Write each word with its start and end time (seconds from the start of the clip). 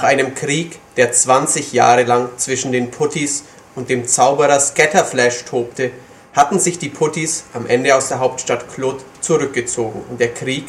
Nach 0.00 0.08
einem 0.08 0.34
Krieg, 0.34 0.78
der 0.96 1.12
20 1.12 1.74
Jahre 1.74 2.04
lang 2.04 2.30
zwischen 2.38 2.72
den 2.72 2.90
Puttis 2.90 3.44
und 3.74 3.90
dem 3.90 4.06
Zauberer 4.06 4.58
Scatterflash 4.58 5.44
tobte, 5.44 5.90
hatten 6.32 6.58
sich 6.58 6.78
die 6.78 6.88
Puttis 6.88 7.44
am 7.52 7.66
Ende 7.66 7.94
aus 7.94 8.08
der 8.08 8.18
Hauptstadt 8.18 8.72
Claude 8.74 9.04
zurückgezogen 9.20 10.02
und 10.08 10.18
der 10.18 10.32
Krieg 10.32 10.64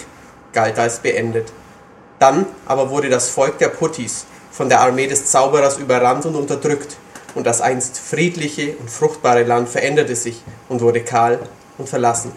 galt 0.52 0.78
als 0.78 1.00
beendet. 1.00 1.54
Dann 2.20 2.46
aber 2.66 2.90
wurde 2.90 3.08
das 3.08 3.30
Volk 3.30 3.58
der 3.58 3.70
Puttis 3.70 4.26
von 4.52 4.68
der 4.68 4.82
Armee 4.82 5.08
des 5.08 5.28
Zauberers 5.28 5.78
überrannt 5.78 6.26
und 6.26 6.36
unterdrückt, 6.36 6.98
und 7.34 7.48
das 7.48 7.62
einst 7.62 8.00
friedliche 8.00 8.76
und 8.82 8.92
fruchtbare 8.92 9.44
Land 9.44 9.70
veränderte 9.70 10.18
sich 10.18 10.44
und 10.68 10.82
wurde 10.82 11.06
kahl 11.06 11.40
und 11.78 11.88
verlassen. 11.88 12.34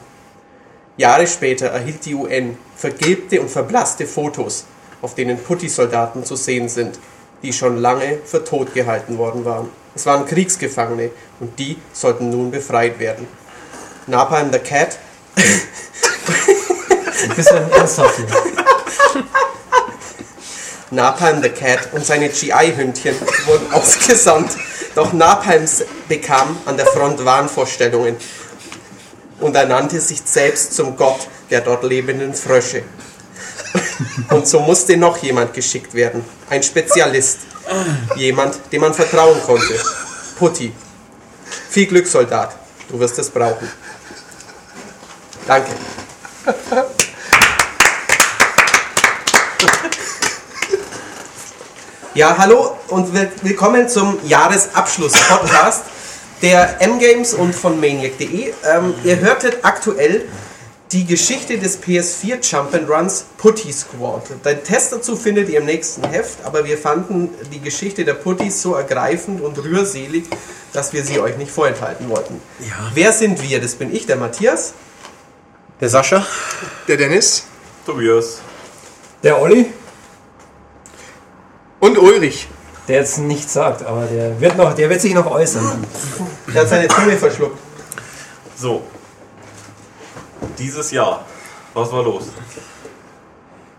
Jahre 0.96 1.26
später 1.26 1.66
erhielt 1.66 2.06
die 2.06 2.14
UN 2.14 2.56
vergilbte 2.76 3.40
und 3.40 3.50
verblasste 3.50 4.06
Fotos, 4.06 4.66
auf 5.04 5.14
denen 5.14 5.36
Putti-Soldaten 5.36 6.24
zu 6.24 6.34
sehen 6.34 6.70
sind, 6.70 6.98
die 7.42 7.52
schon 7.52 7.76
lange 7.76 8.20
für 8.24 8.42
tot 8.42 8.72
gehalten 8.72 9.18
worden 9.18 9.44
waren. 9.44 9.68
Es 9.94 10.06
waren 10.06 10.24
Kriegsgefangene 10.24 11.10
und 11.40 11.58
die 11.58 11.77
sollten 11.92 12.30
nun 12.30 12.50
befreit 12.50 12.98
werden. 12.98 13.28
Napalm 14.06 14.50
the 14.50 14.58
Cat. 14.58 14.98
Ein 17.22 17.36
bisschen 17.36 17.70
ernsthaft 17.70 18.16
hier. 18.16 18.27
Napalm 20.90 21.42
the 21.42 21.50
Cat 21.50 21.92
und 21.92 22.06
seine 22.06 22.30
GI-Hündchen 22.30 23.14
wurden 23.44 23.72
ausgesandt, 23.74 24.52
doch 24.94 25.12
Napalm 25.12 25.66
bekam 26.08 26.56
an 26.64 26.78
der 26.78 26.86
Front 26.86 27.22
Wahnvorstellungen 27.22 28.16
und 29.41 29.55
er 29.55 29.66
nannte 29.66 30.00
sich 30.00 30.22
selbst 30.25 30.75
zum 30.75 30.97
Gott 30.97 31.28
der 31.50 31.60
dort 31.60 31.84
lebenden 31.84 32.32
Frösche. 32.32 32.84
Und 34.30 34.47
so 34.47 34.61
musste 34.61 34.97
noch 34.97 35.19
jemand 35.19 35.53
geschickt 35.53 35.94
werden, 35.94 36.25
ein 36.50 36.62
Spezialist, 36.62 37.39
jemand, 38.16 38.56
dem 38.72 38.81
man 38.83 38.94
vertrauen 38.94 39.41
konnte. 39.42 39.75
Putti. 40.39 40.72
Viel 41.70 41.86
Glück, 41.86 42.06
Soldat, 42.06 42.56
du 42.89 42.98
wirst 43.00 43.19
es 43.19 43.31
brauchen. 43.31 43.69
Danke. 45.47 45.70
Ja, 52.14 52.36
hallo 52.38 52.77
und 52.88 53.12
will- 53.12 53.31
willkommen 53.42 53.88
zum 53.88 54.19
Jahresabschluss-Podcast 54.25 55.83
der 56.42 56.81
M-Games 56.81 57.34
und 57.34 57.55
von 57.55 57.81
Maniac.de. 57.81 58.53
Ähm, 58.64 58.94
ihr 59.03 59.19
hörtet 59.19 59.59
aktuell 59.62 60.27
die 60.92 61.06
Geschichte 61.06 61.58
des 61.58 61.82
PS4 61.82 62.40
Jump'n'Runs 62.40 63.24
Putty 63.38 63.72
Squad. 63.72 64.22
Den 64.44 64.62
Test 64.62 64.92
dazu 64.92 65.16
findet 65.16 65.48
ihr 65.48 65.58
im 65.58 65.64
nächsten 65.64 66.04
Heft, 66.04 66.38
aber 66.44 66.64
wir 66.64 66.78
fanden 66.78 67.30
die 67.52 67.60
Geschichte 67.60 68.04
der 68.04 68.14
Putties 68.14 68.62
so 68.62 68.74
ergreifend 68.74 69.41
und 69.41 69.58
rührselig, 69.58 70.24
dass 70.72 70.92
wir 70.92 71.02
sie 71.02 71.18
euch 71.18 71.36
nicht 71.36 71.50
vorenthalten 71.50 72.08
wollten. 72.08 72.41
Ja. 72.60 72.91
Wer 72.94 73.12
sind 73.12 73.42
wir? 73.42 73.60
Das 73.60 73.74
bin 73.74 73.94
ich, 73.94 74.06
der 74.06 74.16
Matthias. 74.16 74.74
Der 75.80 75.88
Sascha? 75.88 76.24
Der 76.86 76.96
Dennis 76.96 77.44
Tobias. 77.86 78.41
Der 79.22 79.41
Olli, 79.41 79.72
und 81.84 81.98
Ulrich. 81.98 82.48
der 82.88 83.00
jetzt 83.00 83.19
nichts 83.19 83.52
sagt, 83.52 83.84
aber 83.84 84.06
der 84.06 84.41
wird, 84.41 84.56
noch, 84.56 84.74
der 84.74 84.88
wird 84.88 85.00
sich 85.00 85.12
noch 85.12 85.30
äußern. 85.30 85.84
Der 86.52 86.62
hat 86.62 86.69
seine 86.69 86.88
Zunge 86.88 87.16
verschluckt. 87.16 87.58
So. 88.56 88.82
Dieses 90.59 90.91
Jahr. 90.91 91.25
Was 91.75 91.91
war 91.92 92.03
los? 92.03 92.25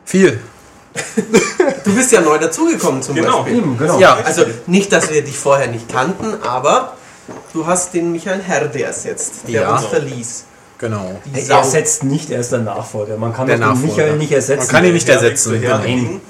Viel. 0.06 0.40
Du 1.84 1.94
bist 1.94 2.12
ja 2.12 2.22
neu 2.22 2.38
dazugekommen 2.40 3.02
zum 3.02 3.16
Genau. 3.16 3.40
Beispiel. 3.44 3.58
Eben, 3.60 3.78
genau. 3.78 4.00
Ja, 4.00 4.16
Also 4.24 4.44
nicht, 4.66 4.92
dass 4.92 5.12
wir 5.12 5.24
dich 5.24 5.38
vorher 5.38 5.68
nicht 5.68 5.88
kannten, 5.90 6.42
aber 6.42 6.96
du 7.54 7.66
hast 7.68 7.94
den 7.94 8.12
Michael 8.12 8.42
Herde 8.42 8.82
ersetzt, 8.84 9.48
der 9.48 9.62
Ja. 9.64 9.76
uns 9.76 9.86
verließ. 9.86 10.46
genau. 10.80 11.20
Er 11.34 11.58
ersetzt 11.58 12.04
nicht, 12.04 12.30
er 12.32 12.40
ist 12.40 12.52
der 12.52 12.60
Nachfolger. 12.60 13.18
Man 13.18 13.34
kann 13.34 13.48
den 13.48 13.60
Nachfolger. 13.60 13.86
Michael 13.88 14.18
nicht 14.18 14.32
ersetzen. 14.32 14.66
Man 14.66 14.68
kann 14.76 14.86
ihn 14.86 14.94
nicht 14.94 15.08
Der 15.08 15.16
ersetzen. 15.16 15.62
ging 15.62 16.22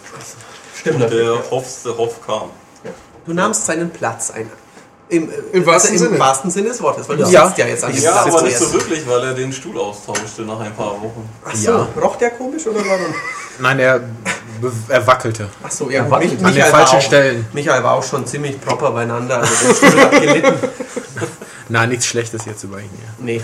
Stimmt 0.79 1.03
und 1.03 1.13
der 1.13 1.51
hoffste 1.51 1.97
Hoff 1.97 2.25
kam. 2.25 2.49
Du 3.25 3.33
nahmst 3.33 3.65
seinen 3.65 3.89
Platz 3.91 4.31
ein. 4.31 4.49
Im, 5.07 5.29
äh, 5.29 5.33
Im 5.53 5.65
wahrsten 5.65 5.93
im 5.93 5.97
Sinne. 5.99 6.19
wahrsten 6.19 6.49
Sinne 6.49 6.69
des 6.69 6.81
Wortes, 6.81 7.07
weil 7.07 7.17
du 7.17 7.23
Ja. 7.29 7.45
sitzt 7.45 7.59
ja 7.59 7.67
jetzt 7.67 7.83
an 7.83 7.93
dem 7.93 8.01
Ja, 8.03 8.11
Platz 8.23 8.33
aber 8.35 8.41
nicht 8.43 8.57
so 8.57 8.73
wirklich, 8.73 9.07
weil 9.07 9.23
er 9.23 9.33
den 9.35 9.53
Stuhl 9.53 9.77
austauschte 9.77 10.41
nach 10.41 10.59
ein 10.59 10.73
paar 10.75 10.93
Wochen. 10.93 11.29
Ach 11.45 11.55
so, 11.55 11.71
Ja. 11.71 11.87
roch 12.01 12.15
der 12.15 12.31
komisch 12.31 12.65
oder 12.65 12.79
warum? 12.79 13.13
Nein, 13.59 13.79
er, 13.79 14.01
er 14.89 15.07
wackelte. 15.07 15.47
Ach 15.63 15.69
so, 15.71 15.89
ja, 15.91 16.09
warte, 16.09 16.27
Mich- 16.27 16.43
an 16.43 16.53
den 16.53 16.63
falschen 16.65 16.97
auch, 16.97 17.01
Stellen. 17.01 17.45
Michael 17.53 17.83
war 17.83 17.93
auch 17.93 18.03
schon 18.03 18.25
ziemlich 18.25 18.59
proper 18.59 18.91
beieinander, 18.91 19.37
also 19.37 19.53
der 19.67 19.75
Stuhl 19.75 19.99
hat 20.01 20.11
gelitten. 20.11 20.53
Na, 21.69 21.85
nichts 21.85 22.07
Schlechtes 22.07 22.45
jetzt 22.45 22.63
über 22.63 22.79
ihn 22.79 22.89
hier. 22.97 23.09
Nee, 23.19 23.41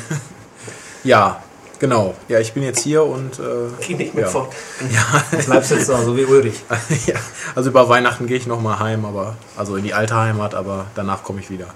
Ja, 1.04 1.42
genau. 1.82 2.14
Ja, 2.30 2.40
ich 2.40 2.54
bin 2.54 2.64
jetzt 2.64 2.80
hier 2.80 3.04
und 3.04 3.40
äh, 3.40 3.44
geh 3.86 3.96
nicht 3.96 4.14
mehr 4.14 4.26
Ja. 4.26 4.30
fort. 4.30 4.54
Du 5.32 5.46
bleibst 5.46 5.72
jetzt 5.72 5.90
da, 5.90 5.98
so 6.02 6.16
wie 6.16 6.24
Ulrich. 6.24 6.64
ja, 7.08 7.16
also 7.56 7.72
über 7.72 7.90
Weihnachten 7.90 8.28
gehe 8.28 8.38
ich 8.38 8.48
noch 8.48 8.62
mal 8.62 8.80
heim, 8.80 9.04
aber 9.04 9.36
also 9.58 9.76
in 9.76 9.84
die 9.84 9.94
alte 9.94 10.16
Heimat, 10.16 10.56
aber 10.56 10.86
danach 10.96 11.24
komme 11.24 11.40
ich 11.42 11.50
wieder. 11.50 11.68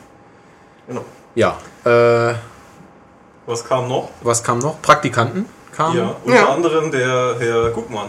Genau. 0.87 1.03
Ja, 1.33 1.57
äh, 1.83 2.35
Was 3.47 3.65
kam 3.65 3.89
noch? 3.89 4.09
was 4.21 4.41
kam 4.43 4.59
noch? 4.59 4.81
Praktikanten 4.81 5.45
kamen, 5.75 5.97
Ja, 5.97 6.15
unter 6.23 6.37
Ja. 6.39 6.49
anderem 6.49 6.91
der 6.91 7.35
Herr 7.39 7.69
Guckmann. 7.71 8.07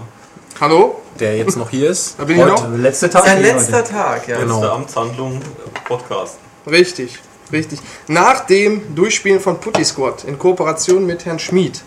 Hallo, 0.60 1.00
der 1.18 1.36
jetzt 1.36 1.56
noch 1.56 1.68
hier 1.70 1.90
ist. 1.90 2.18
da 2.20 2.24
bin 2.24 2.36
ich 2.36 2.42
Heute. 2.42 2.52
noch. 2.70 2.78
Letzte 2.78 3.10
Tag. 3.10 3.24
Sein 3.24 3.42
letzter 3.42 3.78
heute. 3.78 3.90
Tag, 3.90 4.28
ja. 4.28 4.38
Genau. 4.38 4.54
Letzte 4.60 4.72
Amtshandlung 4.72 5.40
Podcast. 5.86 6.38
Richtig, 6.66 7.18
richtig. 7.52 7.80
Nach 8.08 8.46
dem 8.46 8.94
Durchspielen 8.94 9.40
von 9.40 9.60
Putty 9.60 9.84
Squad 9.84 10.24
in 10.24 10.38
Kooperation 10.38 11.06
mit 11.06 11.24
Herrn 11.24 11.38
Schmid. 11.38 11.82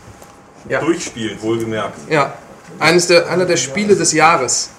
Ja. 0.68 0.80
Durchspielen, 0.80 1.42
wohlgemerkt. 1.42 1.98
Ja, 2.10 2.34
eines 2.80 3.08
der, 3.08 3.30
einer 3.30 3.46
der 3.46 3.58
Spiele 3.58 3.96
des 3.96 4.14
Jahres. 4.14 4.70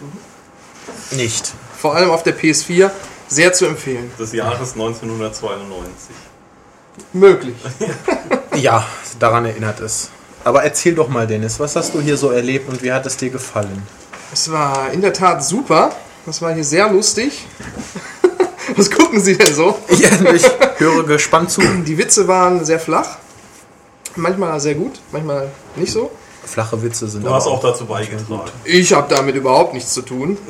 Nicht. 1.12 1.52
Vor 1.78 1.94
allem 1.94 2.10
auf 2.10 2.22
der 2.22 2.36
PS4. 2.36 2.90
Sehr 3.28 3.52
zu 3.52 3.66
empfehlen. 3.66 4.10
Des 4.18 4.32
Jahres 4.32 4.72
1992. 4.72 6.14
Möglich. 7.12 7.56
Ja, 8.56 8.84
daran 9.18 9.46
erinnert 9.46 9.80
es. 9.80 10.10
Aber 10.44 10.64
erzähl 10.64 10.94
doch 10.94 11.08
mal, 11.08 11.26
Dennis, 11.26 11.60
was 11.60 11.76
hast 11.76 11.94
du 11.94 12.00
hier 12.00 12.16
so 12.16 12.30
erlebt 12.30 12.68
und 12.68 12.82
wie 12.82 12.92
hat 12.92 13.06
es 13.06 13.16
dir 13.16 13.30
gefallen? 13.30 13.82
Es 14.32 14.50
war 14.50 14.90
in 14.92 15.00
der 15.00 15.12
Tat 15.12 15.42
super. 15.42 15.92
Das 16.26 16.42
war 16.42 16.52
hier 16.52 16.64
sehr 16.64 16.90
lustig. 16.90 17.46
Was 18.76 18.90
gucken 18.90 19.20
Sie 19.20 19.36
denn 19.36 19.54
so? 19.54 19.78
Ja, 19.88 20.32
ich 20.32 20.44
höre 20.78 21.04
gespannt 21.04 21.50
zu. 21.50 21.60
Die 21.60 21.98
Witze 21.98 22.28
waren 22.28 22.64
sehr 22.64 22.80
flach. 22.80 23.18
Manchmal 24.16 24.58
sehr 24.60 24.74
gut, 24.74 25.00
manchmal 25.12 25.50
nicht 25.76 25.92
so. 25.92 26.10
Flache 26.44 26.82
Witze 26.82 27.06
sind 27.06 27.24
Du 27.24 27.30
hast 27.30 27.46
auch 27.46 27.60
dazu 27.60 27.86
beigetragen. 27.86 28.50
Ich 28.64 28.92
habe 28.92 29.14
damit 29.14 29.36
überhaupt 29.36 29.74
nichts 29.74 29.92
zu 29.92 30.02
tun. 30.02 30.38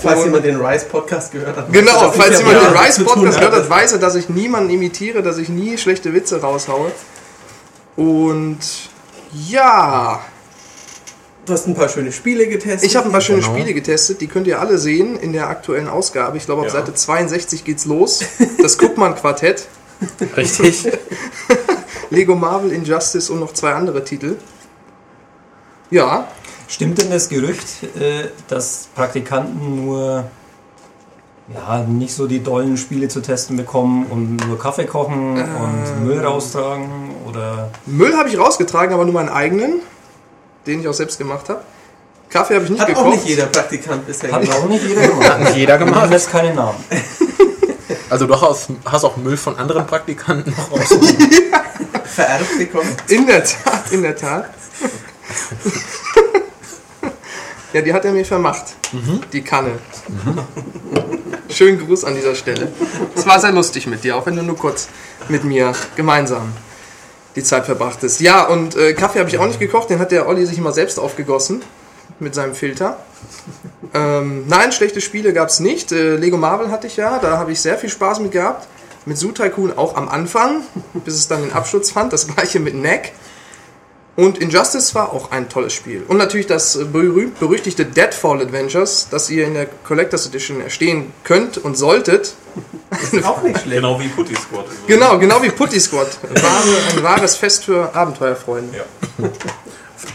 Falls 0.00 0.24
jemand 0.24 0.44
den 0.44 0.60
Rice-Podcast 0.60 1.32
gehört 1.32 1.56
hat. 1.56 1.72
Genau, 1.72 2.12
falls 2.12 2.38
ich 2.38 2.46
jemand 2.46 2.62
den 2.62 2.72
damit 2.72 2.80
Rice 2.80 2.94
zu 2.96 3.04
tun 3.04 3.14
Podcast 3.14 3.38
gehört 3.40 3.54
hat, 3.54 3.68
weiß 3.68 3.92
er, 3.92 3.98
dass 3.98 4.14
ich 4.14 4.28
niemanden 4.28 4.70
imitiere, 4.70 5.22
dass 5.22 5.38
ich 5.38 5.48
nie 5.48 5.76
schlechte 5.76 6.14
Witze 6.14 6.40
raushaue. 6.40 6.92
Und 7.96 8.58
ja, 9.32 10.20
Du 11.48 11.54
hast 11.54 11.66
ein 11.66 11.74
paar 11.74 11.88
schöne 11.88 12.12
Spiele 12.12 12.46
getestet. 12.46 12.88
ich 12.90 12.94
habe 12.96 13.06
ein 13.06 13.12
paar 13.12 13.22
schöne 13.22 13.40
Genau. 13.40 13.54
Spiele 13.54 13.72
getestet, 13.72 14.20
die 14.20 14.26
könnt 14.26 14.46
ihr 14.46 14.60
alle 14.60 14.76
sehen 14.78 15.18
in 15.18 15.32
der 15.32 15.48
aktuellen 15.48 15.88
Ausgabe. 15.88 16.36
Ich 16.36 16.44
glaube, 16.44 16.60
auf 16.60 16.66
Ja. 16.68 16.74
Seite 16.74 16.92
62 16.94 17.64
geht's 17.64 17.86
los. 17.86 18.20
Das 18.60 18.76
Guckmann-Quartett, 18.76 19.66
richtig. 20.36 20.86
Lego 22.10 22.34
Marvel 22.34 22.70
Injustice 22.70 23.30
und 23.30 23.40
noch 23.40 23.52
zwei 23.54 23.72
andere 23.72 24.04
Titel. 24.04 24.36
Ja, 25.90 26.28
Stimmt 26.70 27.00
denn 27.00 27.10
das 27.10 27.30
Gerücht, 27.30 27.82
äh, 27.98 28.28
dass 28.48 28.88
Praktikanten 28.94 29.86
nur 29.86 30.24
ja, 31.54 31.78
nicht 31.88 32.12
so 32.14 32.26
die 32.26 32.42
dollen 32.42 32.76
Spiele 32.76 33.08
zu 33.08 33.22
testen 33.22 33.56
bekommen 33.56 34.04
und 34.10 34.36
nur 34.46 34.58
Kaffee 34.58 34.84
kochen 34.84 35.38
und 35.40 36.04
Müll 36.04 36.20
raustragen? 36.20 36.90
Oder 37.26 37.70
Müll 37.86 38.14
habe 38.14 38.28
ich 38.28 38.38
rausgetragen, 38.38 38.92
aber 38.92 39.06
nur 39.06 39.14
meinen 39.14 39.30
eigenen, 39.30 39.80
den 40.68 40.80
ich 40.80 40.88
auch 40.88 40.94
selbst 40.94 41.18
gemacht 41.18 41.48
habe. 41.48 41.62
Kaffee 42.30 42.54
habe 42.54 42.64
ich 42.64 42.70
nicht 42.70 42.80
Hat 42.80 42.88
gekocht. 42.88 43.06
auch 43.06 43.10
nicht 43.10 43.24
jeder 43.26 43.46
Praktikant 43.46 44.06
bisher 44.06 44.30
hat 44.30 44.42
gemacht. 44.42 44.58
auch 44.58 44.68
nicht 44.68 44.84
jeder 44.86 45.08
gemacht? 45.08 45.28
Hat 45.30 45.40
nicht 45.40 45.56
jeder 45.56 45.78
gemacht. 45.78 46.00
nennen 46.00 46.12
jetzt 46.12 46.30
keine 46.30 46.54
Namen. 46.54 46.78
Also 48.10 48.26
du 48.26 48.38
hast, 48.40 48.68
hast 48.86 49.04
auch 49.04 49.16
Müll 49.18 49.36
von 49.36 49.58
anderen 49.58 49.86
Praktikanten 49.86 50.54
noch 50.56 50.70
raus. 50.72 50.88
Vererbt 52.04 52.58
bekommen. 52.58 52.88
In 53.08 53.26
der 53.26 53.44
Tat, 53.44 53.92
in 53.92 54.02
der 54.02 54.16
Tat. 54.16 54.48
ja, 57.74 57.82
die 57.82 57.92
hat 57.92 58.04
er 58.06 58.12
mir 58.12 58.24
vermacht. 58.24 58.64
Die 59.32 59.42
Kanne. 59.42 59.72
Schönen 61.50 61.84
Gruß 61.86 62.04
an 62.04 62.14
dieser 62.14 62.34
Stelle. 62.34 62.72
Es 63.14 63.26
war 63.26 63.40
sehr 63.40 63.52
lustig 63.52 63.86
mit 63.86 64.04
dir, 64.04 64.16
auch 64.16 64.24
wenn 64.24 64.36
du 64.36 64.42
nur 64.42 64.56
kurz 64.56 64.88
mit 65.28 65.44
mir 65.44 65.72
gemeinsam 65.96 66.52
die 67.36 67.42
Zeit 67.42 67.66
verbrachtest. 67.66 68.20
Ja, 68.20 68.44
und 68.44 68.76
äh, 68.76 68.94
Kaffee 68.94 69.18
habe 69.18 69.28
ich 69.28 69.38
auch 69.38 69.46
nicht 69.46 69.60
gekocht, 69.60 69.90
den 69.90 69.98
hat 69.98 70.12
der 70.12 70.28
Olli 70.28 70.46
sich 70.46 70.58
immer 70.58 70.72
selbst 70.72 70.98
aufgegossen 70.98 71.62
mit 72.18 72.34
seinem 72.34 72.54
Filter. 72.54 72.98
Ähm, 73.94 74.44
nein, 74.48 74.72
schlechte 74.72 75.00
Spiele 75.00 75.32
gab 75.32 75.48
es 75.48 75.60
nicht. 75.60 75.92
Äh, 75.92 76.16
Lego 76.16 76.36
Marvel 76.36 76.70
hatte 76.70 76.86
ich 76.86 76.96
ja, 76.96 77.18
da 77.18 77.38
habe 77.38 77.52
ich 77.52 77.60
sehr 77.60 77.78
viel 77.78 77.90
Spaß 77.90 78.20
mit 78.20 78.32
gehabt. 78.32 78.66
Mit 79.06 79.16
Zoo 79.16 79.32
Tycoon 79.32 79.76
auch 79.76 79.96
am 79.96 80.08
Anfang, 80.08 80.62
bis 81.04 81.14
es 81.14 81.28
dann 81.28 81.42
den 81.42 81.52
Absturz 81.52 81.90
fand. 81.90 82.12
Das 82.12 82.26
gleiche 82.26 82.60
mit 82.60 82.74
Neck. 82.74 83.12
Und 84.18 84.38
Injustice 84.38 84.96
war 84.96 85.12
auch 85.12 85.30
ein 85.30 85.48
tolles 85.48 85.72
Spiel. 85.72 86.02
Und 86.08 86.16
natürlich 86.16 86.48
das 86.48 86.76
berühmt 86.90 87.38
berüchtigte 87.38 87.86
Deadfall 87.86 88.42
Adventures, 88.42 89.06
das 89.08 89.30
ihr 89.30 89.46
in 89.46 89.54
der 89.54 89.66
Collectors 89.66 90.26
Edition 90.26 90.60
erstehen 90.60 91.12
könnt 91.22 91.56
und 91.56 91.78
solltet. 91.78 92.34
Ist 93.12 93.24
auch 93.24 93.40
nicht 93.42 93.60
schlecht. 93.60 93.76
Genau 93.76 94.00
wie 94.00 94.08
Putty 94.08 94.34
Squad. 94.34 94.64
übrigens. 94.64 94.86
Genau, 94.88 95.18
genau 95.20 95.40
wie 95.40 95.50
Putty 95.50 95.78
Squad. 95.78 96.08
Wahre, 96.34 96.96
ein 96.96 97.02
wahres 97.04 97.36
Fest 97.36 97.66
für 97.66 97.94
Abenteuerfreunde. 97.94 98.78
Ja. 98.78 99.28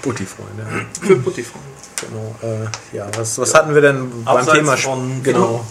Putti-Freunde. 0.02 0.86
Für 1.02 1.16
Putty-Freunde. 1.16 1.73
Genau. 2.10 2.36
Äh, 2.42 2.96
ja, 2.98 3.08
was, 3.18 3.38
was 3.38 3.54
hatten 3.54 3.74
wir 3.74 3.82
denn 3.82 4.10
beim 4.26 4.38
Abseits 4.38 4.58
Thema? 4.58 4.78
von- 4.78 5.24
genau. 5.24 5.64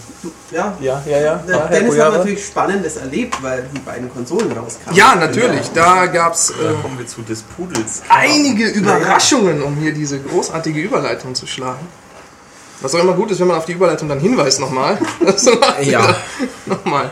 Ja. 0.51 0.75
Ja, 0.79 1.01
ja, 1.05 1.17
ja. 1.19 1.43
Ja 1.47 1.57
Dennis 1.67 1.99
hat 1.99 2.13
natürlich 2.17 2.45
Spannendes 2.45 2.95
erlebt, 2.97 3.41
weil 3.41 3.67
die 3.73 3.79
beiden 3.79 4.11
Konsolen 4.13 4.51
rauskamen. 4.51 4.95
Ja, 4.95 5.15
natürlich. 5.15 5.69
Da 5.73 6.05
gab 6.05 6.33
es 6.33 6.49
äh, 6.51 6.53
kommen 6.81 6.97
wir 6.97 7.07
zu 7.07 7.21
des 7.23 7.41
Pudels. 7.41 8.01
einige 8.09 8.67
Überraschungen, 8.67 9.61
um 9.63 9.75
hier 9.75 9.93
diese 9.93 10.19
großartige 10.19 10.79
Überleitung 10.79 11.35
zu 11.35 11.45
schlagen. 11.47 11.85
Was 12.81 12.93
auch 12.95 12.99
immer 12.99 13.13
gut 13.13 13.31
ist, 13.31 13.39
wenn 13.39 13.47
man 13.47 13.57
auf 13.57 13.65
die 13.65 13.73
Überleitung 13.73 14.09
dann 14.09 14.19
hinweist 14.19 14.59
nochmal. 14.59 14.97
Ja. 15.81 16.15
Nochmal. 16.65 17.09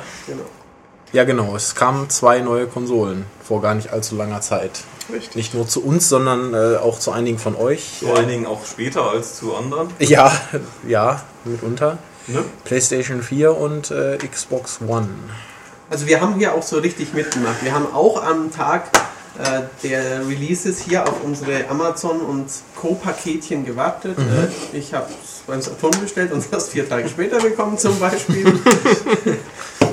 Ja, 1.13 1.23
genau. 1.25 1.55
Es 1.55 1.75
kamen 1.75 2.09
zwei 2.09 2.39
neue 2.39 2.67
Konsolen 2.67 3.25
vor 3.45 3.61
gar 3.61 3.73
nicht 3.75 3.91
allzu 3.91 4.15
langer 4.15 4.39
Zeit. 4.41 4.81
Richtig. 5.11 5.35
Nicht 5.35 5.53
nur 5.53 5.67
zu 5.67 5.83
uns, 5.83 6.09
sondern 6.09 6.53
äh, 6.53 6.77
auch 6.77 6.99
zu 6.99 7.11
einigen 7.11 7.37
von 7.39 7.55
euch. 7.55 7.99
Vor 7.99 8.15
allen 8.15 8.27
Dingen 8.27 8.45
auch 8.45 8.65
später 8.65 9.09
als 9.09 9.35
zu 9.35 9.55
anderen. 9.55 9.89
Ja, 9.99 10.31
ja, 10.87 11.21
mitunter. 11.43 11.97
Ne? 12.27 12.43
PlayStation 12.63 13.21
4 13.21 13.57
und 13.57 13.91
äh, 13.91 14.17
Xbox 14.17 14.79
One. 14.87 15.09
Also 15.89 16.07
wir 16.07 16.21
haben 16.21 16.35
hier 16.35 16.53
auch 16.53 16.63
so 16.63 16.77
richtig 16.77 17.13
mitgemacht. 17.13 17.63
Wir 17.63 17.73
haben 17.73 17.87
auch 17.93 18.23
am 18.23 18.51
Tag 18.51 18.89
äh, 19.39 19.61
der 19.83 20.27
Releases 20.27 20.81
hier 20.81 21.07
auf 21.07 21.23
unsere 21.23 21.67
Amazon 21.69 22.21
und 22.21 22.47
Co-Paketchen 22.75 23.65
gewartet. 23.65 24.17
Äh, 24.17 24.77
ich 24.77 24.93
habe 24.93 25.07
es 25.23 25.41
beim 25.47 25.61
Saturn 25.61 25.99
bestellt 26.01 26.31
und 26.31 26.45
das 26.51 26.69
vier 26.69 26.87
Tage 26.87 27.09
später 27.09 27.39
bekommen 27.39 27.77
zum 27.77 27.99
Beispiel. 27.99 28.45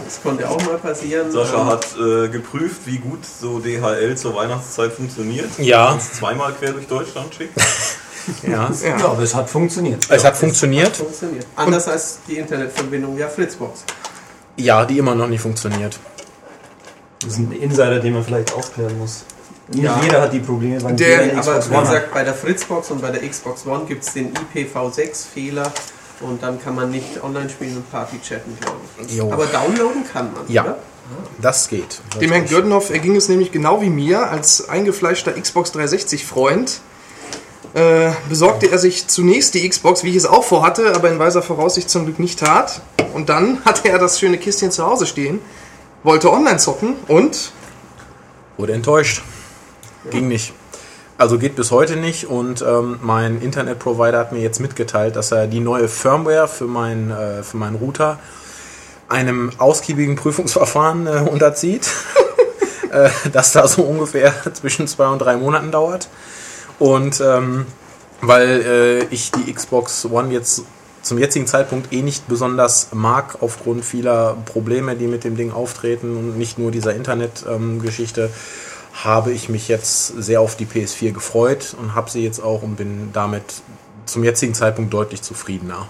das 0.08 0.22
konnte 0.22 0.48
auch 0.48 0.60
mal 0.64 0.78
passieren. 0.78 1.30
Sascha 1.30 1.66
hat 1.66 1.86
äh, 1.98 2.28
geprüft, 2.28 2.80
wie 2.86 2.98
gut 2.98 3.20
so 3.24 3.58
DHL 3.60 4.16
zur 4.16 4.34
Weihnachtszeit 4.34 4.92
funktioniert. 4.92 5.50
Ja. 5.58 5.92
Uns 5.92 6.12
zweimal 6.14 6.52
quer 6.54 6.72
durch 6.72 6.86
Deutschland 6.86 7.34
schickt. 7.34 7.54
Ja. 8.42 8.70
Ja, 8.84 9.06
aber 9.06 9.22
es 9.22 9.34
hat 9.34 9.48
funktioniert. 9.48 10.06
Es 10.10 10.22
hat 10.22 10.36
funktioniert. 10.36 10.94
funktioniert. 10.94 11.46
Anders 11.56 11.88
als 11.88 12.18
die 12.28 12.36
Internetverbindung 12.36 13.16
der 13.16 13.30
Fritzbox. 13.30 13.84
Ja, 14.58 14.84
die 14.84 14.98
immer 14.98 15.14
noch 15.14 15.28
nicht 15.28 15.40
funktioniert. 15.40 15.98
Das 17.22 17.32
ist 17.32 17.38
ein 17.38 17.52
Insider, 17.52 18.00
den 18.00 18.12
man 18.12 18.22
vielleicht 18.22 18.52
aufklären 18.52 18.98
muss. 18.98 19.24
Nicht 19.68 19.82
Ja. 19.84 19.98
jeder 20.02 20.20
hat 20.20 20.32
die 20.34 20.40
Probleme, 20.40 20.82
weil 20.82 20.94
Der- 20.96 21.08
jeder 21.08 21.22
eine 21.22 21.32
Aber 21.32 21.40
Xbox 21.58 21.70
wie 21.70 21.74
One 21.74 21.78
hat. 21.78 21.86
gesagt, 21.94 22.12
bei 22.12 22.24
der 22.24 22.34
Fritzbox 22.34 22.90
und 22.90 23.00
bei 23.00 23.10
der 23.10 23.26
Xbox 23.26 23.66
One 23.66 23.84
gibt 23.86 24.04
es 24.04 24.12
den 24.12 24.34
IPv6-Fehler 24.34 25.72
und 26.20 26.42
dann 26.42 26.60
kann 26.62 26.74
man 26.74 26.90
nicht 26.90 27.22
online 27.22 27.48
spielen 27.48 27.76
und 27.76 27.90
Party 27.90 28.20
chatten, 28.20 28.56
glaube 28.60 28.76
ich. 29.06 29.14
Jo. 29.16 29.32
Aber 29.32 29.46
downloaden 29.46 30.04
kann 30.10 30.32
man, 30.32 30.42
Ja. 30.48 30.64
oder? 30.64 30.78
Das 31.40 31.68
geht. 31.68 32.00
Dem 32.20 32.32
Herrn 32.32 32.46
Gürdenhoff 32.46 32.90
erging 32.90 33.16
es 33.16 33.28
nämlich 33.30 33.50
genau 33.50 33.80
wie 33.80 33.88
mir, 33.88 34.28
als 34.30 34.68
eingefleischter 34.68 35.32
Xbox 35.32 35.72
360-Freund. 35.72 36.80
Äh, 37.74 38.10
besorgte 38.28 38.70
er 38.70 38.78
sich 38.78 39.08
zunächst 39.08 39.54
die 39.54 39.66
Xbox, 39.68 40.02
wie 40.02 40.10
ich 40.10 40.16
es 40.16 40.26
auch 40.26 40.44
vorhatte, 40.44 40.94
aber 40.94 41.10
in 41.10 41.18
weiser 41.18 41.42
Voraussicht 41.42 41.88
zum 41.88 42.04
Glück 42.04 42.18
nicht 42.18 42.38
tat. 42.40 42.82
Und 43.14 43.28
dann 43.28 43.58
hatte 43.64 43.88
er 43.88 43.98
das 43.98 44.18
schöne 44.18 44.36
Kistchen 44.38 44.70
zu 44.70 44.84
Hause 44.86 45.06
stehen, 45.06 45.40
wollte 46.02 46.30
online 46.32 46.58
zocken 46.58 46.94
und 47.08 47.52
Wurde 48.56 48.72
enttäuscht. 48.72 49.22
Ging 50.10 50.26
nicht. 50.28 50.52
Also 51.18 51.36
geht 51.36 51.56
bis 51.56 51.72
heute 51.72 51.96
nicht 51.96 52.26
und 52.28 52.62
ähm, 52.62 53.00
mein 53.02 53.42
Internetprovider 53.42 54.18
hat 54.18 54.30
mir 54.30 54.38
jetzt 54.38 54.60
mitgeteilt, 54.60 55.16
dass 55.16 55.32
er 55.32 55.48
die 55.48 55.58
neue 55.58 55.88
Firmware 55.88 56.46
für, 56.46 56.66
mein, 56.66 57.10
äh, 57.10 57.42
für 57.42 57.56
meinen 57.56 57.74
Router 57.74 58.20
einem 59.08 59.50
ausgiebigen 59.58 60.14
Prüfungsverfahren 60.14 61.08
äh, 61.08 61.28
unterzieht, 61.28 61.90
äh, 62.92 63.10
das 63.32 63.50
da 63.50 63.66
so 63.66 63.82
ungefähr 63.82 64.32
zwischen 64.52 64.86
zwei 64.86 65.08
und 65.08 65.18
drei 65.18 65.36
Monaten 65.36 65.72
dauert. 65.72 66.08
Und 66.78 67.20
ähm, 67.20 67.66
weil 68.20 68.60
äh, 68.62 69.04
ich 69.12 69.32
die 69.32 69.52
Xbox 69.52 70.04
One 70.04 70.32
jetzt 70.32 70.62
zum 71.02 71.18
jetzigen 71.18 71.48
Zeitpunkt 71.48 71.92
eh 71.92 72.02
nicht 72.02 72.28
besonders 72.28 72.90
mag, 72.92 73.38
aufgrund 73.40 73.84
vieler 73.84 74.36
Probleme, 74.44 74.94
die 74.94 75.08
mit 75.08 75.24
dem 75.24 75.36
Ding 75.36 75.52
auftreten 75.52 76.16
und 76.16 76.38
nicht 76.38 76.58
nur 76.58 76.70
dieser 76.70 76.94
Internet-Geschichte, 76.94 78.30
habe 79.04 79.32
ich 79.32 79.48
mich 79.48 79.68
jetzt 79.68 80.06
sehr 80.20 80.40
auf 80.40 80.56
die 80.56 80.66
PS4 80.66 81.12
gefreut 81.12 81.76
und 81.80 81.94
habe 81.94 82.10
sie 82.10 82.24
jetzt 82.24 82.42
auch 82.42 82.62
und 82.62 82.76
bin 82.76 83.10
damit 83.12 83.44
zum 84.06 84.24
jetzigen 84.24 84.54
Zeitpunkt 84.54 84.92
deutlich 84.92 85.22
zufriedener. 85.22 85.86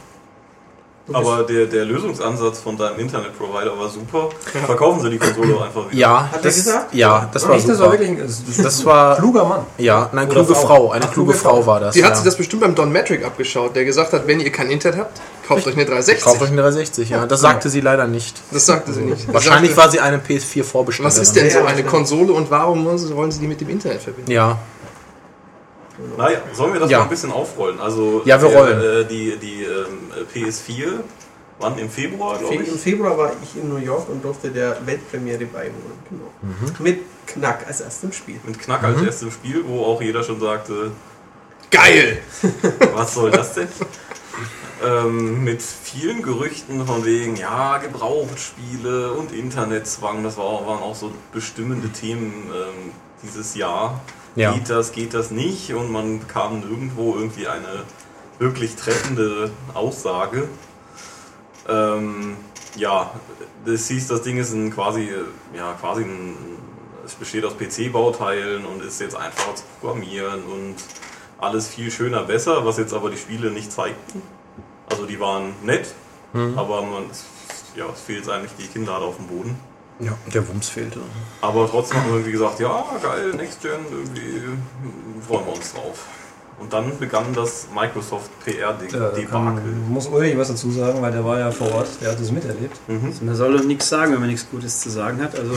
Aber 1.10 1.42
der, 1.42 1.64
der 1.64 1.86
Lösungsansatz 1.86 2.58
von 2.60 2.76
deinem 2.76 2.98
Internetprovider 2.98 3.78
war 3.78 3.88
super. 3.88 4.28
Verkaufen 4.66 5.00
Sie 5.00 5.08
die 5.08 5.18
Konsole 5.18 5.58
einfach 5.62 5.90
wieder. 5.90 5.98
Ja, 5.98 6.28
Hat 6.30 6.36
er 6.36 6.42
das, 6.42 6.56
gesagt? 6.56 6.94
ja, 6.94 7.30
das 7.32 7.48
war 7.48 7.54
Echt, 7.54 7.62
super. 7.62 7.72
das 7.72 7.82
war 7.82 7.92
wirklich 7.92 8.10
ein, 8.10 8.18
das, 8.18 8.42
das 8.62 8.84
war, 8.84 9.16
kluger 9.16 9.44
Mann. 9.46 9.66
ja, 9.78 10.10
eine 10.12 10.22
Oder 10.24 10.30
kluge 10.32 10.54
Frau. 10.54 10.66
Frau, 10.66 10.90
eine 10.90 11.06
Ach, 11.06 11.12
kluge 11.12 11.32
kluge 11.32 11.38
Frau 11.38 11.62
Frau. 11.62 11.66
war 11.66 11.80
das. 11.80 11.94
die 11.94 12.04
hat 12.04 12.10
ja. 12.10 12.16
sich 12.16 12.24
das 12.26 12.36
bestimmt 12.36 12.60
beim 12.60 12.74
Don 12.74 12.92
Metric 12.92 13.24
abgeschaut, 13.24 13.74
der 13.74 13.86
gesagt 13.86 14.12
hat, 14.12 14.26
wenn 14.26 14.40
ihr 14.40 14.52
kein 14.52 14.68
Internet 14.70 14.98
habt, 15.00 15.20
kauft 15.48 15.66
euch 15.66 15.74
eine 15.74 15.84
360. 15.86 16.24
Kauft 16.24 16.42
euch 16.42 16.48
eine 16.50 16.60
360, 16.62 17.08
ja. 17.10 17.26
Das 17.26 17.40
sagte 17.40 17.68
sie 17.70 17.80
leider 17.80 18.06
nicht. 18.06 18.40
Das 18.52 18.66
sagte 18.66 18.92
sie 18.92 19.00
nicht. 19.02 19.32
Wahrscheinlich 19.32 19.76
war 19.76 19.90
sie 19.90 19.98
eine 20.00 20.18
PS4 20.18 20.62
Vorbestellerin. 20.62 21.16
Was 21.16 21.22
ist 21.22 21.34
denn 21.34 21.50
so 21.50 21.64
eine. 21.64 21.82
Konsole 21.84 22.32
und 22.32 22.50
warum 22.50 22.84
wollen 22.84 23.30
sie 23.32 23.40
die 23.40 23.46
mit 23.48 23.60
dem 23.60 23.70
Internet 23.70 24.02
verbinden? 24.02 24.30
Ja, 24.30 24.58
Naja, 26.16 26.38
sollen 26.52 26.72
wir 26.74 26.80
das 26.80 26.90
Ja. 26.90 26.98
mal 26.98 27.04
ein 27.04 27.10
bisschen 27.10 27.32
aufrollen? 27.32 27.80
Also 27.80 28.22
Ja, 28.24 28.40
wir 28.40 28.48
der, 28.50 28.58
rollen. 28.60 28.80
Äh, 28.80 29.04
die 29.08 29.36
die 29.36 29.64
ähm, 29.64 30.12
PS4, 30.32 31.00
wann 31.58 31.76
im 31.78 31.90
Februar, 31.90 32.38
glaube 32.38 32.54
Im 32.54 32.62
ich? 32.62 32.70
Februar 32.80 33.18
war 33.18 33.32
ich 33.42 33.60
in 33.60 33.68
New 33.68 33.78
York 33.78 34.08
und 34.08 34.22
durfte 34.24 34.50
der 34.50 34.76
Weltpremiere 34.86 35.44
beiwohnen. 35.46 35.98
Genau. 36.08 36.30
Mhm. 36.42 36.72
Mit 36.84 37.00
Knack 37.26 37.64
als 37.66 37.80
erstem 37.80 38.12
Spiel. 38.12 38.38
Mit 38.46 38.60
Knack 38.60 38.84
als 38.84 39.02
erstem 39.02 39.30
Spiel, 39.32 39.64
wo 39.66 39.84
auch 39.86 40.00
jeder 40.00 40.22
schon 40.22 40.38
sagte, 40.40 40.92
Geil! 41.70 42.18
was 42.94 43.14
soll 43.14 43.30
das 43.30 43.54
denn? 43.54 43.68
ähm, 44.84 45.44
mit 45.44 45.62
vielen 45.62 46.22
Gerüchten 46.22 46.86
von 46.86 47.04
wegen, 47.04 47.36
ja, 47.36 47.78
Gebrauchtspiele 47.78 49.12
und 49.12 49.32
Internetzwang, 49.32 50.22
das 50.22 50.36
war, 50.36 50.66
waren 50.66 50.82
auch 50.82 50.94
so 50.94 51.12
bestimmende 51.32 51.88
Themen 51.90 52.32
ähm, 52.52 52.92
dieses 53.22 53.54
Jahr. 53.54 54.00
Ja. 54.36 54.52
Geht 54.52 54.70
das, 54.70 54.92
geht 54.92 55.14
das 55.14 55.30
nicht? 55.30 55.74
Und 55.74 55.90
man 55.90 56.20
bekam 56.20 56.60
nirgendwo 56.60 57.14
irgendwie 57.14 57.48
eine 57.48 57.84
wirklich 58.38 58.76
treffende 58.76 59.50
Aussage. 59.74 60.48
Ähm, 61.68 62.36
ja, 62.76 63.10
das 63.64 63.88
hieß, 63.88 64.08
das 64.08 64.22
Ding 64.22 64.38
ist 64.38 64.52
ein 64.52 64.72
quasi, 64.72 65.10
ja, 65.54 65.72
quasi 65.80 66.02
ein, 66.02 66.36
es 67.04 67.14
besteht 67.14 67.44
aus 67.44 67.54
PC-Bauteilen 67.56 68.64
und 68.64 68.82
ist 68.82 69.00
jetzt 69.00 69.16
einfacher 69.16 69.54
zu 69.56 69.64
programmieren 69.80 70.44
und 70.44 70.76
alles 71.40 71.68
viel 71.68 71.90
schöner, 71.90 72.22
besser, 72.24 72.64
was 72.64 72.78
jetzt 72.78 72.92
aber 72.94 73.10
die 73.10 73.16
Spiele 73.16 73.50
nicht 73.50 73.72
zeigten. 73.72 74.22
Also 74.90 75.06
die 75.06 75.18
waren 75.20 75.52
nett, 75.62 75.88
aber 76.56 76.82
man, 76.82 77.04
ja, 77.76 77.84
es 77.92 78.00
fehlt 78.00 78.18
jetzt 78.20 78.30
eigentlich 78.30 78.52
die 78.58 78.66
Kinnlade 78.66 79.04
auf 79.04 79.16
dem 79.16 79.26
Boden. 79.26 79.56
ja, 80.00 80.12
der 80.32 80.46
Wumms 80.48 80.68
fehlte. 80.68 81.00
Aber 81.40 81.68
trotzdem 81.68 81.98
haben 81.98 82.06
wir 82.08 82.14
irgendwie 82.14 82.32
gesagt, 82.32 82.60
ja, 82.60 82.84
geil, 83.02 83.30
Next 83.36 83.60
Gen, 83.62 83.80
irgendwie 83.90 84.42
freuen 85.26 85.46
wir 85.46 85.54
uns 85.54 85.72
drauf. 85.72 86.04
Und 86.60 86.72
dann 86.72 86.98
begann 86.98 87.32
das 87.34 87.68
Microsoft 87.72 88.30
PR-Debakel. 88.44 89.26
kann, 89.30 89.88
muss 89.88 90.08
Ulrich 90.08 90.36
was 90.36 90.48
dazu 90.48 90.72
sagen, 90.72 91.00
weil 91.00 91.12
der 91.12 91.24
war 91.24 91.38
ja 91.38 91.52
vor 91.52 91.72
Ort, 91.72 91.86
der 92.00 92.10
hat 92.10 92.18
es 92.18 92.32
miterlebt. 92.32 92.76
Man 93.22 93.36
soll 93.36 93.56
doch 93.56 93.62
nichts 93.64 93.88
sagen, 93.88 94.12
wenn 94.12 94.18
man 94.18 94.28
nichts 94.28 94.44
Gutes 94.50 94.80
zu 94.80 94.90
sagen 94.90 95.22
hat. 95.22 95.38
Also 95.38 95.52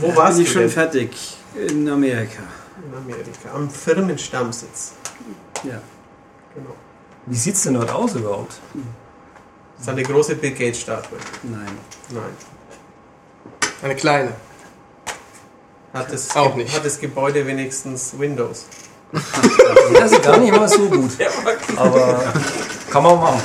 Wo 0.00 0.16
warst 0.16 0.38
bin 0.38 0.44
du 0.44 0.50
ich 0.50 0.52
schon 0.52 0.68
fertig 0.70 1.10
in 1.68 1.86
Amerika. 1.90 2.42
In 2.94 3.02
Amerika. 3.02 3.50
Am 3.54 3.68
Firmenstammsitz. 3.68 4.92
Ja. 5.64 5.80
Genau. 6.54 6.74
Wie 7.26 7.36
sieht's 7.36 7.62
denn 7.62 7.74
dort 7.74 7.90
aus 7.90 8.14
überhaupt? 8.14 8.54
Das 9.76 9.82
ist 9.82 9.88
eine 9.88 10.02
große 10.02 10.36
Bill 10.36 10.52
Gates 10.52 10.80
Statue. 10.80 11.18
Nein. 11.42 11.78
Nein. 12.10 12.36
Eine 13.82 13.96
kleine. 13.96 14.32
Hat 15.92 16.12
das, 16.12 16.36
Auch 16.36 16.54
nicht. 16.54 16.74
hat 16.74 16.84
das 16.84 17.00
Gebäude 17.00 17.46
wenigstens 17.46 18.18
Windows? 18.18 18.66
Das 19.92 20.10
ist 20.12 20.22
gar 20.22 20.38
nicht 20.38 20.52
mal 20.52 20.68
so 20.68 20.88
gut. 20.88 21.12
Aber 21.76 22.32
kann 22.90 23.02
man 23.02 23.20
machen. 23.20 23.42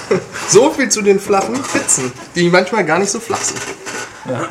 So 0.48 0.72
viel 0.72 0.90
zu 0.90 1.02
den 1.02 1.20
flachen 1.20 1.62
Pizzen, 1.62 2.12
die 2.34 2.50
manchmal 2.50 2.86
gar 2.86 2.98
nicht 2.98 3.12
so 3.12 3.20
flach 3.20 3.42
sind. 3.42 3.62
Ja. 4.26 4.48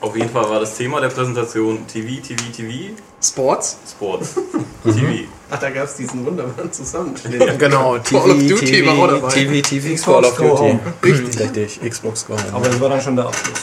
Auf 0.00 0.16
jeden 0.16 0.30
Fall 0.30 0.48
war 0.48 0.60
das 0.60 0.76
Thema 0.76 1.00
der 1.00 1.08
Präsentation 1.08 1.86
TV, 1.86 2.22
TV, 2.22 2.42
TV, 2.54 2.94
Sports? 3.22 3.78
Sports. 3.90 4.34
TV. 4.84 5.28
Ach, 5.50 5.58
da 5.58 5.70
gab 5.70 5.84
es 5.84 5.96
diesen 5.96 6.24
wunderbaren 6.24 6.72
Zusammenschnitt. 6.72 7.40
Genau, 7.58 7.98
TV, 7.98 8.20
Call 8.20 8.30
of 8.30 8.38
Duty 8.38 8.64
TV, 8.64 8.86
war 8.86 8.98
auch 8.98 9.08
dabei. 9.08 9.28
TV, 9.28 9.68
TV, 9.68 9.94
Xbox 9.94 10.04
Call 10.04 10.24
of 10.24 10.36
Go 10.36 10.48
Duty. 10.48 10.60
Home. 10.60 10.80
Richtig. 11.02 11.40
Richtig, 11.40 11.90
Xbox 11.90 12.26
Go 12.26 12.34
Home. 12.34 12.52
Aber 12.52 12.66
das 12.66 12.80
war 12.80 12.88
dann 12.88 13.00
schon 13.00 13.16
der 13.16 13.26
Abschluss. 13.26 13.60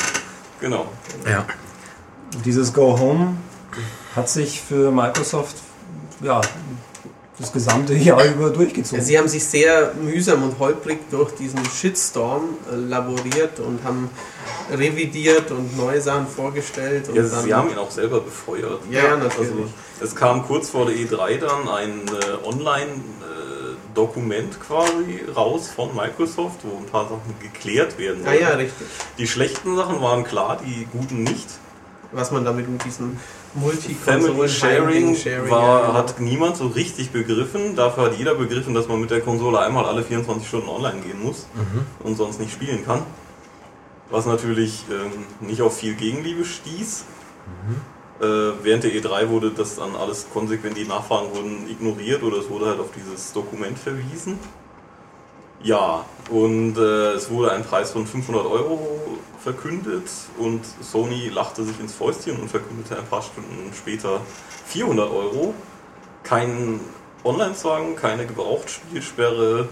Genau. 0.60 0.86
ja. 1.30 1.46
Dieses 2.46 2.74
Go 2.74 3.00
Home 3.00 3.38
hat 4.16 4.30
sich 4.30 4.62
für 4.62 4.92
Microsoft 4.92 5.56
ja, 6.22 6.42
das 7.40 7.52
gesamte 7.52 7.94
Jahr 7.94 8.24
über 8.26 8.50
durchgezogen. 8.50 9.04
Sie 9.04 9.16
haben 9.18 9.28
sich 9.28 9.44
sehr 9.46 9.94
mühsam 9.94 10.42
und 10.44 10.58
holprig 10.60 11.00
durch 11.12 11.32
diesen 11.36 11.60
Shitstorm 11.66 12.44
äh, 12.72 12.76
laboriert 12.76 13.60
und 13.60 13.84
haben 13.84 14.10
revidiert 14.72 15.52
und 15.52 15.76
neue 15.78 16.02
Sachen 16.02 16.26
vorgestellt. 16.28 17.10
Und 17.10 17.16
Ja, 17.16 17.24
dann, 17.24 17.44
sie 17.44 17.54
haben 17.54 17.70
ihn 17.70 17.78
auch 17.78 17.92
selber 17.92 18.22
befeuert. 18.22 18.82
Ja, 18.90 19.04
ja, 19.04 19.18
natürlich. 19.18 19.52
Also, 19.52 19.68
es 20.02 20.16
kam 20.16 20.46
kurz 20.48 20.70
vor 20.70 20.86
der 20.88 20.96
E3 20.96 21.38
dann 21.38 21.70
ein 21.70 22.02
äh, 22.08 22.44
Online-Dokument 22.46 24.60
quasi 24.60 25.22
raus 25.36 25.70
von 25.76 25.96
Microsoft, 25.96 26.60
wo 26.64 26.78
ein 26.78 26.86
paar 26.86 27.04
Sachen 27.04 27.36
geklärt 27.40 27.98
werden 28.00 28.24
ja, 28.24 28.32
sollen. 28.32 28.42
ja, 28.42 28.50
richtig. 28.50 28.88
Die 29.18 29.28
schlechten 29.28 29.76
Sachen 29.76 30.02
waren 30.02 30.24
klar, 30.24 30.60
die 30.66 30.88
guten 30.92 31.22
nicht. 31.24 31.48
Was 32.14 32.32
man 32.32 32.46
damit 32.46 32.70
mit 32.70 32.86
diesem 32.86 33.18
Family 33.98 34.50
Sharing 34.50 35.16
war, 35.50 35.82
ja, 35.84 35.94
hat 35.94 36.20
niemand 36.20 36.58
so 36.58 36.68
richtig 36.68 37.12
begriffen. 37.12 37.76
Dafür 37.76 38.06
hat 38.06 38.18
jeder 38.18 38.36
begriffen, 38.36 38.74
dass 38.74 38.88
man 38.88 39.00
mit 39.02 39.12
der 39.12 39.22
Konsole 39.22 39.60
einmal 39.60 39.86
alle 39.86 40.04
24 40.04 40.48
Stunden 40.48 40.70
online 40.70 41.02
gehen 41.02 41.22
muss 41.22 41.48
und 42.04 42.16
sonst 42.16 42.40
nicht 42.40 42.52
spielen 42.54 42.86
kann. 42.86 43.04
Was 44.10 44.26
natürlich 44.26 44.86
ähm, 44.90 45.48
nicht 45.48 45.62
auf 45.62 45.78
viel 45.78 45.96
Gegenliebe 45.96 46.46
stieß. 46.46 47.06
Äh, 48.20 48.26
während 48.64 48.84
der 48.84 48.92
E3 48.92 49.30
wurde 49.30 49.52
das 49.52 49.76
dann 49.76 49.96
alles 49.96 50.28
konsequent, 50.34 50.76
die 50.78 50.86
Nachfragen 50.86 51.28
wurden 51.36 51.70
ignoriert 51.70 52.24
oder 52.24 52.38
es 52.38 52.50
wurde 52.50 52.66
halt 52.68 52.80
auf 52.80 52.90
dieses 52.96 53.32
Dokument 53.34 53.78
verwiesen. 53.78 54.40
Ja, 55.64 56.06
und 56.30 56.78
äh, 56.78 57.14
es 57.14 57.30
wurde 57.30 57.52
ein 57.52 57.64
Preis 57.64 57.92
von 57.92 58.06
500 58.06 58.46
Euro 58.46 59.00
verkündet 59.44 60.10
und 60.38 60.62
Sony 60.82 61.30
lachte 61.30 61.64
sich 61.64 61.80
ins 61.80 61.94
Fäustchen 61.94 62.38
und 62.40 62.50
verkündete 62.50 62.98
ein 62.98 63.06
paar 63.06 63.22
Stunden 63.22 63.72
später 63.76 64.22
400 64.68 65.10
Euro. 65.10 65.54
Kein 66.24 66.80
Online-Zwang, 67.24 67.96
keine 67.96 68.26
Gebrauchtspielsperre, 68.26 69.68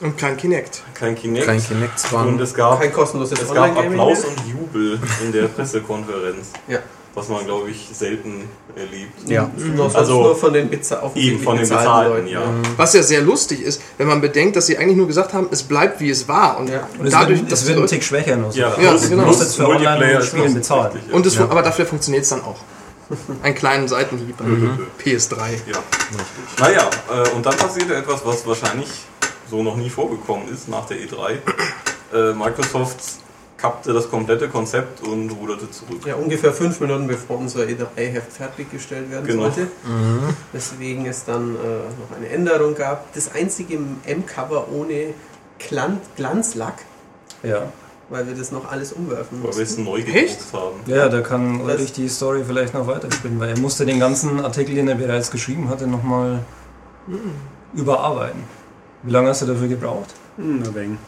Und 0.00 0.18
kein 0.18 0.36
Kinect. 0.36 0.82
kein 0.94 1.14
Kinect. 1.14 1.46
Kein 1.46 1.62
Kinect-Zwang. 1.62 2.28
Und 2.28 2.40
es 2.40 2.52
gab, 2.52 2.80
Kein 2.80 2.92
kostenloses 2.92 3.40
es 3.40 3.54
gab 3.54 3.76
Applaus 3.76 4.24
und 4.24 4.36
Jubel 4.46 5.00
in 5.24 5.32
der 5.32 5.48
Pressekonferenz, 5.48 6.50
Ja. 6.68 6.80
Was 7.16 7.28
man, 7.28 7.46
glaube 7.46 7.70
ich, 7.70 7.88
selten 7.92 8.46
erlebt. 8.76 9.26
Ja. 9.26 9.50
Sonst 9.74 9.96
Also, 9.96 10.22
nur 10.22 10.36
von 10.36 10.52
den 10.52 10.68
Beza 10.68 11.10
Eben 11.14 11.40
von 11.40 11.56
den 11.56 11.62
bezahlten 11.62 12.26
Bezahlten, 12.26 12.26
ja. 12.28 12.42
Was 12.76 12.92
ja 12.92 13.02
sehr 13.02 13.22
lustig 13.22 13.62
ist, 13.62 13.80
wenn 13.96 14.06
man 14.06 14.20
bedenkt, 14.20 14.54
dass 14.54 14.66
sie 14.66 14.76
eigentlich 14.76 14.98
nur 14.98 15.06
gesagt 15.06 15.32
haben, 15.32 15.48
es 15.50 15.62
bleibt 15.62 15.98
wie 16.00 16.10
es 16.10 16.28
war. 16.28 16.58
Und 16.58 16.68
Ja. 16.68 16.86
Und 16.98 17.06
es 17.06 17.12
dadurch, 17.14 17.40
wird, 17.40 17.50
dass 17.50 17.62
es 17.62 17.68
wird 17.68 17.78
ein 17.78 17.86
Tick 17.86 18.04
schwächer 18.04 18.38
so. 18.50 18.58
Ja, 18.58 18.68
Ja, 18.78 18.90
plus, 18.90 19.08
genau. 19.08 19.22
plus 19.24 19.38
Plus 19.38 19.56
für 19.56 19.62
Multiplayer 19.62 19.94
Online-Spielen 19.94 20.54
bezahlt. 20.54 20.92
ja. 20.94 21.14
und 21.14 21.24
das, 21.24 21.40
aber 21.40 21.62
dafür 21.62 21.86
funktioniert 21.86 22.24
es 22.24 22.28
dann 22.28 22.42
auch. 22.42 22.58
Einen 23.42 23.54
kleinen 23.54 23.88
Seitenhieb 23.88 24.38
an 24.40 24.78
PS3. 25.02 25.36
Ja. 25.72 25.78
Naja, 26.58 26.90
äh, 27.08 27.30
und 27.30 27.46
dann 27.46 27.56
passierte 27.56 27.94
etwas, 27.94 28.26
was 28.26 28.46
wahrscheinlich 28.46 28.88
so 29.50 29.62
noch 29.62 29.76
nie 29.76 29.88
vorgekommen 29.88 30.52
ist 30.52 30.68
nach 30.68 30.84
der 30.86 30.98
E3. 30.98 31.38
Äh, 32.12 32.34
Microsoft 32.34 32.98
kappte 33.56 33.92
das 33.92 34.10
komplette 34.10 34.48
Konzept 34.48 35.02
und 35.06 35.30
ruderte 35.30 35.70
zurück. 35.70 36.04
Ja, 36.06 36.16
ungefähr 36.16 36.52
fünf 36.52 36.78
Minuten 36.80 37.06
bevor 37.06 37.38
unser 37.38 37.60
E3-Heft 37.60 38.32
fertiggestellt 38.32 39.10
werden 39.10 39.26
Genau. 39.26 39.44
sollte. 39.44 39.68
Weswegen 40.52 41.06
es 41.06 41.24
dann 41.24 41.54
äh, 41.56 41.58
noch 41.58 42.16
eine 42.16 42.28
Änderung 42.28 42.74
gab. 42.74 43.12
Das 43.14 43.34
einzige 43.34 43.78
M-Cover 44.04 44.66
ohne 44.70 45.14
Glan 45.58 46.00
Glanzlack, 46.16 46.82
Ja. 47.42 47.62
weil 48.10 48.26
wir 48.26 48.34
das 48.34 48.52
noch 48.52 48.70
alles 48.70 48.92
umwerfen 48.92 49.42
Weil 49.42 49.54
wir 49.56 49.62
es 49.62 49.70
mussten. 49.78 49.84
neu 49.84 50.02
gedruckt 50.02 50.52
haben. 50.52 50.76
Ja, 50.86 51.08
da 51.08 51.22
kann 51.22 51.62
Ulrich 51.62 51.92
die 51.94 52.08
Story 52.10 52.42
vielleicht 52.46 52.74
noch 52.74 52.86
weiterspinnen, 52.86 53.40
weil 53.40 53.48
er 53.50 53.58
musste 53.58 53.86
den 53.86 53.98
ganzen 53.98 54.44
Artikel, 54.44 54.74
den 54.74 54.86
er 54.88 54.96
bereits 54.96 55.30
geschrieben 55.30 55.70
hatte, 55.70 55.86
nochmal 55.86 56.40
überarbeiten. 57.74 58.42
Wie 59.02 59.10
lange 59.10 59.28
hast 59.28 59.42
du 59.42 59.46
dafür 59.46 59.68
gebraucht? 59.68 60.12
Hm, 60.36 60.60
na 60.64 60.74
wegen. 60.74 60.98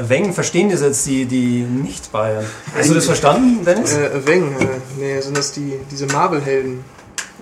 Äh, 0.00 0.08
Wengen 0.08 0.32
verstehen 0.32 0.70
das 0.70 0.80
jetzt 0.80 1.06
die, 1.06 1.24
die 1.26 1.62
Nicht-Bayern. 1.62 2.44
Hast 2.76 2.90
du 2.90 2.94
das 2.94 3.06
verstanden, 3.06 3.64
Dennis? 3.64 3.94
Äh, 3.94 4.26
Weng, 4.26 4.56
äh, 4.58 4.66
nee, 4.98 5.20
sind 5.20 5.36
das 5.36 5.52
die, 5.52 5.78
diese 5.90 6.06
Marvel-Helden. 6.06 6.84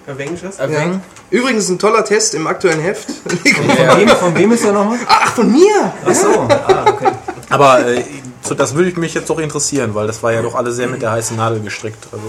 Avengers? 0.07 0.57
Ja. 0.57 1.01
Übrigens 1.31 1.69
ein 1.69 1.79
toller 1.79 2.03
Test 2.03 2.35
im 2.35 2.47
aktuellen 2.47 2.81
Heft. 2.81 3.11
Von, 3.29 3.99
wem, 3.99 4.09
von 4.09 4.35
wem 4.35 4.53
ist 4.53 4.65
der 4.65 4.73
nochmal? 4.73 4.99
Ach, 5.07 5.35
von 5.35 5.53
mir! 5.53 5.93
Ach 6.03 6.15
so, 6.15 6.49
ah, 6.49 6.85
okay. 6.89 7.13
Aber 7.51 7.87
äh, 7.87 8.03
so, 8.41 8.55
das 8.55 8.75
würde 8.75 8.99
mich 8.99 9.13
jetzt 9.13 9.29
doch 9.29 9.39
interessieren, 9.39 9.95
weil 9.95 10.07
das 10.07 10.23
war 10.23 10.33
ja 10.33 10.41
doch 10.41 10.55
alle 10.55 10.73
sehr 10.73 10.89
mit 10.89 11.03
der 11.03 11.11
heißen 11.11 11.37
Nadel 11.37 11.61
gestrickt. 11.61 12.09
Also, 12.11 12.25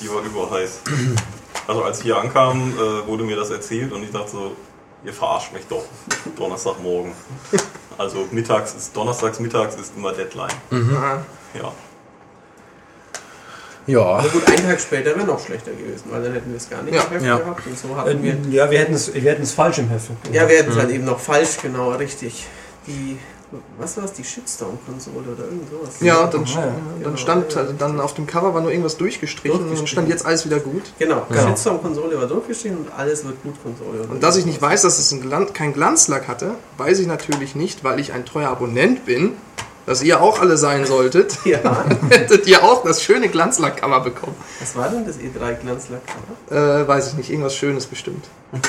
Die 0.00 0.08
war 0.08 0.22
überheiß. 0.22 0.80
Also 1.66 1.82
als 1.82 1.98
ich 1.98 2.04
hier 2.04 2.16
ankam, 2.16 2.72
äh, 2.72 3.06
wurde 3.06 3.24
mir 3.24 3.36
das 3.36 3.50
erzählt 3.50 3.92
und 3.92 4.02
ich 4.02 4.10
dachte 4.10 4.30
so, 4.30 4.52
ihr 5.04 5.12
verarscht 5.12 5.52
mich 5.52 5.64
doch. 5.68 5.84
Donnerstagmorgen. 6.36 7.12
Also 7.98 8.26
mittags 8.30 8.74
ist, 8.74 8.96
donnerstags 8.96 9.38
mittags 9.40 9.76
ist 9.76 9.92
immer 9.96 10.12
Deadline. 10.12 10.50
Ah, 10.72 11.18
Ja. 11.56 11.72
ja. 13.86 14.00
Aber 14.00 14.28
gut, 14.28 14.42
ein 14.48 14.56
Tag 14.66 14.80
später 14.80 15.14
wäre 15.16 15.26
noch 15.26 15.44
schlechter 15.44 15.70
gewesen, 15.72 16.04
weil 16.10 16.22
dann 16.22 16.32
hätten 16.32 16.50
wir 16.50 16.56
es 16.56 16.68
gar 16.68 16.82
nicht 16.82 16.94
Ja. 16.94 17.02
im 17.04 17.10
Heft 17.10 17.24
Ja. 17.26 17.38
gehabt. 17.38 17.66
Und 17.66 17.78
so 17.78 17.96
hatten 17.96 18.22
wir. 18.22 18.32
Äh, 18.32 18.36
Ja, 18.50 18.70
wir 18.70 18.78
hätten 18.78 18.94
es, 18.94 19.12
wir 19.14 19.20
hätten 19.30 19.42
es 19.42 19.52
falsch 19.52 19.78
im 19.78 19.88
Heft. 19.88 20.08
Ja, 20.32 20.48
wir 20.48 20.58
hätten 20.58 20.70
es 20.72 20.76
halt 20.78 20.90
eben 20.90 21.04
noch 21.04 21.20
falsch, 21.20 21.58
genau, 21.62 21.90
richtig. 21.92 22.46
Die, 22.86 23.18
was 23.78 23.96
war 23.96 24.04
es, 24.04 24.12
die 24.12 24.24
Shitstorm-Konsole 24.24 25.30
oder 25.36 25.44
irgend 25.44 25.68
sowas? 25.70 25.94
Ja, 26.00 26.26
dann, 26.26 26.44
Ja, 26.44 26.74
dann 27.02 27.16
stand 27.18 27.56
also 27.56 27.72
dann 27.78 28.00
auf 28.00 28.14
dem 28.14 28.26
Cover 28.26 28.54
war 28.54 28.60
nur 28.60 28.70
irgendwas 28.70 28.96
durchgestrichen, 28.96 29.50
und 29.52 29.58
dann 29.60 29.68
Durchgestrichen. 29.68 29.86
stand 30.06 30.08
jetzt 30.08 30.26
alles 30.26 30.44
wieder 30.44 30.60
gut. 30.60 30.82
Genau, 30.98 31.26
Ja. 31.34 31.48
Shitstorm-Konsole 31.48 32.18
war 32.18 32.26
durchgestrichen 32.26 32.78
und 32.78 32.88
alles 32.96 33.24
wird 33.24 33.42
gut 33.42 33.54
Konsole. 33.62 34.02
Und 34.08 34.22
dass 34.22 34.36
ich 34.36 34.44
nicht 34.46 34.56
irgendwas. 34.56 34.72
weiß, 34.74 34.82
dass 34.82 34.98
es 34.98 35.12
ein 35.12 35.20
Glan 35.20 35.52
kein 35.52 35.72
Glanzlack 35.72 36.28
hatte, 36.28 36.52
weiß 36.78 36.98
ich 36.98 37.06
natürlich 37.06 37.54
nicht, 37.54 37.84
weil 37.84 38.00
ich 38.00 38.12
ein 38.12 38.24
treuer 38.24 38.48
Abonnent 38.50 39.04
bin, 39.06 39.32
dass 39.86 40.02
ihr 40.02 40.22
auch 40.22 40.40
alle 40.40 40.56
sein 40.56 40.86
solltet, 40.86 41.38
Ja, 41.44 41.84
hättet 42.08 42.46
ihr 42.46 42.64
auch 42.64 42.84
das 42.84 43.02
schöne 43.02 43.28
Glanzlack-Cover 43.28 44.00
bekommen. 44.00 44.34
was 44.60 44.74
war 44.76 44.88
denn 44.88 45.04
das 45.06 45.16
E3-Glanzlack? 45.18 46.00
Äh, 46.50 46.88
weiß 46.88 47.08
ich 47.08 47.14
nicht, 47.14 47.30
irgendwas 47.30 47.54
Schönes 47.54 47.86
bestimmt. 47.86 48.24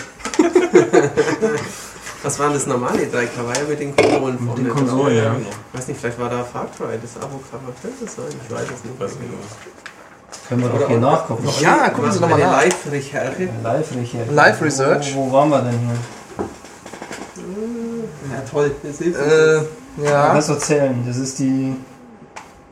Was 2.25 2.39
war 2.39 2.47
denn 2.47 2.55
das 2.55 2.65
normale 2.65 3.03
E3-Cover 3.03 3.53
ja, 3.55 3.63
mit 3.69 3.79
den 3.79 3.95
Konsolen 3.95 4.39
vorne 4.39 4.55
den 4.55 4.67
drauf? 4.67 4.77
Konsolen, 4.79 5.15
ja. 5.15 5.35
Ich 5.73 5.79
weiß 5.79 5.87
nicht, 5.89 5.99
vielleicht 5.99 6.19
war 6.19 6.29
da 6.29 6.43
Far 6.43 6.65
Cry 6.75 6.97
das 7.01 7.15
Abo-Cover. 7.23 7.71
Könnte 7.81 8.03
es 8.05 8.15
sein? 8.15 8.25
Ich 8.43 8.51
weiß 8.53 8.63
es 8.63 8.83
nicht. 8.83 8.99
Weiß 8.99 9.11
nicht. 9.11 10.49
Können 10.49 10.61
wir 10.63 10.69
doch 10.69 10.87
hier 10.87 10.97
nachgucken. 10.99 11.47
Ja, 11.61 11.89
gucken 11.89 12.11
Sie 12.11 12.19
Was 12.19 12.19
doch 12.21 12.29
mal 12.29 12.35
eine 12.35 12.45
nach. 12.51 12.61
Live-Recherche. 12.63 13.49
Live-Recherche. 13.63 14.31
Live-Research. 14.31 15.15
Wo, 15.15 15.27
wo 15.27 15.31
waren 15.33 15.49
wir 15.49 15.61
denn 15.61 15.79
hier? 15.79 16.45
Ja, 18.33 18.41
toll. 18.49 18.71
Das 18.83 18.97
hilft 18.97 19.19
Äh, 19.19 19.57
uns. 19.57 20.09
ja, 20.09 20.33
Lass 20.33 20.49
erzählen. 20.49 21.03
Das 21.07 21.17
ist 21.17 21.37
die. 21.39 21.75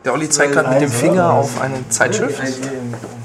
der 0.03 0.13
Olli 0.13 0.29
zeigt 0.29 0.53
gerade 0.53 0.69
mit 0.69 0.81
dem 0.81 0.89
Finger 0.91 1.31
auf 1.31 1.61
eine 1.61 1.87
Zeitschrift. 1.89 2.39
Die 2.39 2.41
1, 2.41 2.57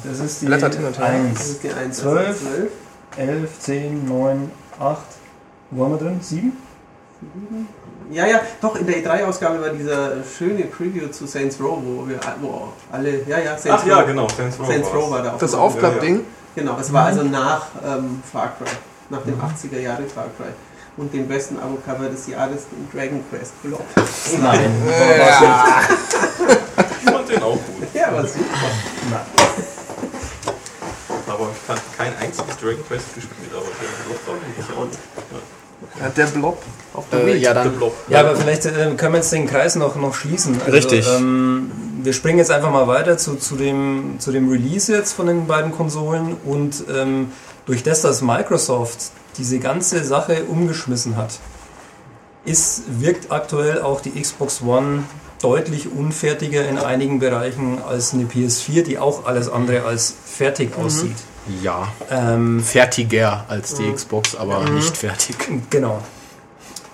Das 0.05 0.19
ist 0.21 0.43
die 0.43 0.47
Blättert 0.47 0.75
hin 0.75 0.85
und 0.85 0.99
her. 0.99 1.07
1, 1.07 1.39
das 1.39 1.49
ist 1.49 1.63
die 1.63 1.73
1, 1.73 1.97
12. 1.99 2.41
12. 2.41 2.71
11, 3.17 3.59
10, 3.61 4.09
9, 4.09 4.51
8. 4.79 4.99
Wo 5.71 5.83
waren 5.83 5.93
wir 5.93 5.99
drin? 5.99 6.19
7? 6.21 6.53
Ja, 8.11 8.27
ja, 8.27 8.41
doch, 8.61 8.77
in 8.77 8.87
der 8.87 9.05
E3-Ausgabe 9.05 9.61
war 9.61 9.69
dieser 9.71 10.25
schöne 10.25 10.63
Preview 10.65 11.09
zu 11.09 11.27
Saints 11.27 11.61
Row, 11.61 11.79
wo 11.83 12.09
wir 12.09 12.19
wo 12.41 12.69
alle, 12.91 13.23
ja, 13.27 13.39
ja, 13.39 13.59
Saints 13.59 13.83
Ach 13.83 13.87
ja, 13.87 13.99
Row. 13.99 14.07
genau, 14.07 14.29
Saints 14.29 14.59
Row. 14.59 14.67
Saints. 14.67 14.89
Row 14.95 15.11
war 15.11 15.23
da 15.23 15.37
Das 15.39 15.55
auch. 15.55 15.61
Aufklappding. 15.65 16.25
Genau, 16.55 16.79
es 16.81 16.93
war 16.93 17.07
also 17.07 17.23
nach 17.23 17.67
ähm, 17.87 18.23
Far 18.33 18.55
Cry, 18.57 18.65
nach 19.11 19.23
dem 19.23 19.39
80er 19.39 19.79
Jahre 19.79 20.05
Far 20.05 20.27
Cry. 20.37 20.47
Und 20.97 21.13
dem 21.15 21.29
besten 21.29 21.59
Abo-Cover 21.59 22.09
des 22.09 22.27
Jahres, 22.27 22.63
den 22.71 22.89
Dragon 22.93 23.23
Quest 23.31 23.63
Block. 23.63 23.83
Nein. 24.43 24.71
Ja. 25.19 25.83
Ich 27.05 27.11
fand 27.11 27.29
den 27.29 27.43
auch 27.43 27.53
gut. 27.53 27.87
Ja, 27.95 28.13
war 28.13 28.27
super. 28.27 28.45
Aber 31.29 31.49
ich 31.53 31.69
habe 31.69 31.81
kein 31.97 32.17
einziges 32.19 32.57
Dragon 32.57 32.85
Quest 32.89 33.15
gespielt, 33.15 33.51
aber 33.53 33.67
der 33.67 34.07
Blob 34.07 34.27
war 34.27 34.35
nicht 34.35 35.49
Ja, 36.01 36.09
der 36.09 36.27
Blob 36.27 36.63
auf 36.95 37.05
der 37.11 37.25
Äh, 37.25 37.37
ja, 37.37 37.55
Der 37.55 37.65
dann. 37.65 37.77
Blob. 37.77 37.95
Ja, 38.09 38.21
aber 38.21 38.37
vielleicht 38.37 38.67
äh, 38.67 38.95
können 38.97 39.13
wir 39.13 39.19
jetzt 39.19 39.33
den 39.33 39.47
Kreis 39.47 39.77
noch, 39.77 39.97
noch 39.97 40.15
schließen. 40.15 40.57
Also, 40.61 40.73
Richtig. 40.73 41.07
Ähm, 41.09 41.71
wir 42.03 42.13
springen 42.13 42.39
jetzt 42.39 42.51
einfach 42.51 42.71
mal 42.71 42.87
weiter 42.87 43.19
zu, 43.19 43.37
zu, 43.37 43.57
dem, 43.57 44.17
zu 44.19 44.33
dem 44.33 44.49
Release 44.49 44.93
jetzt 44.93 45.13
von 45.13 45.27
den 45.27 45.47
beiden 45.47 45.73
Konsolen 45.73 46.37
und 46.45 46.85
ähm, 46.93 47.33
durch 47.67 47.83
das, 47.83 48.03
dass 48.03 48.23
Microsoft 48.23 49.11
diese 49.37 49.59
ganze 49.59 50.05
Sache 50.05 50.45
umgeschmissen 50.45 51.17
hat, 51.17 51.39
ist, 52.45 52.83
wirkt 53.01 53.31
aktuell 53.31 53.83
auch 53.83 54.01
die 54.01 54.21
Xbox 54.21 54.63
One 54.63 55.05
deutlich 55.43 55.93
unfertiger 55.93 56.67
in 56.69 56.79
einigen 56.79 57.19
Bereichen 57.21 57.79
als 57.87 58.15
eine 58.15 58.25
PS4, 58.25 58.83
die 58.83 58.99
auch 58.99 59.27
alles 59.27 59.49
andere 59.49 59.85
als 59.85 60.15
fertig 60.25 60.77
aussieht. 60.77 61.17
Ja. 61.63 61.89
Ähm, 62.11 62.63
Fertiger 62.63 63.45
als 63.49 63.75
die 63.75 63.91
Xbox, 63.93 64.37
aber 64.37 64.69
nicht 64.71 64.97
fertig. 64.97 65.37
Genau. 65.71 66.01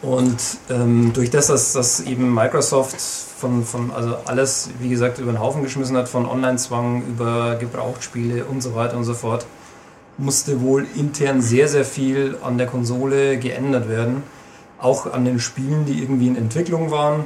Und 0.03 0.39
ähm, 0.69 1.13
durch 1.15 1.31
das, 1.31 1.47
dass, 1.47 1.73
dass 1.73 2.01
eben 2.01 2.33
Microsoft 2.33 3.01
von, 3.01 3.65
von, 3.65 3.91
also 3.91 4.17
alles, 4.27 4.71
wie 4.79 4.91
gesagt, 4.91 5.19
über 5.19 5.33
den 5.33 5.41
Haufen 5.41 5.63
geschmissen 5.63 5.97
hat, 5.97 6.09
von 6.09 6.27
Online-Zwang 6.27 7.03
über 7.09 7.57
Gebrauchtspiele 7.57 8.45
und 8.45 8.63
so 8.63 8.75
weiter 8.75 8.97
und 8.97 9.05
so 9.05 9.15
fort, 9.15 9.47
musste 10.19 10.61
wohl 10.61 10.87
intern 10.97 11.41
sehr, 11.41 11.69
sehr 11.69 11.85
viel 11.85 12.39
an 12.43 12.59
der 12.59 12.67
Konsole 12.67 13.39
geändert 13.39 13.89
werden. 13.89 14.23
Auch 14.79 15.11
an 15.13 15.25
den 15.25 15.41
Spielen, 15.41 15.87
die 15.87 16.03
irgendwie 16.03 16.29
in 16.29 16.37
Entwicklung 16.37 16.91
waren. 16.91 17.25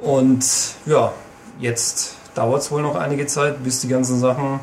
Und 0.00 0.44
ja, 0.86 1.12
jetzt 1.60 2.16
dauert 2.34 2.62
es 2.62 2.70
wohl 2.70 2.82
noch 2.82 2.96
einige 2.96 3.26
Zeit, 3.26 3.62
bis 3.62 3.80
die 3.80 3.88
ganzen 3.88 4.18
Sachen 4.18 4.60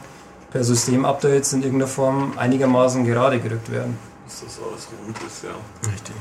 per 0.51 0.63
Systemupdates 0.63 1.53
in 1.53 1.61
irgendeiner 1.61 1.87
Form 1.87 2.33
einigermaßen 2.37 3.05
gerade 3.05 3.39
gerückt 3.39 3.71
werden. 3.71 3.97
Dass 4.25 4.41
das 4.41 4.59
alles 4.59 4.87
rund 5.05 5.17
ist, 5.25 5.43
ja. 5.43 5.89
Richtig. 5.91 6.15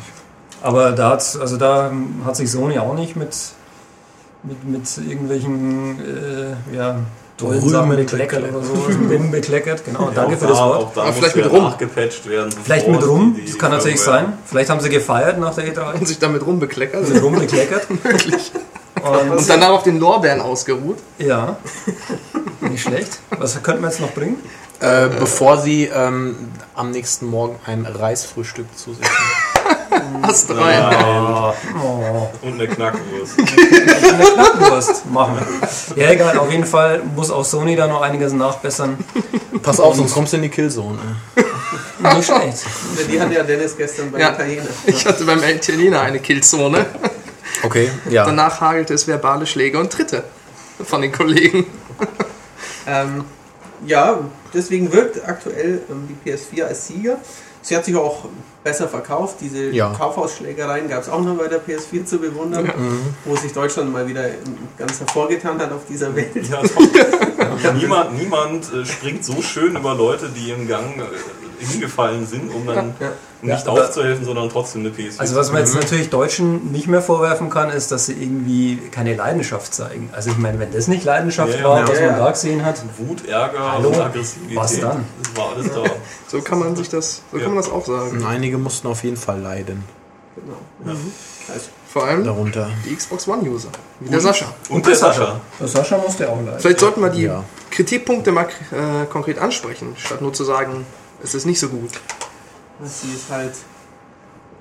Aber 0.62 0.92
da 0.92 1.11
hat, 1.11 1.38
also 1.40 1.56
da 1.56 1.92
hat 2.25 2.37
sich 2.37 2.50
Sony 2.50 2.78
auch 2.78 2.94
nicht 2.94 3.16
mit, 3.16 3.37
mit, 4.42 4.64
mit 4.68 4.99
irgendwelchen 4.99 6.00
äh, 6.00 6.76
ja, 6.76 7.00
tollen 7.37 7.68
Sachen 7.68 7.90
bekleckert 7.90 8.42
bekleckert. 8.42 8.54
oder 8.54 8.64
so. 8.64 8.73
Rum 9.14 9.30
bekleckert, 9.30 9.85
genau. 9.85 10.11
Danke 10.14 10.35
auch 10.35 10.38
für 10.38 10.47
das 10.47 10.58
da, 10.58 10.66
Wort. 10.66 10.82
Auch 10.82 10.92
da 10.94 11.12
vielleicht 11.12 11.37
ja 11.37 11.44
mit 11.44 11.52
Rum. 11.52 11.75
werden. 12.25 12.52
Vielleicht 12.64 12.88
mit 12.88 13.06
Rum, 13.06 13.40
das 13.44 13.58
kann 13.58 13.70
natürlich 13.70 14.00
sein. 14.00 14.32
Vielleicht 14.44 14.70
haben 14.70 14.80
sie 14.80 14.90
gefeiert 14.90 15.38
nach 15.38 15.54
der 15.54 15.73
E3. 15.73 16.00
Und 16.00 16.08
sich 16.08 16.18
damit 16.18 16.44
rumbekleckert. 16.44 17.08
Mit 17.08 17.23
Rum 17.23 17.38
bekleckert. 17.38 17.87
Und, 18.99 19.30
Und 19.30 19.49
danach 19.49 19.70
auf 19.70 19.85
den 19.85 20.00
Lorbeeren 20.00 20.40
ausgeruht. 20.40 20.99
ja, 21.18 21.56
nicht 22.61 22.83
schlecht. 22.83 23.18
Was 23.30 23.62
könnten 23.62 23.83
wir 23.83 23.88
jetzt 23.88 24.00
noch 24.00 24.12
bringen? 24.12 24.37
Äh, 24.80 25.09
bevor 25.18 25.59
sie 25.59 25.85
ähm, 25.85 26.37
am 26.75 26.90
nächsten 26.92 27.26
Morgen 27.26 27.59
ein 27.66 27.85
Reisfrühstück 27.85 28.66
zu 28.76 28.95
sich 28.95 29.00
nehmen. 29.02 30.23
Hast 30.23 30.50
rein. 30.50 30.83
Ah, 30.83 31.54
oh. 31.83 32.28
Und 32.42 32.54
eine 32.54 32.68
Knackwurst. 32.68 33.38
Eine 33.38 34.25
Knackwurst 34.25 35.07
machen 35.11 35.38
wir. 35.97 36.04
Ja, 36.04 36.11
egal, 36.12 36.38
auf 36.38 36.50
jeden 36.50 36.64
Fall 36.64 37.02
muss 37.16 37.30
auch 37.30 37.45
Sony 37.45 37.75
da 37.76 37.87
noch 37.88 38.02
einiges 38.02 38.33
nachbessern. 38.33 38.99
Pass 39.62 39.80
auf, 39.80 39.97
sonst 39.97 40.14
kommst 40.14 40.33
du 40.33 40.37
in 40.37 40.45
die 40.45 40.49
Killzone. 40.49 40.99
Nicht 41.99 42.26
schlecht. 42.26 42.64
Die 43.11 43.21
hatte 43.21 43.35
ja 43.35 43.42
Dennis 43.42 43.76
gestern 43.76 44.11
bei 44.12 44.21
Ja. 44.21 44.33
Italiener. 44.33 44.66
Ich 44.87 45.04
hatte 45.04 45.25
beim 45.25 45.42
Italiener 45.42 46.00
eine 46.02 46.21
Killzone. 46.21 46.87
Okay, 47.62 47.90
ja. 48.09 48.25
Danach 48.25 48.61
hagelte 48.61 48.95
es 48.95 49.07
verbale 49.09 49.47
Schläge 49.47 49.78
und 49.78 49.92
Tritte 49.92 50.25
von 50.85 51.02
den 51.02 51.12
Kollegen. 51.12 51.66
Ähm, 52.90 53.24
ja, 53.86 54.18
deswegen 54.54 54.90
wirkt 54.90 55.20
aktuell 55.28 55.82
ähm, 55.90 56.08
die 56.08 56.30
PS4 56.30 56.64
als 56.64 56.86
Sieger. 56.86 57.18
Sie 57.60 57.76
hat 57.76 57.84
sich 57.84 57.94
auch 57.96 58.24
besser 58.64 58.88
verkauft. 58.88 59.36
Diese 59.42 59.70
Ja. 59.70 59.92
Kaufhausschlägereien 59.92 60.88
gab 60.88 61.02
es 61.02 61.10
auch 61.10 61.20
noch 61.22 61.36
bei 61.36 61.48
der 61.48 61.60
PS4 61.60 62.06
zu 62.06 62.18
bewundern, 62.18 62.72
wo 63.26 63.36
sich 63.36 63.52
Deutschland 63.52 63.92
mal 63.92 64.08
wieder 64.08 64.24
ganz 64.78 65.00
hervorgetan 65.00 65.58
hat 65.60 65.70
auf 65.72 65.82
dieser 65.86 66.16
Welt. 66.16 66.34
Ja, 67.62 67.72
niemand 67.72 68.16
niemand 68.18 68.72
äh, 68.72 68.86
springt 68.86 69.22
so 69.24 69.42
schön 69.42 69.76
über 69.76 69.94
Leute, 69.94 70.30
die 70.30 70.50
im 70.50 70.66
Gang 70.66 70.96
äh, 70.96 71.02
hingefallen 71.58 72.26
sind, 72.26 72.52
um 72.54 72.66
dann 72.66 72.94
Ja. 73.00 73.10
nicht 73.42 73.66
Ja, 73.66 73.72
aufzuhelfen, 73.72 74.24
sondern 74.24 74.48
trotzdem 74.48 74.80
eine 74.82 74.90
PS4 74.90 75.18
Also 75.20 75.36
was 75.36 75.50
man 75.52 75.60
jetzt 75.60 75.74
natürlich 75.74 76.10
Deutschen 76.10 76.72
nicht 76.72 76.86
mehr 76.88 77.02
vorwerfen 77.02 77.50
kann, 77.50 77.70
ist, 77.70 77.90
dass 77.92 78.06
sie 78.06 78.12
irgendwie 78.14 78.78
keine 78.90 79.14
Leidenschaft 79.14 79.72
zeigen. 79.74 80.11
Also 80.12 80.30
ich 80.30 80.38
meine, 80.38 80.59
wenn 80.59 80.72
das 80.72 80.88
nicht 80.88 81.04
Leidenschaft 81.04 81.52
Ja, 81.54 81.59
ja. 81.61 81.64
war, 81.64 81.80
Ja, 81.80 81.88
was 81.88 82.00
ja. 82.00 82.11
man 82.11 82.18
da 82.20 82.30
gesehen 82.30 82.64
hat, 82.64 82.80
Wut, 82.98 83.26
Ärger 83.26 83.72
Hallo? 83.72 83.88
und 83.88 84.00
Aggressivität. 84.00 84.56
Was 84.56 84.80
dann? 84.80 85.04
Das 85.22 85.37
war 85.37 85.52
alles 85.54 85.66
da. 85.72 85.85
So 86.28 86.40
kann 86.42 86.59
man 86.59 86.76
sich 86.76 86.88
das, 86.88 87.22
so 87.33 87.38
kann 87.38 87.48
man 87.48 87.56
das 87.56 87.70
auch 87.70 87.87
sagen. 87.87 88.11
Und 88.18 88.24
einige 88.26 88.59
mussten 88.59 88.87
auf 88.88 89.02
jeden 89.04 89.16
Fall 89.16 89.40
leiden 89.40 89.83
Genau. 90.37 90.94
Also, 91.52 91.68
Vor 91.92 92.04
allem 92.04 92.22
darunter. 92.24 92.68
die 92.88 92.94
Xbox 92.94 93.26
One-User. 93.26 93.70
Wie 93.98 94.09
der 94.11 94.20
Sascha. 94.20 94.46
Und 94.68 94.87
der 94.87 94.94
Sascha. 94.94 95.40
der 95.59 95.66
Sascha 95.68 95.98
musste 95.98 96.28
auch 96.30 96.37
leiden. 96.37 96.61
Vielleicht 96.61 96.78
sollten 96.80 97.00
wir 97.00 97.11
die 97.11 97.22
Ja. 97.22 97.42
Kritikpunkte 97.70 98.30
mal 98.30 98.44
äh, 98.44 99.06
konkret 99.11 99.38
ansprechen, 99.38 99.94
statt 99.96 100.20
nur 100.20 100.33
zu 100.33 100.44
sagen, 100.44 100.85
es 101.22 101.35
ist 101.35 101.46
nicht 101.46 101.61
so 101.61 101.68
gut. 101.68 101.90
sie 102.85 103.12
ist 103.12 103.31
halt 103.31 103.54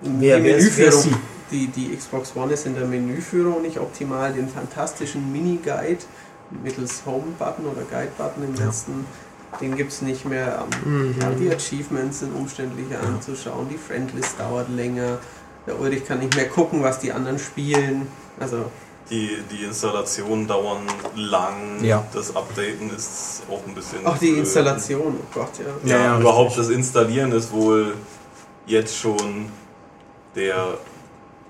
die 0.02 0.22
wer 0.22 0.40
Menüführung. 0.40 1.16
Die, 1.52 1.68
die 1.68 1.96
Xbox 1.96 2.36
One 2.36 2.54
ist 2.54 2.66
in 2.66 2.76
der 2.76 2.86
Menüführung 2.86 3.62
nicht 3.62 3.80
optimal. 3.80 4.34
Den 4.34 4.50
fantastischen 4.50 5.32
Mini-Guide 5.32 6.00
mittels 6.64 7.04
Home-Button 7.06 7.66
oder 7.66 7.82
Guide-Button 7.90 8.44
im 8.44 8.56
letzten, 8.56 9.06
den 9.62 9.76
gibt 9.76 9.92
es 9.92 10.02
nicht 10.02 10.26
mehr. 10.26 10.66
Ähm, 10.86 11.16
ja, 11.20 11.30
die 11.32 11.50
Achievements 11.50 12.20
sind 12.20 12.36
umständlicher 12.36 13.02
anzuschauen. 13.02 13.68
Die 13.70 13.78
Friendlist 13.78 14.40
dauert 14.40 14.70
länger. 14.70 15.20
Der 15.66 15.80
Ulrich 15.80 16.06
kann 16.06 16.20
nicht 16.20 16.36
mehr 16.36 16.48
gucken, 16.48 16.84
was 16.84 17.00
die 17.00 17.12
anderen 17.12 17.40
spielen. 17.40 18.08
Also 18.40 18.66
Die, 19.10 19.38
die 19.52 19.64
Installationen 19.64 20.48
dauern 20.48 20.82
lang. 21.16 21.84
Ja. 21.84 22.06
Das 22.14 22.36
Updaten 22.36 22.90
ist 22.96 23.44
auch 23.50 23.62
ein 23.66 23.74
bisschen. 23.74 24.06
auch 24.06 24.18
die 24.18 24.28
blöd. 24.28 24.40
Installation, 24.40 25.18
oh 25.20 25.26
Gott, 25.34 25.52
ja. 25.60 25.90
Ja, 25.90 25.98
Ja, 25.98 26.04
ja, 26.06 26.20
überhaupt 26.20 26.58
das 26.58 26.70
Installieren 26.70 27.32
ist 27.32 27.52
wohl 27.52 27.94
jetzt 28.66 28.98
schon 28.98 29.50
der 30.36 30.78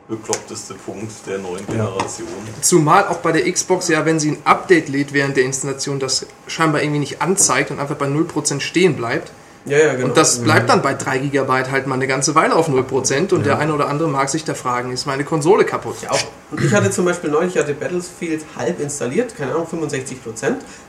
bekloppteste 0.08 0.74
Punkt 0.76 1.12
der 1.26 1.40
neuen 1.40 1.66
Generation. 1.68 2.28
Zumal 2.62 3.08
auch 3.08 3.18
bei 3.18 3.32
der 3.32 3.52
Xbox 3.52 3.90
ja, 3.90 4.06
wenn 4.06 4.20
sie 4.20 4.32
ein 4.32 4.38
Update 4.46 4.88
lädt 4.88 5.12
während 5.14 5.36
der 5.36 5.44
Installation, 5.44 6.00
das 6.00 6.26
scheinbar 6.48 6.82
irgendwie 6.82 7.00
nicht 7.00 7.22
anzeigt 7.22 7.72
und 7.72 7.80
einfach 7.80 7.96
bei 7.96 8.06
0% 8.06 8.62
stehen 8.62 8.96
bleibt. 8.96 9.32
Ja, 9.68 9.78
ja, 9.78 9.94
genau. 9.94 10.08
Und 10.08 10.18
das 10.18 10.40
bleibt 10.40 10.70
dann 10.70 10.82
bei 10.82 10.94
3 10.94 11.18
GB 11.20 11.52
halt 11.70 11.88
mal 11.88 11.96
eine 11.96 12.08
ganze 12.08 12.36
Weile 12.36 12.56
auf 12.56 12.70
0% 12.70 13.34
und 13.34 13.46
der 13.46 13.60
eine 13.60 13.74
oder 13.74 13.90
andere 13.90 14.08
mag 14.08 14.30
sich 14.30 14.44
da 14.44 14.54
fragen, 14.54 14.92
ist 14.92 15.06
meine 15.06 15.24
Konsole 15.24 15.66
kaputt? 15.66 15.98
Ja, 16.02 16.12
auch. 16.12 16.24
Und 16.50 16.64
ich 16.64 16.74
hatte 16.74 16.90
zum 16.90 17.04
Beispiel 17.04 17.30
neulich, 17.30 17.56
ich 17.56 17.62
hatte 17.62 17.74
Battlefield 17.74 18.46
halb 18.56 18.80
installiert, 18.80 19.36
keine 19.36 19.52
Ahnung, 19.52 19.68
65%. 19.70 20.16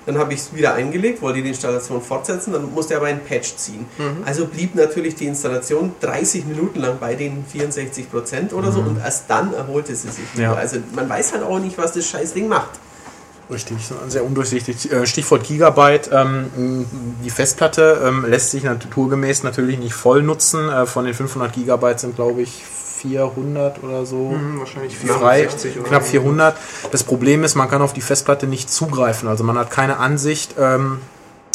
Dann 0.06 0.16
habe 0.16 0.32
ich 0.32 0.40
es 0.40 0.54
wieder 0.54 0.74
eingelegt, 0.74 1.20
wollte 1.20 1.42
die 1.42 1.48
Installation 1.48 2.00
fortsetzen, 2.00 2.52
dann 2.52 2.72
musste 2.72 2.94
er 2.94 3.00
aber 3.00 3.08
einen 3.08 3.20
Patch 3.20 3.56
ziehen. 3.56 3.86
Also 4.24 4.46
blieb 4.46 4.76
natürlich 4.76 5.16
die 5.16 5.26
Installation 5.26 5.92
30 6.00 6.46
Minuten 6.46 6.80
lang 6.80 6.98
bei 7.00 7.16
den 7.16 7.44
64% 7.52 8.52
oder 8.52 8.70
so 8.70 8.80
und 8.80 8.98
erst 8.98 9.24
dann 9.28 9.52
erholte 9.52 9.96
sie 9.96 10.08
sich. 10.08 10.24
Ja. 10.36 10.54
Also 10.54 10.76
man 10.94 11.08
weiß 11.08 11.32
halt 11.32 11.42
auch 11.42 11.58
nicht, 11.58 11.76
was 11.76 11.92
das 11.92 12.06
Scheißding 12.06 12.46
macht. 12.46 12.78
Richtig, 13.50 13.78
sehr 14.08 14.24
undurchsichtig. 14.24 14.92
Äh, 14.92 15.06
Stichwort 15.06 15.44
Gigabyte. 15.44 16.10
Ähm, 16.12 16.84
die 17.24 17.30
Festplatte 17.30 18.02
ähm, 18.04 18.26
lässt 18.26 18.50
sich 18.50 18.62
naturgemäß 18.62 19.42
natürlich 19.42 19.78
nicht 19.78 19.94
voll 19.94 20.22
nutzen. 20.22 20.68
Äh, 20.68 20.84
Von 20.86 21.06
den 21.06 21.14
500 21.14 21.52
Gigabyte 21.54 21.98
sind, 22.00 22.16
glaube 22.16 22.42
ich, 22.42 22.62
400 22.62 23.82
oder 23.82 24.04
so 24.04 24.30
Hm, 24.32 24.58
wahrscheinlich 24.58 24.98
frei. 24.98 25.48
460 25.48 25.78
oder 25.78 25.88
Knapp 25.88 26.02
so. 26.02 26.08
400. 26.10 26.56
Das 26.90 27.04
Problem 27.04 27.42
ist, 27.44 27.54
man 27.54 27.70
kann 27.70 27.80
auf 27.80 27.92
die 27.94 28.00
Festplatte 28.02 28.46
nicht 28.46 28.70
zugreifen. 28.70 29.28
Also 29.28 29.44
man 29.44 29.56
hat 29.56 29.70
keine 29.70 29.98
Ansicht, 29.98 30.56
ähm, 30.58 31.00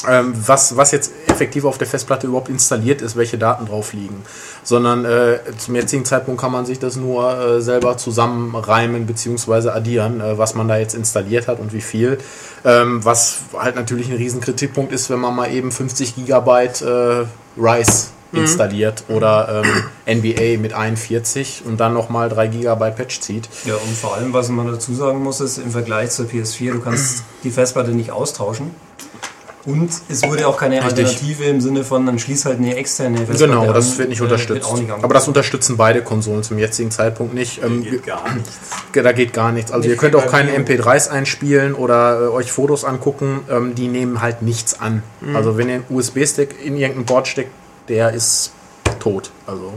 ähm, 0.10 0.34
was, 0.46 0.76
was 0.78 0.92
jetzt 0.92 1.12
effektiv 1.28 1.66
auf 1.66 1.78
der 1.78 1.88
Festplatte 1.88 2.28
überhaupt 2.28 2.50
installiert 2.50 3.02
ist, 3.02 3.16
welche 3.16 3.38
Daten 3.38 3.66
drauf 3.66 3.94
liegen. 3.94 4.24
Sondern 4.64 5.06
äh, 5.06 5.40
zum 5.58 5.76
jetzigen 5.76 6.06
Zeitpunkt 6.06 6.42
kann 6.42 6.52
man 6.52 6.66
sich 6.66 6.80
das 6.80 6.96
nur 6.96 7.38
äh, 7.38 7.62
selber 7.62 7.98
zusammenreimen 7.98 9.06
bzw. 9.06 9.70
addieren, 9.70 10.22
äh, 10.22 10.38
was 10.38 10.56
man 10.56 10.68
da 10.68 10.78
jetzt 10.78 10.96
installiert 10.96 11.48
hat 11.48 11.60
und 11.60 11.74
wie 11.74 11.82
viel. 11.82 12.18
Ähm, 12.66 13.04
was 13.04 13.40
halt 13.58 13.76
natürlich 13.76 14.10
ein 14.10 14.18
riesen 14.18 14.42
Kritikpunkt 14.42 14.92
ist, 14.92 15.10
wenn 15.10 15.20
man 15.20 15.36
mal 15.36 15.52
eben 15.52 15.72
50 15.72 16.16
Gigabyte 16.16 16.82
äh, 16.82 17.26
RISE 17.58 18.08
installiert 18.34 19.04
oder 19.10 19.64
ähm, 20.08 20.20
NBA 20.20 20.60
mit 20.60 20.74
41 20.74 21.64
und 21.66 21.80
dann 21.80 21.94
nochmal 21.94 22.30
3 22.30 22.48
Gigabyte 22.48 22.96
Patch 22.96 23.20
zieht. 23.20 23.48
Ja, 23.66 23.76
und 23.76 23.96
vor 23.96 24.16
allem, 24.16 24.34
was 24.34 24.50
man 24.50 24.68
dazu 24.68 24.94
sagen 24.94 25.20
muss, 25.20 25.40
ist 25.40 25.58
im 25.58 25.72
Vergleich 25.72 26.10
zur 26.12 26.26
PS4, 26.26 26.74
du 26.74 26.80
kannst 26.80 27.24
die 27.44 27.52
Festplatte 27.52 27.92
nicht 27.92 28.12
austauschen. 28.12 28.72
Und 29.66 29.90
es 30.10 30.24
wurde 30.24 30.46
auch 30.48 30.58
keine 30.58 30.84
Richtig. 30.84 31.06
Alternative 31.06 31.44
im 31.46 31.62
Sinne 31.62 31.86
von, 31.86 32.06
dann 32.06 32.20
schließ 32.20 32.44
halt 32.46 32.58
eine 32.58 32.76
externe 32.76 33.18
Festplatte 33.20 33.46
Genau, 33.48 33.72
das 33.72 33.94
an. 33.94 33.98
wird 34.00 34.10
nicht 34.10 34.20
Äh, 34.20 34.24
unterstützt. 34.24 34.74
nicht 34.76 34.92
Aber 34.92 35.14
das 35.14 35.28
unterstützen 35.28 35.78
beide 35.78 36.02
Konsolen 36.02 36.44
zum 36.44 36.60
jetzigen 36.60 36.92
Zeitpunkt 36.92 37.34
nicht. 37.34 37.64
Ähm, 37.64 37.82
Geht 37.84 38.06
gar 38.06 38.34
nichts. 38.34 38.52
da 38.94 39.12
geht 39.14 39.32
gar 39.34 39.54
nichts. 39.54 39.72
Also 39.72 39.88
Nicht 39.88 39.96
ihr 39.96 39.98
könnt 39.98 40.16
auch 40.18 40.28
keine 40.30 40.52
Wii 40.52 40.60
U. 40.60 40.64
MP3s 40.82 41.08
einspielen 41.10 41.76
oder 41.76 42.24
äh, 42.24 42.28
euch 42.28 42.52
Fotos 42.52 42.84
angucken. 42.84 43.42
Ähm, 43.50 43.74
die 43.76 43.88
nehmen 43.88 44.22
halt 44.22 44.42
nichts 44.42 44.80
an. 44.82 45.02
Also 45.34 45.58
wenn 45.58 45.70
ihr 45.70 45.76
einen 45.76 45.86
USB-Stick 45.90 46.56
in 46.64 46.76
irgendein 46.78 47.06
Board 47.06 47.30
steckt, 47.30 47.52
der 47.88 48.12
ist 48.12 48.52
tot. 49.00 49.32
Also 49.48 49.74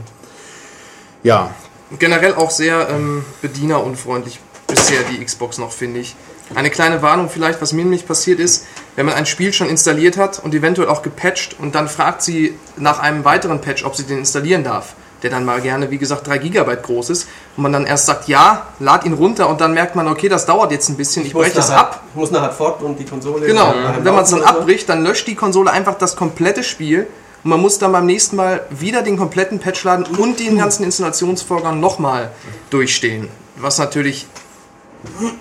ja, 1.23 1.55
Generell 2.01 2.35
auch 2.35 2.51
sehr 2.51 2.89
ähm, 2.91 3.25
bedienerunfreundlich 3.43 4.41
bisher 4.67 4.99
die 5.13 5.25
Xbox 5.25 5.59
noch, 5.59 5.71
finde 5.71 6.01
ich. 6.01 6.17
Eine 6.55 6.71
kleine 6.71 7.01
Warnung 7.03 7.29
vielleicht, 7.29 7.63
was 7.63 7.73
mir 7.73 7.83
nämlich 7.85 8.07
passiert 8.07 8.41
ist, 8.41 8.65
wenn 8.97 9.07
man 9.07 9.15
ein 9.15 9.27
Spiel 9.27 9.53
schon 9.53 9.69
installiert 9.69 10.17
hat 10.17 10.41
und 10.43 10.55
eventuell 10.55 10.89
auch 10.89 11.03
gepatcht 11.03 11.57
und 11.59 11.75
dann 11.75 11.89
fragt 11.89 12.23
sie 12.23 12.59
nach 12.77 12.99
einem 12.99 13.25
weiteren 13.25 13.61
Patch, 13.61 13.85
ob 13.85 13.95
sie 13.95 14.05
den 14.05 14.19
installieren 14.19 14.65
darf. 14.65 14.95
der 15.23 15.31
dann 15.31 15.45
mal 15.45 15.61
gerne, 15.61 15.91
wie 15.91 15.99
gesagt, 15.99 16.27
3 16.27 16.39
GB 16.39 16.77
groß 16.83 17.11
ist, 17.11 17.27
und 17.57 17.63
man 17.63 17.73
dann 17.73 17.87
erst 17.87 18.07
sagt, 18.07 18.29
ja, 18.29 18.67
lad 18.79 19.05
ihn 19.07 19.15
runter 19.15 19.49
und 19.49 19.61
dann 19.61 19.73
merkt 19.73 19.97
man, 19.97 20.09
okay, 20.09 20.29
das 20.29 20.45
dauert 20.45 20.73
jetzt 20.73 20.89
ein 20.89 20.97
bisschen, 20.97 21.25
ich, 21.25 21.33
muss 21.33 21.45
breche 21.45 21.57
das 21.57 21.71
ab. 21.71 22.03
Ich 22.11 22.17
muss 22.17 22.31
nachher 22.31 22.53
fort 22.53 22.83
und 22.83 22.99
die 22.99 23.07
Konsole. 23.07 23.47
Genau, 23.47 23.71
und 23.71 24.05
wenn 24.05 24.15
man 24.15 24.25
es 24.25 24.31
dann 24.31 24.43
abbricht, 24.43 24.89
dann 24.89 25.03
löscht 25.03 25.27
die 25.27 25.35
Konsole 25.35 25.71
einfach 25.71 25.95
das 25.95 26.17
komplette 26.17 26.63
Spiel 26.63 27.07
und 27.43 27.51
man 27.51 27.61
muss 27.61 27.79
dann 27.79 27.93
beim 27.93 28.07
nächsten 28.07 28.37
Mal 28.37 28.67
wieder 28.71 29.03
den 29.03 29.17
kompletten 29.17 29.59
Patch 29.59 29.85
laden 29.85 30.05
und 30.05 30.39
den 30.39 30.59
ganzen 30.59 30.85
Installationsvorgang 30.85 31.81
nochmal 31.81 32.31
durchstehen. 32.71 33.29
Was 33.57 33.79
natürlich 33.79 34.27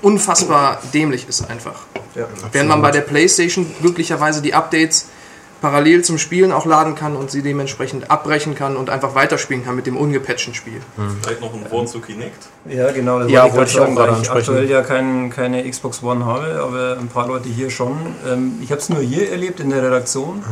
unfassbar 0.01 0.81
dämlich 0.93 1.27
ist 1.27 1.49
einfach. 1.49 1.83
Ja. 2.15 2.27
Während 2.51 2.69
man 2.69 2.81
bei 2.81 2.91
der 2.91 3.01
Playstation 3.01 3.65
glücklicherweise 3.81 4.41
die 4.41 4.53
Updates 4.53 5.07
parallel 5.61 6.03
zum 6.03 6.17
Spielen 6.17 6.51
auch 6.51 6.65
laden 6.65 6.95
kann 6.95 7.15
und 7.15 7.31
sie 7.31 7.41
dementsprechend 7.41 8.11
abbrechen 8.11 8.55
kann 8.55 8.75
und 8.77 8.89
einfach 8.89 9.15
weiterspielen 9.15 9.63
kann 9.65 9.75
mit 9.75 9.87
dem 9.87 9.97
ungepatchten 9.97 10.53
Spiel. 10.53 10.81
Vielleicht 11.21 11.41
noch 11.41 11.53
ein 11.53 11.69
Wort 11.71 11.89
zu 11.89 11.99
Kinect. 12.01 12.47
Ja, 12.67 12.91
genau. 12.91 13.19
Das 13.19 13.31
Ja, 13.31 13.43
wollte 13.43 13.57
wollte 13.57 13.71
ich 13.71 13.79
auch 13.79 13.85
gerade 13.85 13.97
weil 13.97 14.05
ich 14.09 14.15
ansprechen. 14.17 14.39
aktuell 14.39 14.69
ja 14.69 14.81
kein, 14.81 15.29
keine 15.29 15.69
Xbox 15.69 16.03
One 16.03 16.25
habe, 16.25 16.61
aber 16.63 16.97
ein 16.99 17.07
paar 17.07 17.27
Leute 17.27 17.49
hier 17.49 17.69
schon. 17.69 17.97
Ähm, 18.27 18.59
ich 18.61 18.71
habe 18.71 18.81
es 18.81 18.89
nur 18.89 18.99
hier 19.01 19.31
erlebt 19.31 19.59
in 19.59 19.69
der 19.69 19.81
Redaktion. 19.83 20.43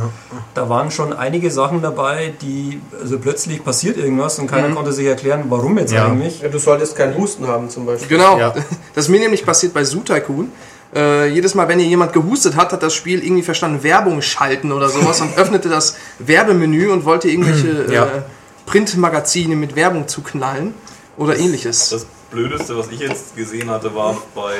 Da 0.54 0.68
waren 0.68 0.90
schon 0.90 1.12
einige 1.12 1.50
Sachen 1.50 1.82
dabei, 1.82 2.32
die, 2.40 2.80
also 3.00 3.18
plötzlich 3.18 3.64
passiert 3.64 3.96
irgendwas 3.96 4.38
und 4.38 4.46
keiner 4.46 4.70
konnte 4.74 4.92
sich 4.92 5.06
erklären, 5.06 5.44
warum 5.48 5.78
jetzt 5.78 5.92
Ja. 5.92 6.06
eigentlich. 6.06 6.40
Ja, 6.40 6.48
du 6.48 6.58
solltest 6.58 6.96
keinen 6.96 7.16
Husten 7.18 7.46
haben 7.46 7.68
zum 7.70 7.86
Beispiel. 7.86 8.08
Genau, 8.16 8.38
Ja. 8.38 8.50
das 8.94 9.04
ist 9.04 9.08
mir 9.10 9.20
nämlich 9.20 9.44
passiert 9.44 9.74
bei 9.74 9.84
Zoo 9.84 10.00
Tycoon. 10.00 10.50
Äh, 10.94 11.28
jedes 11.28 11.54
Mal, 11.54 11.66
wenn 11.68 11.78
hier 11.80 11.88
jemand 11.88 12.12
gehustet 12.12 12.54
hat, 12.56 12.72
hat 12.72 12.82
das 12.82 12.94
Spiel 12.94 13.22
irgendwie 13.24 13.42
verstanden, 13.42 13.82
Werbung 13.82 14.22
schalten 14.22 14.70
oder 14.72 14.88
sowas 14.88 15.20
und 15.20 15.34
öffnete 15.36 15.68
das 15.68 15.96
Werbemenü 16.20 16.90
und 16.92 17.04
wollte 17.04 17.28
irgendwelche 17.28 17.92
Ja. 17.92 18.04
äh, 18.04 18.22
Printmagazine 18.66 19.56
mit 19.56 19.76
Werbung 19.76 20.08
zuknallen 20.08 20.74
oder 21.16 21.36
ähnliches. 21.36 21.90
Das 21.90 22.06
Blödeste, 22.30 22.76
was 22.76 22.88
ich 22.90 23.00
jetzt 23.00 23.36
gesehen 23.36 23.70
hatte, 23.70 23.94
war 23.94 24.16
bei 24.34 24.54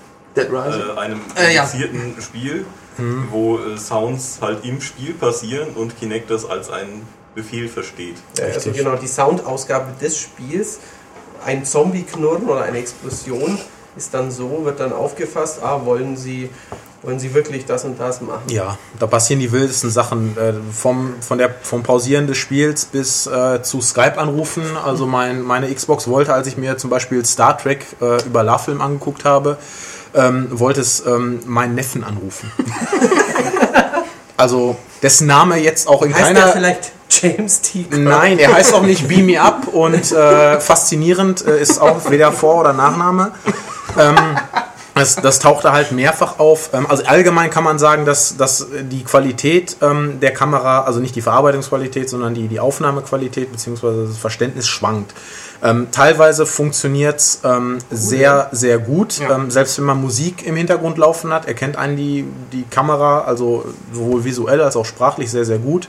Dead 0.36 0.48
Rising. 0.50 0.82
äh, 0.96 0.98
einem 0.98 1.20
Äh, 1.36 1.54
ja. 1.54 1.66
Spiel, 2.20 2.64
wo 3.30 3.58
äh, 3.58 3.76
Sounds 3.78 4.38
halt 4.40 4.64
im 4.64 4.80
Spiel 4.80 5.14
passieren 5.14 5.70
und 5.74 5.98
Kinect 5.98 6.30
das 6.30 6.44
als 6.48 6.70
einen 6.70 7.06
Befehl 7.34 7.68
versteht. 7.68 8.16
Ja, 8.38 8.44
also 8.46 8.56
Richtig. 8.70 8.76
genau, 8.84 8.96
die 8.96 9.06
Soundausgabe 9.06 9.92
des 10.00 10.18
Spiels, 10.18 10.80
ein 11.44 11.64
Zombie-Knurren 11.64 12.44
oder 12.44 12.62
eine 12.62 12.78
Explosion 12.78 13.58
ist 13.96 14.14
dann 14.14 14.30
so, 14.30 14.64
wird 14.64 14.80
dann 14.80 14.92
aufgefasst, 14.92 15.60
ah, 15.62 15.80
wollen 15.84 16.16
Sie, 16.16 16.48
wollen 17.02 17.18
Sie 17.18 17.34
wirklich 17.34 17.66
das 17.66 17.84
und 17.84 17.98
das 17.98 18.20
machen? 18.20 18.42
Ja, 18.48 18.78
da 18.98 19.06
passieren 19.06 19.40
die 19.40 19.50
wildesten 19.52 19.90
Sachen. 19.90 20.36
Äh, 20.36 20.54
vom, 20.72 21.14
von 21.20 21.38
der, 21.38 21.54
vom 21.62 21.82
Pausieren 21.82 22.26
des 22.26 22.38
Spiels 22.38 22.84
bis 22.84 23.26
äh, 23.26 23.62
zu 23.62 23.80
Skype-Anrufen. 23.80 24.76
Also 24.84 25.06
mein, 25.06 25.42
meine 25.42 25.72
Xbox 25.72 26.08
wollte, 26.08 26.32
als 26.32 26.46
ich 26.46 26.56
mir 26.56 26.78
zum 26.78 26.90
Beispiel 26.90 27.24
Star 27.24 27.58
Trek 27.58 27.84
äh, 28.00 28.22
über 28.24 28.42
LaFilm 28.42 28.80
angeguckt 28.80 29.24
habe, 29.24 29.58
ähm, 30.14 30.48
wollte 30.50 30.80
es 30.80 31.04
ähm, 31.06 31.40
meinen 31.46 31.74
Neffen 31.74 32.04
anrufen. 32.04 32.50
also 34.36 34.76
dessen 35.02 35.26
Name 35.26 35.56
jetzt 35.58 35.88
auch 35.88 36.02
in 36.02 36.14
Heißt 36.14 36.24
keiner... 36.24 36.44
der 36.44 36.52
vielleicht 36.52 36.92
James 37.08 37.60
T. 37.60 37.84
Kirk? 37.84 38.00
Nein, 38.00 38.38
er 38.38 38.54
heißt 38.54 38.72
auch 38.72 38.82
nicht 38.82 39.08
Beam 39.08 39.26
Me 39.26 39.40
Up 39.40 39.68
und 39.68 40.12
äh, 40.12 40.60
faszinierend 40.60 41.44
äh, 41.46 41.60
ist 41.60 41.80
auch 41.80 42.10
weder 42.10 42.32
Vor- 42.32 42.60
oder 42.60 42.72
Nachname. 42.72 43.32
Ähm, 43.98 44.16
das, 44.94 45.16
das 45.16 45.38
tauchte 45.38 45.72
halt 45.72 45.92
mehrfach 45.92 46.38
auf. 46.38 46.70
Ähm, 46.72 46.86
also 46.88 47.04
allgemein 47.04 47.50
kann 47.50 47.64
man 47.64 47.78
sagen, 47.78 48.04
dass, 48.04 48.36
dass 48.36 48.66
die 48.82 49.02
Qualität 49.04 49.76
ähm, 49.80 50.20
der 50.20 50.32
Kamera, 50.32 50.82
also 50.82 51.00
nicht 51.00 51.16
die 51.16 51.22
Verarbeitungsqualität, 51.22 52.10
sondern 52.10 52.34
die, 52.34 52.48
die 52.48 52.60
Aufnahmequalität 52.60 53.50
bzw. 53.50 54.06
das 54.08 54.18
Verständnis 54.18 54.68
schwankt. 54.68 55.14
Ähm, 55.62 55.88
teilweise 55.92 56.46
funktioniert 56.46 57.18
es 57.18 57.40
ähm, 57.44 57.78
sehr, 57.90 58.48
sehr 58.52 58.78
gut. 58.78 59.18
Ja. 59.18 59.36
Ähm, 59.36 59.50
selbst 59.50 59.78
wenn 59.78 59.84
man 59.84 60.00
Musik 60.00 60.46
im 60.46 60.56
Hintergrund 60.56 60.98
laufen 60.98 61.32
hat, 61.32 61.46
erkennt 61.46 61.76
einen 61.76 61.96
die, 61.96 62.24
die 62.52 62.64
Kamera, 62.64 63.22
also 63.22 63.66
sowohl 63.92 64.24
visuell 64.24 64.60
als 64.60 64.76
auch 64.76 64.86
sprachlich 64.86 65.30
sehr, 65.30 65.44
sehr 65.44 65.58
gut. 65.58 65.88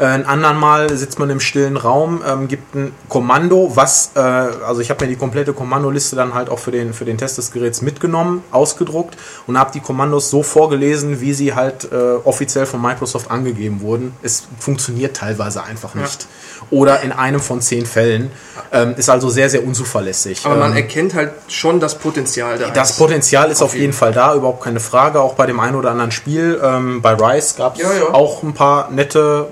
Äh, 0.00 0.04
Ein 0.06 0.24
anderen 0.24 0.56
Mal 0.58 0.96
sitzt 0.96 1.18
man 1.18 1.28
im 1.28 1.40
stillen 1.40 1.76
Raum, 1.76 2.22
ähm, 2.26 2.48
gibt 2.48 2.74
ein 2.74 2.92
Kommando, 3.10 3.72
was, 3.74 4.12
äh, 4.14 4.18
also 4.20 4.80
ich 4.80 4.88
habe 4.88 5.04
mir 5.04 5.10
die 5.10 5.16
komplette 5.16 5.52
Kommandoliste 5.52 6.16
dann 6.16 6.32
halt 6.32 6.48
auch 6.48 6.58
für 6.58 6.70
den, 6.70 6.94
für 6.94 7.04
den 7.04 7.18
Test 7.18 7.36
des 7.36 7.52
Geräts 7.52 7.82
mitgenommen, 7.82 8.42
ausgedruckt 8.50 9.18
und 9.46 9.58
habe 9.58 9.72
die 9.72 9.80
Kommandos 9.80 10.30
so 10.30 10.42
vorgelesen, 10.42 11.20
wie 11.20 11.34
sie 11.34 11.54
halt 11.54 11.92
äh, 11.92 11.96
offiziell 12.24 12.64
von 12.64 12.80
Microsoft 12.80 13.30
angegeben 13.30 13.82
wurden. 13.82 14.14
Es 14.22 14.44
funktioniert 14.58 15.16
teilweise 15.16 15.62
einfach 15.64 15.94
nicht. 15.94 16.26
Oder 16.70 17.02
in 17.02 17.12
einem 17.12 17.40
von 17.40 17.60
zehn 17.60 17.84
Fällen. 17.84 18.30
Ähm, 18.72 18.94
ist 18.96 19.10
also 19.10 19.28
sehr, 19.28 19.50
sehr 19.50 19.64
unzuverlässig. 19.64 20.42
Aber 20.44 20.56
man 20.56 20.70
ähm, 20.70 20.76
erkennt 20.76 21.14
halt 21.14 21.32
schon 21.48 21.80
das 21.80 21.98
Potenzial 21.98 22.58
da. 22.58 22.70
das 22.70 22.96
Potenzial 22.96 23.50
ist 23.50 23.62
auf 23.62 23.74
jeden 23.74 23.92
Fall 23.92 24.12
da, 24.12 24.34
überhaupt 24.34 24.62
keine 24.62 24.78
Frage. 24.80 25.20
Auch 25.20 25.34
bei 25.34 25.46
dem 25.46 25.58
einen 25.58 25.74
oder 25.74 25.90
anderen 25.90 26.12
Spiel. 26.12 26.60
Ähm, 26.62 27.02
bei 27.02 27.14
Rise 27.14 27.56
gab 27.56 27.76
es 27.76 27.82
Ja, 27.82 27.92
ja. 27.92 28.14
auch 28.14 28.42
ein 28.42 28.54
paar 28.54 28.90
nette 28.90 29.48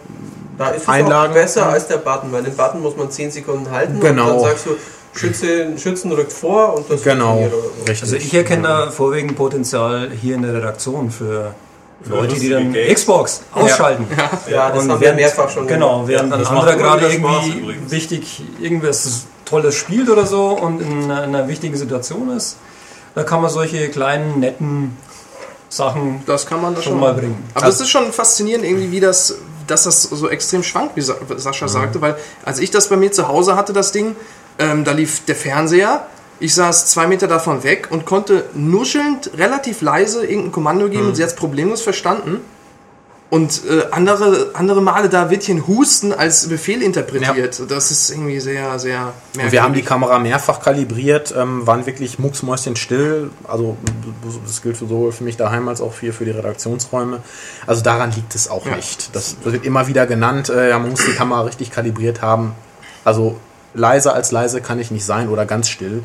Da 0.58 0.70
ist 0.70 0.82
es 0.82 0.88
Einlagen. 0.88 1.30
auch 1.30 1.34
besser 1.34 1.66
als 1.68 1.86
der 1.86 1.98
Button, 1.98 2.32
weil 2.32 2.42
den 2.42 2.56
Button 2.56 2.82
muss 2.82 2.96
man 2.96 3.10
10 3.10 3.30
Sekunden 3.30 3.70
halten 3.70 4.00
Genau. 4.00 4.24
und 4.24 4.28
dann 4.42 4.50
sagst 4.50 4.66
du, 4.66 4.70
Schütze, 5.18 5.78
Schützen 5.78 6.12
rückt 6.12 6.32
vor 6.32 6.74
und 6.76 6.90
das 6.90 7.02
Genau, 7.02 7.48
richtig. 7.88 8.02
Also 8.02 8.16
ich 8.16 8.32
erkenne 8.34 8.62
da 8.68 8.90
vorwiegend 8.90 9.36
Potenzial 9.36 10.10
hier 10.10 10.34
in 10.36 10.42
der 10.42 10.54
Redaktion 10.54 11.10
für 11.10 11.54
Leute, 12.04 12.36
die 12.36 12.48
dann 12.50 12.72
Gags. 12.72 13.00
Xbox 13.00 13.42
ausschalten. 13.52 14.06
Ja, 14.48 14.70
das 14.70 14.84
Und 14.84 14.90
haben 14.92 15.00
wir 15.00 15.14
mehrfach 15.14 15.48
schon 15.50 15.66
Genau, 15.66 16.06
während 16.06 16.30
Ja, 16.30 16.36
ein 16.38 16.46
anderer 16.46 16.76
gerade 16.76 17.06
irgendwie 17.10 17.74
wichtig 17.90 18.42
irgendwas 18.60 19.24
Tolles 19.44 19.74
spielt 19.74 20.08
oder 20.08 20.26
so 20.26 20.50
und 20.50 20.80
in 20.80 21.04
einer, 21.04 21.24
in 21.24 21.34
einer 21.34 21.48
wichtigen 21.48 21.76
Situation 21.76 22.30
ist, 22.36 22.56
da 23.14 23.24
kann 23.24 23.40
man 23.40 23.50
solche 23.50 23.88
kleinen, 23.88 24.38
netten 24.40 24.96
Sachen 25.70 26.22
Das 26.26 26.46
kann 26.46 26.62
man 26.62 26.74
da 26.74 26.82
schon 26.82 26.92
schon 26.92 27.00
mal 27.00 27.14
bringen. 27.14 27.42
Aber 27.54 27.66
es 27.66 27.80
ist 27.80 27.88
schon 27.90 28.12
faszinierend, 28.12 28.64
irgendwie, 28.64 28.92
wie 28.92 29.00
das, 29.00 29.34
dass 29.70 29.84
das 29.84 30.02
so 30.02 30.28
extrem 30.28 30.62
schwankt, 30.62 30.96
wie 30.96 31.00
Sa- 31.02 31.16
Sascha 31.36 31.66
Mhm. 31.66 31.70
sagte, 31.70 32.00
weil 32.00 32.16
als 32.44 32.58
ich 32.58 32.70
das 32.70 32.88
bei 32.88 32.96
mir 32.96 33.12
zu 33.12 33.28
Hause 33.28 33.56
hatte, 33.56 33.72
das 33.72 33.92
Ding, 33.92 34.16
ähm, 34.58 34.84
da 34.84 34.92
lief 34.92 35.24
der 35.26 35.36
Fernseher, 35.36 36.06
ich 36.40 36.54
saß 36.54 36.86
zwei 36.86 37.06
Meter 37.06 37.26
davon 37.28 37.64
weg 37.64 37.88
und 37.90 38.06
konnte 38.06 38.44
nuschelnd 38.54 39.30
relativ 39.36 39.80
leise 39.82 40.24
irgendein 40.24 40.52
Kommando 40.52 40.88
geben 40.88 41.02
Mhm. 41.04 41.08
und 41.10 41.14
sie 41.14 41.22
hat 41.22 41.30
es 41.30 41.36
problemlos 41.36 41.82
verstanden. 41.82 42.40
Und 43.30 43.60
äh, 43.68 43.82
andere, 43.90 44.52
andere 44.54 44.80
Male 44.80 45.10
da 45.10 45.28
wird 45.28 45.42
hier 45.42 45.56
ein 45.56 45.66
Husten 45.66 46.14
als 46.14 46.48
Befehl 46.48 46.80
interpretiert. 46.82 47.60
Das 47.68 47.90
ist 47.90 48.08
irgendwie 48.08 48.40
sehr, 48.40 48.78
sehr 48.78 49.12
Und 49.38 49.52
wir 49.52 49.62
haben 49.62 49.74
die 49.74 49.82
Kamera 49.82 50.18
mehrfach 50.18 50.60
kalibriert, 50.62 51.34
ähm, 51.36 51.66
waren 51.66 51.84
wirklich 51.84 52.18
mucksmäuschenstill. 52.18 53.30
Also 53.46 53.76
das 54.46 54.62
gilt 54.62 54.78
sowohl 54.78 55.12
für 55.12 55.24
mich 55.24 55.36
daheim 55.36 55.68
als 55.68 55.82
auch 55.82 55.92
für, 55.92 56.14
für 56.14 56.24
die 56.24 56.30
Redaktionsräume. 56.30 57.20
Also 57.66 57.82
daran 57.82 58.12
liegt 58.12 58.34
es 58.34 58.48
auch 58.48 58.64
Ja. 58.64 58.76
nicht. 58.76 59.14
Das 59.14 59.36
wird 59.44 59.62
immer 59.64 59.86
wieder 59.88 60.06
genannt, 60.06 60.48
äh, 60.48 60.70
ja, 60.70 60.78
man 60.78 60.90
muss 60.90 61.04
die 61.04 61.12
Kamera 61.14 61.42
richtig 61.42 61.70
kalibriert 61.70 62.22
haben. 62.22 62.54
Also 63.04 63.38
leiser 63.74 64.14
als 64.14 64.32
leise 64.32 64.62
kann 64.62 64.78
ich 64.78 64.90
nicht 64.90 65.04
sein 65.04 65.28
oder 65.28 65.44
ganz 65.44 65.68
still. 65.68 66.02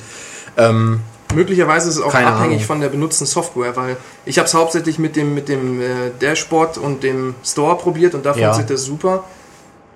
Ähm, 0.57 0.99
Möglicherweise 1.35 1.89
ist 1.89 1.95
es 1.97 2.01
auch 2.01 2.11
Keine 2.11 2.27
abhängig 2.27 2.55
Ahnung. 2.57 2.65
von 2.67 2.81
der 2.81 2.89
benutzten 2.89 3.25
Software, 3.27 3.75
weil 3.75 3.97
ich 4.25 4.37
habe 4.39 4.47
es 4.47 4.53
hauptsächlich 4.53 4.99
mit 4.99 5.15
dem, 5.15 5.33
mit 5.33 5.49
dem 5.49 5.81
äh, 5.81 5.85
Dashboard 6.19 6.77
und 6.77 7.03
dem 7.03 7.35
Store 7.43 7.77
probiert 7.77 8.15
und 8.15 8.25
da 8.25 8.29
Ja. 8.35 8.45
funktioniert 8.53 8.69
das 8.71 8.83
super. 8.85 9.23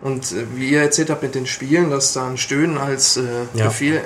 Und 0.02 0.32
äh, 0.32 0.46
wie 0.56 0.70
ihr 0.70 0.82
erzählt 0.82 1.10
habt 1.10 1.24
mit 1.24 1.34
den 1.36 1.48
Spielen, 1.48 1.90
dass 1.90 2.14
da 2.14 2.28
ein 2.28 2.38
Stöhnen 2.38 2.78
als 2.78 3.18
äh, 3.18 3.24
Ja. 3.54 3.66
Befehl, 3.66 4.02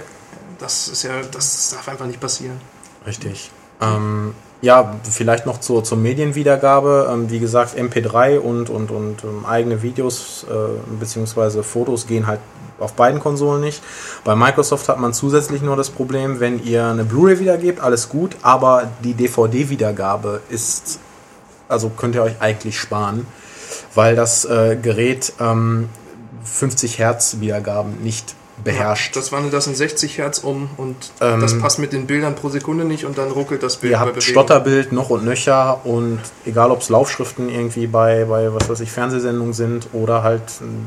das 0.59 0.87
ist 0.87 1.03
ja, 1.03 1.21
das 1.31 1.71
darf 1.71 1.87
einfach 1.89 2.05
nicht 2.05 2.19
passieren. 2.19 2.59
Richtig. 3.05 3.51
Ähm, 3.81 4.33
ja, 4.61 4.95
vielleicht 5.09 5.47
noch 5.47 5.59
zur, 5.59 5.83
zur 5.83 5.97
Medienwiedergabe. 5.97 7.09
Ähm, 7.11 7.29
wie 7.31 7.39
gesagt, 7.39 7.75
MP3 7.77 8.37
und, 8.37 8.69
und, 8.69 8.91
und 8.91 9.23
ähm, 9.23 9.45
eigene 9.45 9.81
Videos 9.81 10.45
äh, 10.49 10.53
bzw. 10.99 11.63
Fotos 11.63 12.05
gehen 12.05 12.27
halt 12.27 12.39
auf 12.81 12.93
beiden 12.93 13.19
Konsolen 13.19 13.61
nicht. 13.61 13.81
Bei 14.23 14.35
Microsoft 14.35 14.89
hat 14.89 14.99
man 14.99 15.13
zusätzlich 15.13 15.61
nur 15.61 15.75
das 15.75 15.89
Problem, 15.89 16.39
wenn 16.39 16.63
ihr 16.63 16.85
eine 16.85 17.03
Blu-ray 17.03 17.39
wiedergebt, 17.39 17.79
alles 17.79 18.09
gut, 18.09 18.35
aber 18.41 18.89
die 19.03 19.13
DVD-Wiedergabe 19.13 20.41
ist, 20.49 20.99
also 21.67 21.89
könnt 21.89 22.15
ihr 22.15 22.23
euch 22.23 22.39
eigentlich 22.39 22.79
sparen, 22.79 23.25
weil 23.95 24.15
das 24.15 24.45
äh, 24.45 24.77
Gerät 24.81 25.33
ähm, 25.39 25.89
50 26.43 26.99
Hertz 26.99 27.37
Wiedergaben 27.39 28.01
nicht 28.03 28.35
beherrscht. 28.63 29.15
Das 29.15 29.31
wandelt 29.31 29.53
das 29.53 29.67
in 29.67 29.75
60 29.75 30.17
Hertz 30.17 30.39
um 30.39 30.69
und 30.77 30.95
Ähm, 31.19 31.41
das 31.41 31.57
passt 31.57 31.79
mit 31.79 31.93
den 31.93 32.07
Bildern 32.07 32.35
pro 32.35 32.49
Sekunde 32.49 32.85
nicht 32.85 33.05
und 33.05 33.17
dann 33.17 33.31
ruckelt 33.31 33.63
das 33.63 33.77
Bild 33.77 33.91
Ihr 33.91 33.99
habt. 33.99 34.21
Stotterbild 34.21 34.91
noch 34.91 35.09
und 35.09 35.25
nöcher 35.25 35.85
und 35.85 36.19
egal 36.45 36.71
ob 36.71 36.81
es 36.81 36.89
Laufschriften 36.89 37.49
irgendwie 37.49 37.87
bei, 37.87 38.25
bei 38.25 38.53
was 38.53 38.69
weiß 38.69 38.79
ich, 38.81 38.91
Fernsehsendungen 38.91 39.53
sind 39.53 39.87
oder 39.93 40.23
halt 40.23 40.43
ähm, 40.61 40.85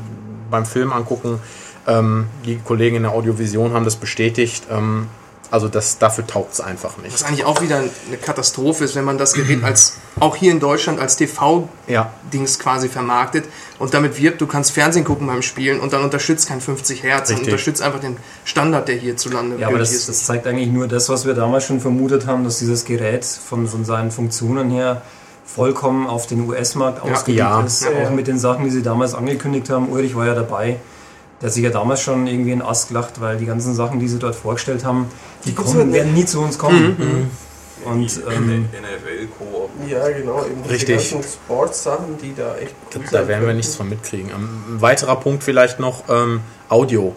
beim 0.49 0.65
Film 0.65 0.93
angucken, 0.93 1.39
ähm, 1.87 2.27
die 2.45 2.57
Kollegen 2.57 2.95
in 2.97 3.03
der 3.03 3.11
Audiovision 3.11 3.73
haben 3.73 3.85
das 3.85 3.95
bestätigt. 3.95 4.63
Ähm, 4.71 5.07
Also 5.51 5.67
das, 5.69 5.99
dafür 5.99 6.25
taugt 6.25 6.53
es 6.53 6.59
einfach 6.59 6.97
nicht. 6.97 7.13
Was 7.13 7.23
eigentlich 7.23 7.45
auch 7.45 7.61
wieder 7.61 7.77
eine 7.77 8.17
Katastrophe 8.19 8.83
ist, 8.83 8.95
wenn 8.95 9.05
man 9.05 9.19
das 9.19 9.33
Gerät 9.33 9.63
als, 9.63 9.97
auch 10.19 10.35
hier 10.35 10.51
in 10.51 10.59
Deutschland 10.59 10.99
als 10.99 11.15
TV-Dings 11.17 12.57
Ja, 12.57 12.63
quasi 12.63 12.89
vermarktet 12.89 13.45
und 13.77 13.93
damit 13.93 14.19
wirbt, 14.19 14.41
du 14.41 14.47
kannst 14.47 14.71
Fernsehen 14.71 15.05
gucken 15.05 15.27
beim 15.27 15.43
Spielen 15.43 15.79
und 15.79 15.93
dann 15.93 16.03
unterstützt 16.03 16.47
kein 16.49 16.61
50 16.61 17.03
Hertz 17.03 17.29
und 17.29 17.35
Richtig. 17.35 17.53
unterstützt 17.53 17.81
einfach 17.83 17.99
den 17.99 18.17
Standard, 18.43 18.87
der 18.87 18.95
hierzulande 18.95 19.57
Ja, 19.59 19.67
aber 19.67 19.77
das, 19.77 19.91
das 19.91 20.09
ist. 20.09 20.25
zeigt 20.25 20.47
eigentlich 20.47 20.69
nur 20.69 20.87
das, 20.87 21.09
was 21.09 21.25
wir 21.27 21.35
damals 21.35 21.63
schon 21.65 21.79
vermutet 21.79 22.25
haben, 22.25 22.43
dass 22.43 22.57
dieses 22.57 22.83
Gerät 22.83 23.23
von, 23.23 23.67
von 23.67 23.85
seinen 23.85 24.09
Funktionen 24.11 24.71
her 24.71 25.03
vollkommen 25.45 26.07
auf 26.07 26.25
den 26.25 26.49
US-Markt 26.49 27.01
ausgelegt 27.03 27.39
Ja. 27.39 27.61
ist. 27.61 27.83
Ja, 27.83 27.91
ja. 27.91 28.07
Auch 28.07 28.09
mit 28.11 28.25
den 28.27 28.39
Sachen, 28.39 28.65
die 28.65 28.71
sie 28.71 28.81
damals 28.81 29.13
angekündigt 29.13 29.69
haben. 29.69 29.89
Ulrich 29.89 30.15
war 30.15 30.25
ja 30.25 30.33
dabei. 30.33 30.77
Der 31.41 31.47
hat 31.47 31.53
sich 31.53 31.63
ja 31.63 31.69
damals 31.69 32.01
schon 32.01 32.27
irgendwie 32.27 32.51
in 32.51 32.61
Ast 32.61 32.87
gelacht, 32.87 33.19
weil 33.19 33.37
die 33.37 33.45
ganzen 33.45 33.75
Sachen, 33.75 33.99
die 33.99 34.07
sie 34.07 34.19
dort 34.19 34.35
vorgestellt 34.35 34.85
haben, 34.85 35.07
die 35.43 35.49
gibt's 35.53 35.71
kommen, 35.71 35.83
halt 35.83 35.93
werden 35.93 36.13
nie 36.13 36.25
zu 36.25 36.41
uns 36.41 36.57
kommen. 36.57 37.29
Und 37.83 37.99
Die 37.99 38.19
ähm, 38.21 38.65
NFL-Koop. 38.71 39.69
Ja, 39.87 40.07
genau, 40.09 40.43
eben 40.45 40.63
Richtig. 40.67 41.11
ganzen 41.11 41.21
Sports-Sachen, 41.23 42.17
die 42.21 42.33
da 42.33 42.55
echt 42.55 42.73
da 43.11 43.27
werden 43.27 43.45
wir 43.45 43.53
nichts 43.53 43.75
von 43.75 43.89
mitkriegen. 43.89 44.29
Ähm, 44.31 44.63
Ein 44.77 44.81
weiterer 44.81 45.17
Punkt 45.17 45.43
vielleicht 45.43 45.79
noch, 45.79 46.05
ähm, 46.09 46.39
Audio. 46.69 47.13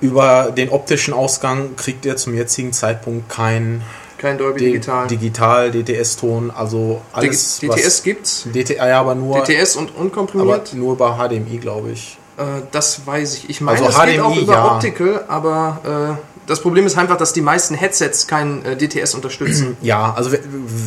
Über 0.00 0.52
den 0.56 0.68
optischen 0.70 1.12
Ausgang 1.14 1.74
kriegt 1.76 2.04
ihr 2.06 2.16
zum 2.16 2.34
jetzigen 2.34 2.72
Zeitpunkt 2.72 3.28
kein 3.28 3.82
Kein 4.18 4.38
Dolby 4.38 4.60
D- 4.60 4.66
Digital. 4.66 5.06
Digital, 5.08 5.70
DTS-Ton, 5.72 6.50
also 6.50 7.00
alles. 7.12 7.60
Digi- 7.60 7.74
DTS 7.74 8.02
gibt's. 8.02 8.44
DTS, 8.54 8.76
ja, 8.76 9.00
aber 9.00 9.14
nur, 9.14 9.40
DTS 9.42 9.76
und 9.76 9.90
aber 9.90 10.00
unkomprimiert. 10.00 10.74
nur 10.74 10.92
über 10.92 11.16
HDMI, 11.18 11.58
glaube 11.58 11.90
ich. 11.90 12.18
Äh, 12.36 12.42
das 12.72 13.06
weiß 13.06 13.34
ich. 13.34 13.50
Ich 13.50 13.60
meine, 13.60 13.78
Also 13.78 13.90
es 13.98 14.04
geht 14.06 14.20
auch 14.20 14.32
HDMI, 14.32 14.42
über 14.42 14.52
ja. 14.54 14.74
Optical, 14.74 15.24
aber 15.28 16.16
äh, 16.18 16.22
das 16.46 16.60
Problem 16.60 16.86
ist 16.86 16.96
einfach, 16.98 17.16
dass 17.16 17.32
die 17.32 17.40
meisten 17.40 17.74
Headsets 17.74 18.26
kein 18.26 18.64
äh, 18.64 18.76
DTS 18.76 19.14
unterstützen. 19.14 19.76
Ja, 19.82 20.12
also 20.14 20.32
we- 20.32 20.40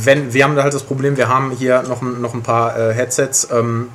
wenn 0.04 0.34
wir 0.34 0.44
haben 0.44 0.56
da 0.56 0.64
halt 0.64 0.74
das 0.74 0.84
Problem, 0.84 1.18
wir 1.18 1.28
haben 1.28 1.52
hier 1.52 1.84
noch, 1.84 2.02
ein- 2.02 2.22
noch 2.22 2.34
ein 2.34 2.44
paar 2.44 2.78
äh, 2.80 2.94
Headsets 2.94 3.48
ähm, 3.52 3.90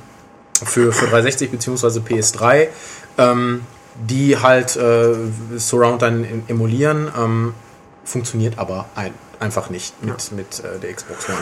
für, 0.63 0.91
für 0.91 1.05
360 1.07 1.51
bzw. 1.51 1.99
PS3, 1.99 2.67
ähm, 3.17 3.61
die 4.07 4.37
halt 4.37 4.75
äh, 4.75 5.13
Surround 5.57 6.01
dann 6.01 6.23
em- 6.25 6.43
emulieren, 6.47 7.09
ähm, 7.17 7.53
funktioniert 8.03 8.59
aber 8.59 8.85
ein, 8.95 9.13
einfach 9.39 9.69
nicht 9.69 10.03
mit, 10.03 10.31
mit 10.33 10.59
äh, 10.59 10.79
der 10.79 10.93
Xbox 10.93 11.27
One. 11.29 11.37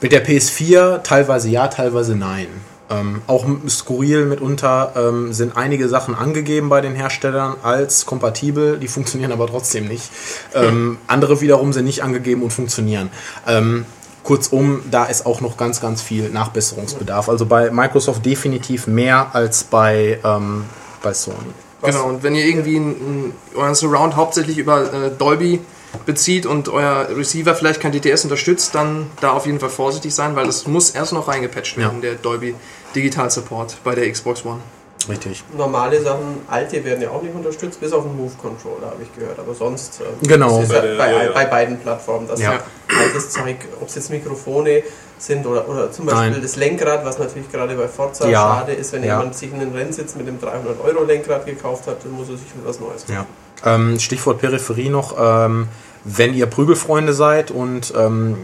Mit 0.00 0.12
der 0.12 0.24
PS4 0.24 1.02
teilweise 1.02 1.48
ja, 1.48 1.66
teilweise 1.68 2.14
nein. 2.14 2.46
Ähm, 2.90 3.22
auch 3.26 3.44
skurril 3.68 4.24
mitunter 4.24 4.92
ähm, 4.96 5.32
sind 5.32 5.56
einige 5.56 5.88
Sachen 5.88 6.14
angegeben 6.14 6.68
bei 6.68 6.80
den 6.80 6.94
Herstellern 6.94 7.56
als 7.62 8.06
kompatibel, 8.06 8.78
die 8.78 8.88
funktionieren 8.88 9.32
aber 9.32 9.46
trotzdem 9.46 9.86
nicht. 9.86 10.10
Ähm, 10.54 10.98
andere 11.06 11.40
wiederum 11.40 11.72
sind 11.72 11.84
nicht 11.84 12.02
angegeben 12.02 12.42
und 12.42 12.52
funktionieren. 12.52 13.10
Ähm, 13.46 13.84
kurzum, 14.22 14.82
da 14.90 15.04
ist 15.04 15.26
auch 15.26 15.40
noch 15.40 15.56
ganz, 15.56 15.80
ganz 15.80 16.02
viel 16.02 16.30
Nachbesserungsbedarf. 16.30 17.28
Also 17.28 17.46
bei 17.46 17.70
Microsoft 17.70 18.24
definitiv 18.24 18.86
mehr 18.86 19.34
als 19.34 19.64
bei, 19.64 20.18
ähm, 20.24 20.64
bei 21.02 21.14
Sony. 21.14 21.36
Genau, 21.82 22.08
und 22.08 22.22
wenn 22.22 22.34
ihr 22.34 22.44
irgendwie 22.44 22.76
ein, 22.76 22.90
ein, 22.90 23.32
euren 23.54 23.74
Surround 23.74 24.16
hauptsächlich 24.16 24.58
über 24.58 24.92
äh, 24.92 25.10
Dolby 25.16 25.60
bezieht 26.06 26.44
und 26.44 26.68
euer 26.68 27.08
Receiver 27.16 27.54
vielleicht 27.54 27.80
kein 27.80 27.92
DTS 27.92 28.24
unterstützt, 28.24 28.74
dann 28.74 29.06
da 29.20 29.32
auf 29.32 29.46
jeden 29.46 29.60
Fall 29.60 29.70
vorsichtig 29.70 30.14
sein, 30.14 30.36
weil 30.36 30.46
das 30.46 30.66
muss 30.66 30.90
erst 30.90 31.12
noch 31.12 31.28
reingepatcht 31.28 31.76
werden, 31.76 32.00
der 32.00 32.14
Dolby 32.14 32.54
Digital 32.94 33.30
Support 33.30 33.76
bei 33.84 33.94
der 33.94 34.10
Xbox 34.10 34.44
One. 34.44 34.60
Richtig. 35.08 35.42
Normale 35.56 36.02
Sachen, 36.02 36.40
alte 36.48 36.84
werden 36.84 37.00
ja 37.00 37.10
auch 37.10 37.22
nicht 37.22 37.34
unterstützt, 37.34 37.80
bis 37.80 37.92
auf 37.92 38.02
den 38.02 38.16
Move 38.16 38.32
Controller, 38.40 38.88
habe 38.90 39.02
ich 39.02 39.14
gehört. 39.14 39.38
Aber 39.38 39.54
sonst 39.54 40.00
ähm, 40.00 40.28
Genau. 40.28 40.60
ist 40.60 40.72
ja 40.72 40.80
Bei 40.80 40.96
bei, 40.96 41.12
ja, 41.12 41.22
ja. 41.24 41.32
bei 41.32 41.44
beiden 41.46 41.78
Plattformen, 41.78 42.26
dass 42.28 42.40
Ja. 42.40 42.60
altes 43.00 43.30
Zeug, 43.30 43.56
ob 43.80 43.88
es 43.88 43.94
jetzt 43.94 44.10
Mikrofone 44.10 44.82
sind 45.18 45.46
oder, 45.46 45.68
oder 45.68 45.90
zum 45.92 46.06
Beispiel 46.06 46.30
Nein. 46.32 46.42
das 46.42 46.56
Lenkrad, 46.56 47.04
was 47.04 47.18
natürlich 47.18 47.50
gerade 47.50 47.74
bei 47.74 47.88
Forza 47.88 48.28
Ja. 48.28 48.40
schade 48.58 48.72
ist, 48.72 48.92
wenn 48.92 49.02
Ja. 49.02 49.18
jemand 49.18 49.34
sich 49.36 49.52
einen 49.52 49.72
Rennsitz 49.72 50.14
mit 50.14 50.26
dem 50.26 50.40
300 50.40 50.78
Euro 50.84 51.04
Lenkrad 51.04 51.46
gekauft 51.46 51.86
hat, 51.86 52.04
dann 52.04 52.12
muss 52.12 52.28
er 52.28 52.36
sich 52.36 52.48
was 52.64 52.78
Neues 52.80 53.06
kaufen. 53.06 53.26
Ja. 53.64 53.74
Ähm, 53.74 53.98
Stichwort 53.98 54.40
Peripherie 54.40 54.90
noch. 54.90 55.14
Ähm, 55.18 55.68
wenn 56.04 56.34
ihr 56.34 56.46
Prügelfreunde 56.46 57.12
seid 57.12 57.50
und 57.50 57.92
ähm, 57.96 58.36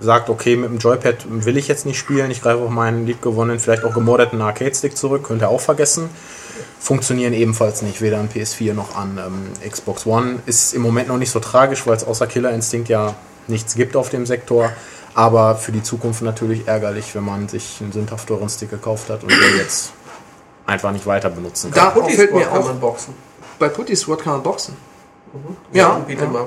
sagt, 0.00 0.28
okay, 0.30 0.56
mit 0.56 0.70
dem 0.70 0.78
Joypad 0.78 1.26
will 1.28 1.56
ich 1.56 1.68
jetzt 1.68 1.86
nicht 1.86 1.98
spielen, 1.98 2.30
ich 2.30 2.42
greife 2.42 2.62
auf 2.62 2.70
meinen 2.70 3.06
liebgewonnenen, 3.06 3.60
vielleicht 3.60 3.84
auch 3.84 3.94
gemodderten 3.94 4.40
Arcade-Stick 4.40 4.96
zurück, 4.96 5.24
könnt 5.24 5.42
ihr 5.42 5.48
auch 5.48 5.60
vergessen. 5.60 6.08
Funktionieren 6.80 7.32
ebenfalls 7.32 7.82
nicht, 7.82 8.00
weder 8.02 8.18
an 8.18 8.28
PS4 8.28 8.74
noch 8.74 8.94
an 8.96 9.18
ähm, 9.18 9.70
Xbox 9.70 10.06
One. 10.06 10.40
Ist 10.46 10.74
im 10.74 10.82
Moment 10.82 11.08
noch 11.08 11.16
nicht 11.16 11.30
so 11.30 11.40
tragisch, 11.40 11.86
weil 11.86 11.96
es 11.96 12.04
außer 12.04 12.26
Killer 12.26 12.50
Instinct 12.50 12.88
ja 12.90 13.14
nichts 13.48 13.74
gibt 13.74 13.96
auf 13.96 14.10
dem 14.10 14.26
Sektor. 14.26 14.70
Aber 15.14 15.54
für 15.56 15.72
die 15.72 15.82
Zukunft 15.82 16.22
natürlich 16.22 16.66
ärgerlich, 16.68 17.14
wenn 17.14 17.24
man 17.24 17.48
sich 17.48 17.78
einen 17.80 17.92
sündhaft 17.92 18.28
teuren 18.28 18.48
Stick 18.48 18.70
gekauft 18.70 19.08
hat 19.08 19.22
und 19.22 19.30
der 19.30 19.56
jetzt 19.58 19.92
einfach 20.66 20.92
nicht 20.92 21.06
weiter 21.06 21.30
benutzen 21.30 21.70
kann. 21.70 21.84
Da 21.94 22.00
Putty 22.00 22.14
fällt 22.14 22.34
mir 22.34 22.50
auch- 22.52 22.64
man 22.66 22.80
boxen. 22.80 23.14
Bei 23.58 23.68
Putty 23.68 23.94
Sword 23.96 24.22
kann 24.22 24.34
man 24.34 24.42
boxen. 24.42 24.76
Ja, 25.72 26.04
Ja, 26.08 26.14
ja. 26.16 26.46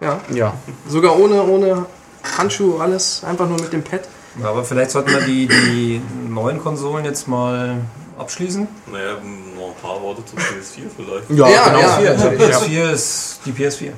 Ja, 0.00 0.20
Ja, 0.34 0.54
sogar 0.88 1.18
ohne, 1.18 1.42
ohne 1.42 1.86
Handschuhe, 2.36 2.80
alles, 2.80 3.22
einfach 3.24 3.48
nur 3.48 3.60
mit 3.60 3.72
dem 3.72 3.82
Pad. 3.82 4.02
ja, 4.42 4.48
aber 4.50 4.64
vielleicht 4.64 4.90
sollten 4.90 5.10
wir 5.12 5.20
die, 5.20 5.46
die 5.48 6.00
neuen 6.28 6.60
Konsolen 6.60 7.04
jetzt 7.04 7.28
mal 7.28 7.78
abschließen. 8.18 8.66
Naja, 8.92 9.12
noch 9.56 9.68
ein 9.68 9.74
paar 9.80 10.02
Worte 10.02 10.22
zum 10.24 10.38
PS4 10.38 10.88
vielleicht. 10.96 11.30
ja, 11.30 11.48
Ja, 11.48 11.68
genau. 11.68 12.24
ja. 12.24 12.30
Die 12.30 12.36
PS4 12.36 12.92
ist 12.92 13.40
die 13.46 13.52
PS4. 13.52 13.90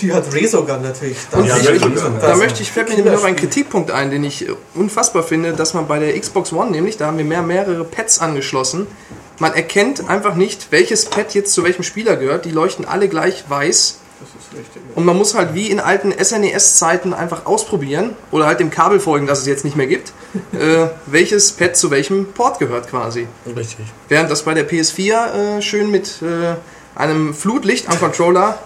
Die 0.00 0.12
hat 0.14 0.32
Resogun 0.32 0.80
natürlich. 0.80 1.18
Und 1.32 1.44
Ja, 1.46 1.58
ich, 1.58 1.68
Resogun. 1.68 1.94
da 2.20 2.28
Das- 2.28 2.38
möchte 2.38 2.62
ich, 2.62 2.70
fällt 2.72 2.88
mir 2.88 2.94
nämlich 2.96 3.12
noch 3.14 3.24
ein 3.24 3.36
Kritikpunkt 3.36 3.90
ein, 3.90 4.10
den 4.10 4.24
ich 4.24 4.48
äh, 4.48 4.52
unfassbar 4.74 5.22
finde, 5.22 5.52
dass 5.52 5.74
man 5.74 5.86
bei 5.86 5.98
der 5.98 6.18
Xbox 6.18 6.52
One, 6.54 6.70
nämlich, 6.70 6.96
da 6.96 7.06
haben 7.08 7.18
wir 7.18 7.24
mehr, 7.24 7.42
mehrere 7.42 7.84
Pads 7.84 8.20
angeschlossen, 8.20 8.86
man 9.40 9.52
erkennt 9.52 10.08
einfach 10.08 10.36
nicht, 10.36 10.68
welches 10.70 11.04
Pad 11.06 11.34
jetzt 11.34 11.52
zu 11.52 11.64
welchem 11.64 11.82
Spieler 11.82 12.16
gehört. 12.16 12.44
Die 12.46 12.50
leuchten 12.52 12.86
alle 12.86 13.08
gleich 13.08 13.44
weiß. 13.48 13.98
Das 14.24 14.42
ist 14.42 14.58
richtig. 14.58 14.82
Und 14.94 15.04
man 15.04 15.16
muss 15.18 15.34
halt 15.34 15.54
wie 15.54 15.70
in 15.70 15.80
alten 15.80 16.12
SNES-Zeiten 16.12 17.12
einfach 17.12 17.44
ausprobieren 17.44 18.16
oder 18.30 18.46
halt 18.46 18.58
dem 18.58 18.70
Kabel 18.70 18.98
folgen, 18.98 19.26
das 19.26 19.40
es 19.40 19.46
jetzt 19.46 19.64
nicht 19.64 19.76
mehr 19.76 19.86
gibt, 19.86 20.12
äh, 20.52 20.88
welches 21.06 21.52
Pad 21.52 21.76
zu 21.76 21.90
welchem 21.90 22.32
Port 22.32 22.58
gehört 22.58 22.88
quasi. 22.88 23.28
Richtig. 23.46 23.86
Während 24.08 24.30
das 24.30 24.42
bei 24.42 24.54
der 24.54 24.68
PS4 24.68 25.58
äh, 25.58 25.62
schön 25.62 25.90
mit 25.90 26.22
äh, 26.22 26.54
einem 26.96 27.34
Flutlicht 27.34 27.88
am 27.88 27.98
Controller 27.98 28.58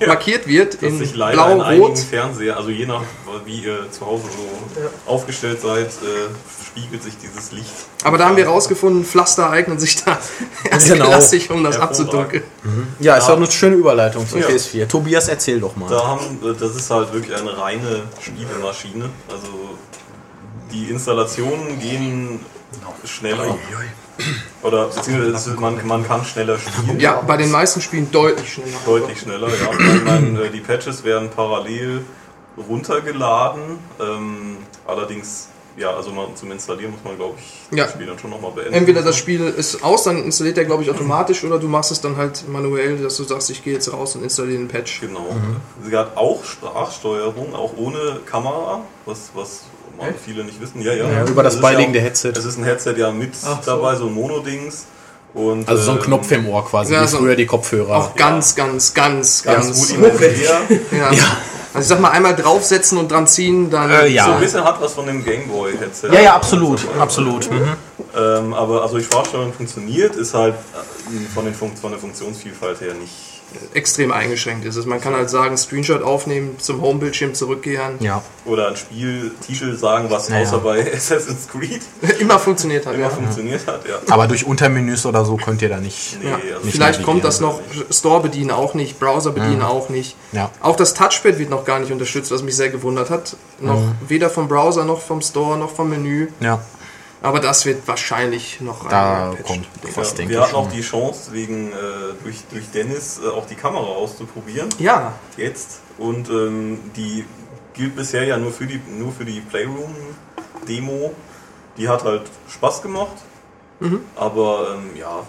äh, 0.00 0.06
markiert 0.06 0.46
wird 0.46 0.74
Dass 0.74 0.82
in 0.82 0.98
sich 0.98 1.14
leider 1.16 1.50
in 1.52 1.60
einigen 1.60 1.78
blau-rot. 1.82 1.98
Fernseher, 1.98 2.56
also 2.56 2.70
je 2.70 2.86
nach 2.86 3.02
wie 3.44 3.60
ihr 3.64 3.90
zu 3.90 4.06
Hause 4.06 4.24
so 4.24 5.10
aufgestellt 5.10 5.60
seid, 5.60 5.86
äh, 5.88 6.68
spiegelt 6.68 7.02
sich 7.02 7.14
dieses 7.18 7.52
Licht. 7.52 7.70
Aber 8.04 8.16
da 8.18 8.26
haben 8.26 8.36
wir 8.36 8.46
rausgefunden, 8.46 9.04
Pflaster 9.04 9.50
eignen 9.50 9.78
sich 9.78 10.02
da 10.04 10.18
erst 10.70 10.88
Genau. 10.88 11.06
klassisch, 11.06 11.50
um 11.50 11.62
das 11.64 11.78
abzudunkeln. 11.78 12.44
Ja, 13.00 13.16
ist 13.16 13.28
doch 13.28 13.36
eine 13.36 13.50
schöne 13.50 13.76
Überleitung 13.76 14.28
zur 14.28 14.40
Ja. 14.40 14.46
PS4. 14.48 14.86
Tobias, 14.88 15.28
erzähl 15.28 15.60
doch 15.60 15.74
mal. 15.76 15.88
Da 15.90 16.06
haben, 16.06 16.38
äh, 16.44 16.54
das 16.58 16.76
ist 16.76 16.90
halt 16.90 17.12
wirklich 17.12 17.36
eine 17.36 17.56
reine 17.58 18.02
Spielemaschine. 18.20 19.08
Also 19.28 19.48
die 20.72 20.90
Installationen 20.90 21.78
gehen 21.80 22.40
schneller. 23.04 23.56
Oder 24.62 24.86
beziehungsweise 24.86 25.54
man, 25.54 25.86
man 25.86 26.06
kann 26.06 26.24
schneller 26.24 26.58
spielen. 26.58 27.00
Ja, 27.00 27.20
bei 27.26 27.36
den 27.36 27.50
meisten 27.50 27.80
Spielen 27.80 28.10
deutlich 28.10 28.54
schneller. 28.54 28.76
Deutlich 28.86 29.20
schneller, 29.20 29.48
ja. 29.48 29.94
Ich 29.96 30.04
meine, 30.04 30.44
äh, 30.44 30.50
die 30.50 30.60
Patches 30.60 31.02
werden 31.04 31.30
parallel 31.30 32.02
runtergeladen. 32.68 33.78
Ähm, 34.00 34.56
allerdings, 34.86 35.48
ja, 35.76 35.90
also 35.90 36.10
man, 36.12 36.36
zum 36.36 36.52
Installieren 36.52 36.92
muss 36.92 37.00
man, 37.04 37.16
glaube 37.16 37.34
ich, 37.38 37.76
Ja. 37.76 37.84
das 37.84 37.92
Spiel 37.94 38.06
dann 38.06 38.18
schon 38.18 38.30
nochmal 38.30 38.52
beenden. 38.52 38.74
Entweder 38.74 39.02
das 39.02 39.16
Spiel 39.16 39.42
ist 39.48 39.82
aus, 39.82 40.04
dann 40.04 40.22
installiert 40.24 40.58
er, 40.58 40.64
glaube 40.64 40.82
ich, 40.82 40.90
automatisch, 40.90 41.42
oder 41.44 41.58
du 41.58 41.66
machst 41.68 41.90
es 41.90 42.00
dann 42.00 42.16
halt 42.16 42.48
manuell, 42.48 42.98
dass 42.98 43.16
du 43.16 43.24
sagst, 43.24 43.50
ich 43.50 43.62
gehe 43.64 43.74
jetzt 43.74 43.92
raus 43.92 44.14
und 44.16 44.22
installiere 44.22 44.58
den 44.58 44.68
Patch. 44.68 45.00
Genau. 45.00 45.26
Sie 45.84 45.96
hat 45.96 46.16
auch 46.16 46.44
Sprachsteuerung, 46.44 47.54
auch 47.54 47.72
ohne 47.76 48.20
Kamera, 48.26 48.82
was, 49.06 49.30
was 49.34 49.62
man 49.96 50.14
viele 50.24 50.44
nicht 50.44 50.60
wissen. 50.60 50.80
Ja, 50.82 50.92
ja. 50.92 51.10
Ja, 51.10 51.24
über 51.24 51.42
das 51.42 51.54
ist 51.56 51.60
beiliegende 51.62 51.98
ja, 51.98 52.04
Headset. 52.04 52.30
Es 52.36 52.44
ist 52.44 52.58
ein 52.58 52.64
Headset 52.64 52.94
ja 52.96 53.10
mit 53.10 53.32
Ach 53.44 53.62
so. 53.62 53.70
dabei, 53.72 53.94
so 53.96 54.06
ein 54.06 54.14
Monodings. 54.14 54.86
Und, 55.34 55.68
Also 55.68 55.82
so 55.82 55.90
ein 55.92 55.96
ähm, 55.96 56.02
Knopf 56.04 56.30
im 56.30 56.46
Ohr 56.48 56.64
quasi, 56.64 56.92
Ja, 56.94 57.02
wie 57.02 57.08
so- 57.08 57.18
früher 57.18 57.34
die 57.34 57.46
Kopfhörer. 57.46 57.96
Auch 57.96 58.14
ganz, 58.14 58.54
ganz, 58.54 58.94
ganz, 58.94 59.42
Ganz 59.42 59.66
ganz. 59.66 59.90
rudimentär. 59.90 60.60
Ja. 60.92 61.08
Also 61.72 61.80
ich 61.80 61.86
sag 61.88 61.98
mal, 62.00 62.10
einmal 62.10 62.36
draufsetzen 62.36 62.98
und 62.98 63.10
dran 63.10 63.26
ziehen, 63.26 63.68
dann. 63.68 63.90
Äh, 63.90 64.06
ja. 64.06 64.26
So 64.26 64.32
ein 64.34 64.40
bisschen 64.40 64.62
hat 64.62 64.80
was 64.80 64.92
von 64.92 65.06
dem 65.06 65.24
Gameboy-Headset. 65.24 66.08
Ja, 66.12 66.20
ja, 66.20 66.34
absolut, 66.36 66.86
absolut. 67.00 67.50
Mhm. 67.50 67.72
Ähm, 68.16 68.54
aber 68.54 68.82
also 68.82 68.96
die 68.98 69.02
Sprachsteuerung 69.02 69.52
funktioniert, 69.52 70.14
ist 70.14 70.34
halt 70.34 70.54
äh, 70.54 71.34
von, 71.34 71.44
den 71.46 71.54
Fun 71.54 71.72
von 71.76 71.90
der 71.90 71.98
Funktionsvielfalt 71.98 72.80
her 72.80 72.94
nicht. 72.94 73.33
Extrem 73.72 74.10
eingeschränkt 74.10 74.64
ist 74.66 74.74
es. 74.76 74.84
Man 74.84 75.00
kann 75.00 75.14
halt 75.14 75.30
sagen, 75.30 75.56
Screenshot 75.56 76.02
aufnehmen, 76.02 76.56
zum 76.58 76.80
Homebildschirm 76.80 77.34
zurückkehren. 77.34 77.94
Ja. 78.00 78.22
Oder 78.44 78.68
ein 78.68 78.76
Spieltitel 78.76 79.76
sagen, 79.76 80.10
was 80.10 80.28
Naja. 80.28 80.42
außer 80.46 80.58
bei 80.58 80.92
Assassin's 80.94 81.46
Creed 81.48 81.80
Immer 82.20 82.38
funktioniert 82.40 82.84
hat, 82.86 82.94
immer 82.94 83.04
ja. 83.04 83.10
funktioniert 83.10 83.64
hat. 83.66 83.86
Ja. 83.88 83.96
Aber 84.12 84.26
durch 84.26 84.44
Untermenüs 84.44 85.06
oder 85.06 85.24
so 85.24 85.36
könnt 85.36 85.62
ihr 85.62 85.68
da 85.68 85.78
nicht. 85.78 86.18
Nee, 86.20 86.30
Ja. 86.30 86.34
also 86.54 86.64
Nicht 86.64 86.74
Vielleicht 86.74 87.02
kommt 87.04 87.22
das 87.24 87.40
noch. 87.40 87.60
Store 87.90 88.22
bedienen 88.22 88.50
auch 88.50 88.74
nicht, 88.74 88.98
Browser 88.98 89.30
bedienen 89.30 89.62
auch 89.62 89.88
nicht. 89.88 90.16
Ja. 90.32 90.50
Auch 90.60 90.74
das 90.76 90.94
Touchpad 90.94 91.38
wird 91.38 91.50
noch 91.50 91.64
gar 91.64 91.78
nicht 91.78 91.92
unterstützt, 91.92 92.32
was 92.32 92.42
mich 92.42 92.56
sehr 92.56 92.70
gewundert 92.70 93.10
hat. 93.10 93.36
Noch 93.60 93.80
Mhm. 93.80 93.92
weder 94.08 94.30
vom 94.30 94.48
Browser 94.48 94.84
noch 94.84 95.00
vom 95.00 95.20
Store 95.22 95.56
noch 95.58 95.70
vom 95.70 95.90
Menü. 95.90 96.28
Ja, 96.40 96.60
Aber 97.24 97.40
das 97.40 97.64
wird 97.64 97.88
wahrscheinlich 97.88 98.60
noch 98.60 98.86
da 98.86 99.34
kommt 99.46 99.66
Ja, 99.82 99.96
was, 99.96 100.14
denke 100.14 100.34
wir 100.34 100.42
hatten 100.42 100.54
auch 100.54 100.70
die 100.70 100.82
Chance, 100.82 101.32
wegen 101.32 101.72
äh, 101.72 101.74
durch, 102.22 102.44
durch 102.50 102.70
Dennis 102.70 103.18
äh, 103.18 103.28
auch 103.28 103.46
die 103.46 103.54
Kamera 103.54 103.82
auszuprobieren. 103.82 104.68
Ja, 104.78 105.14
Jetzt. 105.38 105.80
Und 105.96 106.28
ähm, 106.28 106.78
die 106.94 107.24
gilt 107.72 107.96
bisher 107.96 108.24
ja 108.24 108.36
nur 108.36 108.52
für 108.52 108.66
die, 108.66 108.78
nur 108.98 109.10
für 109.10 109.24
die 109.24 109.40
Playroom-Demo. 109.40 111.14
Die 111.78 111.88
hat 111.88 112.04
halt 112.04 112.24
Spaß 112.50 112.82
gemacht. 112.82 113.16
Aber 114.16 114.76
ähm, 114.76 114.94
ja, 114.94 115.24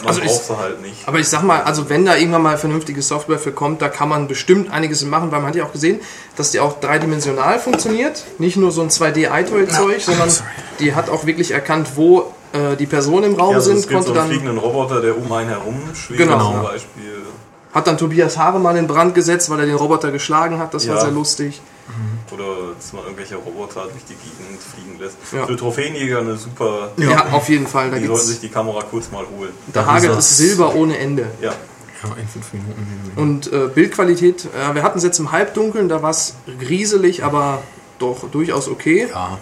man. 0.00 0.08
Also 0.08 0.20
braucht 0.22 0.44
sie 0.44 0.56
halt 0.58 0.82
nicht. 0.82 1.06
aber 1.06 1.18
ich 1.18 1.28
sag 1.28 1.42
mal, 1.42 1.62
also 1.62 1.88
wenn 1.88 2.04
da 2.04 2.16
irgendwann 2.16 2.42
mal 2.42 2.56
vernünftige 2.58 3.02
Software 3.02 3.38
für 3.38 3.52
kommt, 3.52 3.82
da 3.82 3.88
kann 3.88 4.08
man 4.08 4.28
bestimmt 4.28 4.70
einiges 4.72 5.04
machen, 5.04 5.30
weil 5.30 5.40
man 5.40 5.48
hat 5.48 5.56
ja 5.56 5.64
auch 5.64 5.72
gesehen, 5.72 6.00
dass 6.36 6.50
die 6.50 6.60
auch 6.60 6.80
dreidimensional 6.80 7.58
funktioniert. 7.58 8.24
Nicht 8.38 8.56
nur 8.56 8.70
so 8.72 8.82
ein 8.82 8.88
2D-iToy-Zeug, 8.90 10.00
sondern 10.00 10.30
die 10.80 10.94
hat 10.94 11.08
auch 11.08 11.26
wirklich 11.26 11.50
erkannt, 11.52 11.88
wo 11.96 12.32
äh, 12.52 12.76
die 12.76 12.86
Personen 12.86 13.32
im 13.32 13.34
Raum 13.34 13.50
Ja, 13.50 13.56
also 13.56 13.70
sind, 13.70 13.78
es 13.78 13.88
gibt 13.88 14.02
so 14.02 14.06
konnte 14.08 14.20
einen 14.20 14.30
dann 14.30 14.38
fliegenden 14.38 14.58
Roboter, 14.58 15.00
der 15.00 15.16
um 15.16 15.30
einen 15.32 15.48
herum 15.50 15.80
schwebt 15.94 16.18
Genau. 16.20 16.52
zum 16.52 16.62
Beispiel. 16.62 17.22
Hat 17.72 17.86
dann 17.88 17.98
Tobias 17.98 18.38
Haare 18.38 18.60
mal 18.60 18.76
in 18.76 18.86
Brand 18.86 19.14
gesetzt, 19.16 19.50
weil 19.50 19.58
er 19.60 19.66
den 19.66 19.74
Roboter 19.74 20.12
geschlagen 20.12 20.58
hat. 20.58 20.72
Das 20.74 20.86
war 20.88 20.94
Ja. 20.96 21.00
sehr 21.00 21.10
lustig. 21.10 21.60
Oder 22.32 22.74
dass 22.76 22.92
man 22.92 23.02
irgendwelche 23.04 23.36
Roboter 23.36 23.82
durch 23.84 24.04
die 24.08 24.14
Gegend 24.14 24.60
fliegen 24.62 24.98
lässt. 24.98 25.16
Ja. 25.32 25.46
Für 25.46 25.56
Trophäenjäger 25.56 26.20
eine 26.20 26.36
super... 26.36 26.92
Ja, 26.96 27.26
auf 27.32 27.48
jeden 27.48 27.66
Fall. 27.66 27.90
Da, 27.90 27.98
Die 27.98 28.06
sollten 28.06 28.26
sich 28.26 28.40
die 28.40 28.48
Kamera 28.48 28.82
kurz 28.82 29.10
mal 29.10 29.24
holen. 29.36 29.50
da 29.72 29.84
hagelt 29.86 30.12
ist 30.12 30.30
es. 30.30 30.36
Silber 30.38 30.74
ohne 30.74 30.96
Ende. 30.98 31.26
Ja, 31.42 31.52
Ja, 32.02 32.10
in 32.20 32.26
fünf 32.28 32.52
Minuten. 32.52 33.12
Und 33.16 33.52
äh, 33.52 33.68
Bildqualität, 33.74 34.46
äh, 34.46 34.74
wir 34.74 34.82
hatten 34.82 34.98
es 34.98 35.04
jetzt 35.04 35.18
im 35.18 35.30
Halbdunkeln, 35.32 35.88
da 35.88 36.02
war 36.02 36.10
es 36.10 36.34
rieselig, 36.68 37.22
aber 37.22 37.62
doch 37.98 38.28
durchaus 38.30 38.68
okay. 38.68 39.06
Ja. 39.10 39.38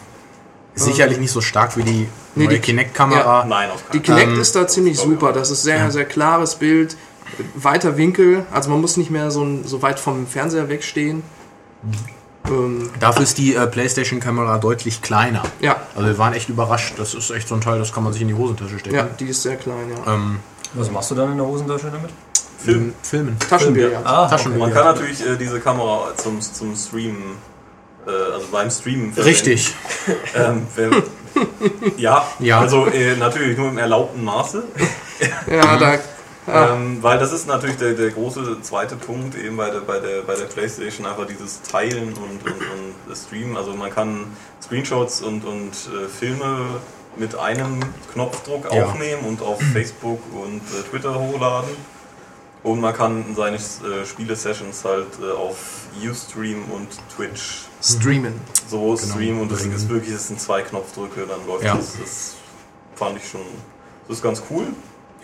Sicherlich 0.74 1.18
nicht 1.18 1.32
so 1.32 1.40
stark 1.42 1.76
wie 1.76 1.82
die 1.82 2.08
Nee, 2.34 2.46
die- 2.48 2.58
Kinect-Kamera. 2.58 3.44
nein, 3.44 3.70
auf 3.70 3.82
Die 3.92 4.00
keinen 4.00 4.16
Kinect 4.18 4.36
Ähm, 4.36 4.40
ist 4.40 4.56
da 4.56 4.66
ziemlich 4.66 4.98
super. 4.98 5.32
Das 5.32 5.50
ist 5.50 5.62
sehr, 5.62 5.90
sehr 5.90 6.06
klares 6.06 6.54
Bild, 6.56 6.96
weiter 7.54 7.96
Winkel. 7.98 8.46
Also 8.50 8.70
man 8.70 8.80
muss 8.80 8.96
nicht 8.96 9.10
mehr 9.10 9.30
so, 9.30 9.46
so 9.64 9.82
weit 9.82 10.00
vom 10.00 10.26
Fernseher 10.26 10.68
wegstehen. 10.70 11.22
Ähm, 12.46 12.90
Dafür 13.00 13.22
ist 13.22 13.38
die 13.38 13.54
äh, 13.54 13.66
PlayStation-Kamera 13.66 14.58
deutlich 14.58 15.00
kleiner. 15.02 15.42
ja, 15.60 15.76
Also 15.94 16.08
wir 16.08 16.18
waren 16.18 16.32
echt 16.34 16.48
überrascht. 16.48 16.94
Das 16.96 17.14
ist 17.14 17.30
echt 17.30 17.48
so 17.48 17.54
ein 17.54 17.60
Teil, 17.60 17.78
das 17.78 17.92
kann 17.92 18.02
man 18.04 18.12
sich 18.12 18.22
in 18.22 18.28
die 18.28 18.34
Hosentasche 18.34 18.78
stecken. 18.78 18.96
ja, 18.96 19.04
die 19.18 19.26
ist 19.26 19.42
sehr 19.42 19.56
klein, 19.56 19.90
ja. 20.06 20.12
Ähm, 20.14 20.40
Was 20.74 20.90
machst 20.90 21.10
du 21.10 21.14
dann 21.14 21.32
in 21.32 21.36
der 21.38 21.46
Hosentasche 21.46 21.90
damit? 21.92 22.10
Film. 22.58 22.94
Filmen. 23.02 23.36
Taschenbild, 23.38 23.92
ja. 23.92 24.00
ja. 24.00 24.06
Ah, 24.06 24.28
Taschenbild. 24.28 24.60
Man 24.62 24.72
kann 24.72 24.84
natürlich 24.84 25.24
äh, 25.26 25.36
diese 25.36 25.58
Kamera 25.60 26.08
zum, 26.16 26.40
zum 26.40 26.76
Streamen, 26.76 27.36
äh, 28.06 28.10
also 28.34 28.46
beim 28.52 28.70
Streamen 28.70 29.12
verwenden. 29.12 29.28
Richtig. 29.28 29.74
Ähm, 30.34 30.66
wer, 30.74 30.90
ja, 31.96 32.26
Ja. 32.40 32.60
also 32.60 32.86
äh, 32.86 33.14
natürlich 33.16 33.56
nur 33.58 33.68
im 33.68 33.78
erlaubten 33.78 34.24
Maße. 34.24 34.64
Ja, 35.50 35.76
da, 35.76 35.98
Ähm, 36.48 37.02
weil 37.02 37.18
das 37.18 37.32
ist 37.32 37.46
natürlich 37.46 37.76
der, 37.76 37.92
der 37.94 38.10
große 38.10 38.60
zweite 38.62 38.96
Punkt 38.96 39.36
eben 39.36 39.56
bei 39.56 39.70
der, 39.70 39.80
bei, 39.80 40.00
der, 40.00 40.22
bei 40.22 40.34
der 40.34 40.46
Playstation, 40.46 41.06
einfach 41.06 41.26
dieses 41.26 41.62
Teilen 41.62 42.08
und, 42.14 42.44
und, 42.44 43.06
und 43.08 43.16
Streamen. 43.16 43.56
Also 43.56 43.72
man 43.74 43.90
kann 43.90 44.26
Screenshots 44.60 45.22
und, 45.22 45.44
und 45.44 45.70
äh, 45.70 46.08
Filme 46.08 46.80
mit 47.16 47.36
einem 47.36 47.78
Knopfdruck 48.12 48.72
Ja. 48.72 48.84
aufnehmen 48.86 49.24
und 49.24 49.40
auf 49.42 49.60
Facebook 49.72 50.20
und 50.34 50.62
äh, 50.62 50.82
Twitter 50.90 51.14
hochladen. 51.18 51.70
Und 52.64 52.80
man 52.80 52.94
kann 52.94 53.24
seine 53.36 53.56
äh, 53.56 54.04
Spiele-Sessions 54.06 54.84
halt 54.84 55.08
äh, 55.20 55.32
auf 55.32 55.56
Ustream 56.08 56.64
und 56.70 56.88
Twitch 57.14 57.66
streamen. 57.82 58.34
so 58.68 58.96
streamen 58.96 59.40
und 59.42 59.50
das 59.52 59.64
ist 59.64 59.88
wirklich, 59.88 60.12
das 60.14 60.28
sind 60.28 60.40
zwei 60.40 60.62
Knopfdrücke, 60.62 61.26
dann 61.26 61.44
läuft 61.46 61.64
Ja. 61.64 61.74
das. 61.76 61.96
Das 62.00 62.34
fand 62.94 63.16
ich 63.18 63.28
schon, 63.28 63.40
das 64.08 64.18
ist 64.18 64.22
ganz 64.22 64.42
cool. 64.50 64.66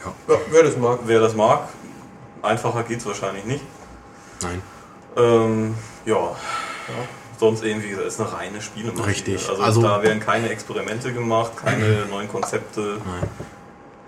Ja, 0.05 0.37
wer 0.51 0.63
das 0.63 0.77
mag. 0.77 1.01
Wer 1.05 1.21
das 1.21 1.35
mag, 1.35 1.69
einfacher 2.43 2.83
geht's 2.85 3.05
wahrscheinlich 3.07 3.45
nicht. 3.45 3.65
Nein. 4.43 4.63
Ähm, 5.17 5.75
ja. 6.05 6.37
Sonst 7.39 7.63
irgendwie, 7.63 7.91
ist 7.91 8.21
eine 8.21 8.33
reine 8.33 8.61
Spielemaschine. 8.61 9.07
Richtig. 9.07 9.49
Also, 9.49 9.63
Also- 9.63 9.83
da 9.83 10.03
werden 10.03 10.19
keine 10.21 10.49
Experimente 10.49 11.13
gemacht, 11.13 11.53
keine 11.57 12.07
neuen 12.11 12.29
Konzepte. 12.29 12.99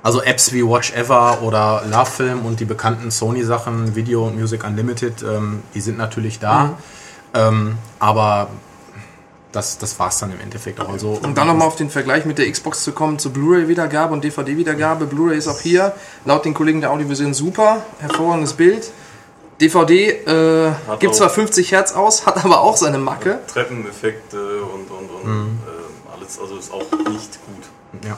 Also 0.03 0.23
Apps 0.23 0.53
wie 0.53 0.67
Watch 0.67 0.93
Ever 0.95 1.43
oder 1.43 1.83
Love 1.89 2.11
Film 2.11 2.47
und 2.47 2.59
die 2.59 2.65
bekannten 2.65 3.11
Sony-Sachen, 3.11 3.95
Video 3.95 4.27
und 4.27 4.37
Music 4.39 4.65
Unlimited, 4.65 5.23
ähm, 5.23 5.63
die 5.75 5.81
sind 5.81 5.99
natürlich 5.99 6.39
da. 6.39 6.79
Ähm, 7.35 7.77
aber 7.99 8.49
das, 9.53 9.79
das 9.79 9.99
war 9.99 10.09
es 10.09 10.19
dann 10.19 10.31
im 10.33 10.41
Endeffekt 10.41 10.81
auch. 10.81 10.89
Also, 10.89 11.19
Um 11.23 11.35
dann 11.35 11.47
nochmal 11.49 11.67
auf 11.69 11.77
den 11.77 11.91
Vergleich 11.91 12.25
mit 12.25 12.39
der 12.39 12.51
Xbox 12.51 12.85
zu 12.85 12.93
kommen, 12.93 13.19
zu 13.19 13.31
Blu-ray-Wiedergabe 13.33 14.13
und 14.13 14.23
DVD-Wiedergabe. 14.25 15.07
Blu-ray 15.07 15.37
ist 15.39 15.49
auch 15.49 15.61
hier 15.61 15.93
laut 16.25 16.45
den 16.45 16.55
Kollegen 16.55 16.81
der 16.81 16.91
Audiovision 16.93 17.35
super, 17.35 17.85
hervorragendes 17.99 18.53
Bild. 18.55 18.91
DVD 19.61 20.11
äh, 20.11 20.73
gibt 21.01 21.15
zwar 21.15 21.29
50 21.29 21.73
Hertz 21.73 21.93
aus, 21.93 22.25
hat 22.27 22.43
aber 22.45 22.61
auch 22.61 22.77
seine 22.77 22.99
Macke. 22.99 23.41
Treppeneffekte 23.53 24.63
und, 24.63 24.91
und, 24.91 25.11
und 25.11 25.25
Mhm. 25.27 25.59
äh, 25.67 26.17
alles, 26.17 26.39
also 26.41 26.57
ist 26.57 26.73
auch 26.73 26.91
nicht 27.11 27.39
gut. 27.47 28.05
ja. 28.09 28.17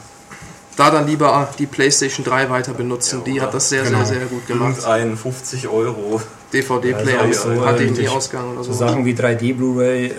Da 0.77 0.91
dann 0.91 1.07
lieber 1.07 1.51
die 1.59 1.67
PlayStation 1.67 2.25
3 2.25 2.49
weiter 2.49 2.73
benutzen, 2.73 3.19
Ja, 3.19 3.25
die 3.33 3.41
hat 3.43 3.53
das 3.53 3.69
sehr, 3.69 3.83
Genau. 3.83 3.99
sehr, 4.05 4.19
sehr 4.21 4.27
gut 4.27 4.47
gemacht. 4.47 4.77
Irgendein 4.79 5.17
50 5.19 5.69
Euro. 5.69 6.23
DVD-Player 6.53 7.27
Ja, 7.27 7.33
so, 7.33 7.51
hat 7.51 7.57
ja, 7.57 7.73
den 7.73 7.85
nie 7.85 7.89
richtig. 8.01 8.11
Ausgang 8.11 8.53
oder 8.53 8.65
So 8.65 8.73
so. 8.73 8.79
Sachen 8.79 9.05
wie 9.05 9.15
3D 9.15 9.55
Blu-ray, 9.55 10.07
äh, 10.07 10.13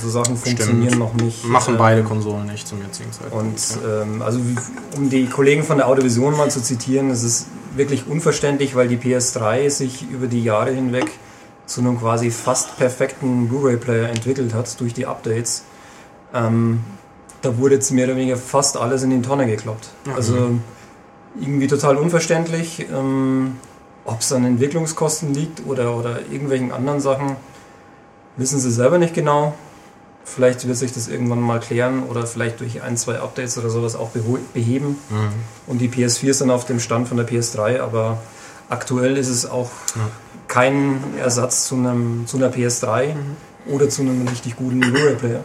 so 0.00 0.08
Sachen 0.08 0.36
funktionieren 0.36 0.98
noch 0.98 1.14
nicht. 1.14 1.44
Machen 1.44 1.74
Ähm, 1.74 1.78
beide 1.78 2.02
Konsolen 2.04 2.46
nicht 2.46 2.66
zum 2.68 2.80
jetzigen 2.82 3.10
Zeitpunkt. 3.12 3.44
Und 3.44 3.78
ähm, 3.84 4.22
also 4.22 4.38
wie- 4.40 4.56
um 4.96 5.10
die 5.10 5.26
Kollegen 5.26 5.64
von 5.64 5.78
der 5.78 5.88
Audiovision 5.88 6.36
mal 6.36 6.50
zu 6.50 6.62
zitieren, 6.62 7.10
es 7.10 7.22
ist 7.22 7.46
wirklich 7.74 8.06
unverständlich, 8.06 8.74
weil 8.76 8.88
die 8.88 8.96
PS3 8.96 9.68
sich 9.70 10.08
über 10.10 10.26
die 10.26 10.44
Jahre 10.44 10.70
hinweg 10.70 11.10
zu 11.66 11.80
einem 11.80 11.98
quasi 11.98 12.30
fast 12.30 12.76
perfekten 12.76 13.48
Blu-ray-Player 13.48 14.08
entwickelt 14.08 14.52
hat 14.54 14.78
durch 14.80 14.94
die 14.94 15.06
Updates. 15.06 15.64
Ähm, 16.34 16.80
da 17.40 17.56
wurde 17.58 17.74
jetzt 17.76 17.90
mehr 17.90 18.06
oder 18.06 18.16
weniger 18.16 18.36
fast 18.36 18.76
alles 18.76 19.02
in 19.02 19.10
die 19.10 19.22
Tonne 19.22 19.46
gekloppt. 19.46 19.88
Also 20.14 20.50
irgendwie 21.40 21.66
total 21.66 21.96
unverständlich. 21.96 22.86
Ähm, 22.92 23.56
Ob 24.04 24.20
es 24.20 24.32
an 24.32 24.44
Entwicklungskosten 24.44 25.32
liegt 25.32 25.66
oder, 25.66 25.96
oder 25.96 26.20
irgendwelchen 26.30 26.72
anderen 26.72 27.00
Sachen, 27.00 27.36
wissen 28.36 28.58
sie 28.58 28.70
selber 28.70 28.98
nicht 28.98 29.14
genau. 29.14 29.54
Vielleicht 30.24 30.66
wird 30.66 30.76
sich 30.76 30.92
das 30.92 31.08
irgendwann 31.08 31.40
mal 31.40 31.60
klären 31.60 32.04
oder 32.04 32.26
vielleicht 32.26 32.60
durch 32.60 32.82
ein, 32.82 32.96
zwei 32.96 33.18
Updates 33.18 33.58
oder 33.58 33.70
sowas 33.70 33.96
auch 33.96 34.10
beheben. 34.54 34.96
Und 35.66 35.78
die 35.78 35.88
PS4 35.88 36.28
ist 36.28 36.40
dann 36.40 36.50
auf 36.50 36.64
dem 36.64 36.78
Stand 36.80 37.08
von 37.08 37.16
der 37.16 37.28
PS3, 37.28 37.80
aber 37.80 38.18
aktuell 38.68 39.16
ist 39.16 39.28
es 39.28 39.46
auch 39.50 39.70
kein 40.48 41.02
Ersatz 41.18 41.66
zu, 41.66 41.76
einem, 41.76 42.26
zu 42.26 42.36
einer 42.36 42.50
PS3 42.50 43.14
oder 43.66 43.88
zu 43.88 44.02
einem 44.02 44.26
richtig 44.28 44.56
guten 44.56 44.80
Blu-ray-Player. 44.80 45.40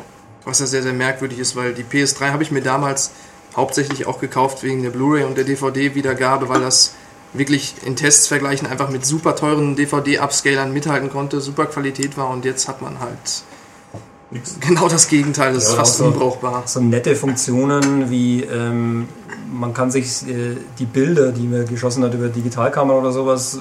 Was 0.46 0.60
ja 0.60 0.66
sehr, 0.66 0.84
sehr 0.84 0.94
merkwürdig 0.94 1.40
ist, 1.40 1.56
weil 1.56 1.74
die 1.74 1.84
PS3 1.84 2.32
habe 2.32 2.44
ich 2.44 2.52
mir 2.52 2.62
damals 2.62 3.12
hauptsächlich 3.56 4.06
auch 4.06 4.20
gekauft 4.20 4.64
wegen 4.64 4.84
der 4.84 4.92
Blu-ray 4.92 5.24
und 5.24 5.38
der 5.38 5.44
DVD-Wiedergabe, 5.44 6.50
weil 6.50 6.62
das 6.62 6.94
wirklich 7.34 7.76
in 7.86 7.96
Tests 7.96 8.28
vergleichen 8.28 8.68
einfach 8.68 8.90
mit 8.90 9.06
super 9.06 9.36
teuren 9.36 9.76
DVD-Upscalern 9.76 10.72
mithalten 10.74 11.10
konnte, 11.10 11.42
super 11.42 11.66
Qualität 11.66 12.18
war 12.18 12.30
und 12.30 12.46
jetzt 12.46 12.68
hat 12.68 12.82
man 12.82 13.00
halt 13.00 13.44
Nix. 14.32 14.58
genau 14.60 14.88
das 14.90 15.08
Gegenteil, 15.08 15.54
das 15.54 15.66
ist 15.66 15.72
Ja, 15.72 15.78
fast 15.78 15.96
auch 15.96 15.98
so. 16.00 16.06
unbrauchbar. 16.12 16.64
So 16.66 16.80
nette 16.82 17.16
Funktionen 17.16 18.10
wie 18.10 18.44
ähm, 18.44 19.08
man 19.52 19.74
kann 19.74 19.92
sich 19.92 20.28
äh, 20.28 20.58
die 20.80 20.86
Bilder, 20.86 21.32
die 21.32 21.48
man 21.48 21.66
geschossen 21.66 22.04
hat 22.04 22.14
über 22.14 22.28
Digitalkamera 22.28 22.98
oder 23.00 23.12
sowas, 23.12 23.60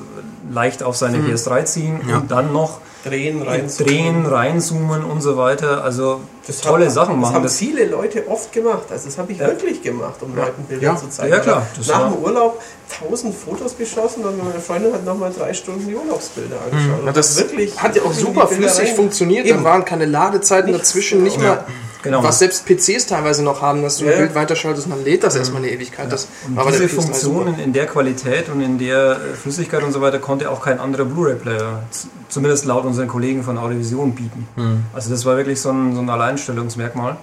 leicht 0.51 0.83
auf 0.83 0.97
seine 0.97 1.19
PS3 1.19 1.65
ziehen 1.65 2.01
Ja. 2.09 2.19
und 2.19 2.31
dann 2.31 2.53
noch 2.53 2.81
Drehen, 3.07 3.43
rein. 3.43 3.71
drehen, 3.79 4.27
reinzoomen 4.27 5.05
und 5.05 5.21
so 5.21 5.37
weiter. 5.37 5.83
Also 5.85 6.21
Das 6.47 6.61
tolle 6.61 6.87
hat- 6.87 6.93
Sachen 6.93 7.15
Das 7.15 7.21
machen. 7.23 7.35
haben 7.37 7.43
Das, 7.45 7.57
viele 7.57 7.85
Leute 7.87 8.25
oft 8.29 8.53
gemacht. 8.53 8.85
Also 8.91 9.07
das 9.07 9.19
habe 9.19 9.33
ich 9.33 9.39
Ja. 9.39 9.47
wirklich 9.47 9.83
gemacht, 9.83 10.17
um 10.23 10.35
Leuten 10.35 10.65
Bilder 10.65 10.83
Ja. 10.85 10.97
zu 10.97 11.09
zeigen. 11.09 11.33
Ja, 11.33 11.39
klar. 11.41 11.57
Oder 11.59 11.67
Das 11.79 11.87
Nach 11.89 12.01
war- 12.01 12.11
dem 12.11 12.23
Urlaub 12.23 12.63
tausend 13.01 13.35
Fotos 13.35 13.77
geschossen 13.77 14.25
und 14.25 14.39
meine 14.45 14.61
Freundin 14.61 14.93
hat 14.93 15.05
nochmal 15.05 15.33
drei 15.37 15.53
Stunden 15.55 15.87
die 15.87 15.95
Urlaubsbilder 15.95 16.57
angeschaut. 16.65 17.01
Ja, 17.03 17.09
Und 17.09 17.17
das 17.17 17.37
wirklich 17.39 17.81
hat 17.83 17.97
ja 17.97 18.03
auch 18.03 18.13
super 18.13 18.47
flüssig 18.47 18.89
rein- 18.91 18.97
funktioniert, 18.97 19.47
Eben. 19.47 19.59
da 19.59 19.65
waren 19.65 19.85
keine 19.85 20.05
Ladezeiten 20.07 20.71
Nichts. 20.73 20.89
dazwischen, 20.89 21.23
nicht 21.23 21.41
Ja. 21.41 21.49
mal 21.49 21.65
Genau. 22.07 22.23
Was 22.23 22.39
selbst 22.39 22.65
PCs 22.67 23.07
teilweise 23.07 23.43
noch 23.45 23.61
haben, 23.63 23.83
dass 23.83 23.99
du 23.99 24.05
Ja. 24.07 24.13
ein 24.13 24.19
Bild 24.19 24.35
weiterschaltest 24.35 24.87
und 24.87 24.93
dann 24.97 25.05
lädt 25.05 25.23
das 25.25 25.37
erstmal 25.37 25.63
eine 25.63 25.71
Ewigkeit. 25.73 26.11
Das 26.11 26.29
Und 26.47 26.57
war 26.57 26.67
diese 26.71 26.85
PS3 26.85 26.89
Funktion 26.89 27.47
super. 27.49 27.63
in, 27.63 27.73
der 27.73 27.87
Qualität 27.87 28.49
und 28.49 28.61
in 28.63 28.79
der 28.79 29.13
äh, 29.13 29.35
Flüssigkeit 29.37 29.83
und 29.83 29.93
so 29.93 30.01
weiter 30.01 30.19
konnte 30.19 30.51
auch 30.51 30.63
kein 30.63 30.81
anderer 30.81 31.05
Blu-ray-Player, 31.05 31.83
zumindest 32.29 32.65
laut 32.65 32.85
unseren 32.85 33.09
Kollegen 33.09 33.43
von 33.43 33.59
Audiovision, 33.59 34.15
bieten. 34.15 34.49
Also 34.95 35.11
das 35.11 35.25
war 35.27 35.37
wirklich 35.37 35.61
so 35.61 35.71
ein, 35.71 35.95
so 35.95 36.01
ein 36.01 36.09
Alleinstellungsmerkmal. 36.11 37.17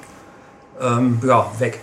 Ähm, 0.82 1.20
ja, 1.26 1.52
weg. 1.60 1.80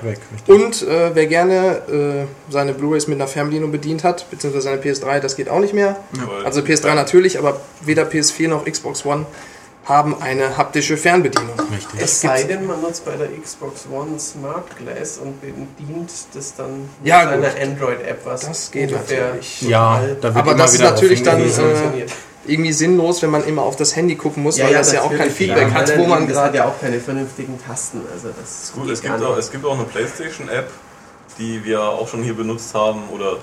Weg, 0.00 0.18
richtig. 0.32 0.48
Und 0.54 0.82
äh, 0.88 1.10
wer 1.14 1.26
gerne 1.26 1.76
äh, 1.92 2.24
seine 2.50 2.72
Blu-rays 2.72 3.06
mit 3.06 3.18
einer 3.20 3.28
Fernbedienung 3.28 3.70
bedient 3.70 4.02
hat, 4.02 4.30
beziehungsweise 4.30 4.64
seine 4.64 4.80
PS3, 4.80 5.20
das 5.20 5.36
geht 5.36 5.50
auch 5.50 5.60
nicht 5.60 5.74
mehr. 5.74 5.96
Weil- 6.12 6.46
Also 6.46 6.62
PS3 6.62 6.94
natürlich, 6.94 7.38
aber 7.38 7.60
weder 7.82 8.04
PS4 8.04 8.48
noch 8.48 8.64
Xbox 8.64 9.04
One 9.04 9.26
haben 9.84 10.20
eine 10.22 10.56
haptische 10.56 10.96
Fernbedienung. 10.96 11.50
Richtig. 11.72 12.00
Es 12.00 12.20
sei 12.22 12.44
denn, 12.44 12.66
man 12.66 12.80
nutzt 12.80 13.04
bei 13.04 13.16
der 13.16 13.28
Xbox 13.38 13.86
One 13.92 14.18
Smart 14.18 14.64
Glass 14.78 15.18
und 15.18 15.40
bedient 15.40 16.10
das 16.32 16.54
dann 16.54 16.88
Ja, 17.02 17.26
mit 17.26 17.36
gut. 17.36 17.44
einer 17.44 17.62
Android-App, 17.70 18.20
was 18.24 18.40
Das 18.46 18.70
geht 18.70 18.92
ungefähr 18.92 19.26
natürlich. 19.26 19.62
Ja, 19.62 20.00
da 20.20 20.34
wird 20.34 20.36
Aber 20.36 20.54
das 20.54 20.74
ist 20.74 20.80
natürlich 20.82 21.22
dann, 21.22 21.40
äh. 21.40 22.06
Irgendwie 22.46 22.72
sinnlos, 22.74 23.22
wenn 23.22 23.30
man 23.30 23.44
immer 23.44 23.62
auf 23.62 23.76
das 23.76 23.96
Handy 23.96 24.16
gucken 24.16 24.42
muss, 24.42 24.60
weil 24.60 24.72
das 24.74 24.92
ja 24.92 25.00
auch 25.02 25.10
kein. 25.14 25.30
Feedback 25.30 25.68
Ja, 25.68 25.74
hat, 25.74 25.96
wo 25.96 26.06
man 26.06 26.28
das 26.28 26.36
hat 26.36 26.44
gerade. 26.44 26.58
ja 26.58 26.64
auch 26.68 26.78
keine 26.78 27.00
vernünftigen 27.00 27.58
Tasten. 27.66 28.02
Also 28.12 28.28
das 28.38 28.64
Ist 28.64 28.74
gut, 28.74 28.90
es 28.90 29.00
gibt, 29.00 29.22
auch, 29.22 29.36
es 29.38 29.50
gibt 29.50 29.64
auch 29.64 29.74
eine 29.74 29.84
PlayStation-App, 29.84 30.70
die 31.38 31.64
wir 31.64 31.80
auch 31.82 32.06
schon 32.06 32.22
hier 32.22 32.34
benutzt 32.34 32.74
haben, 32.74 33.04
oder 33.10 33.38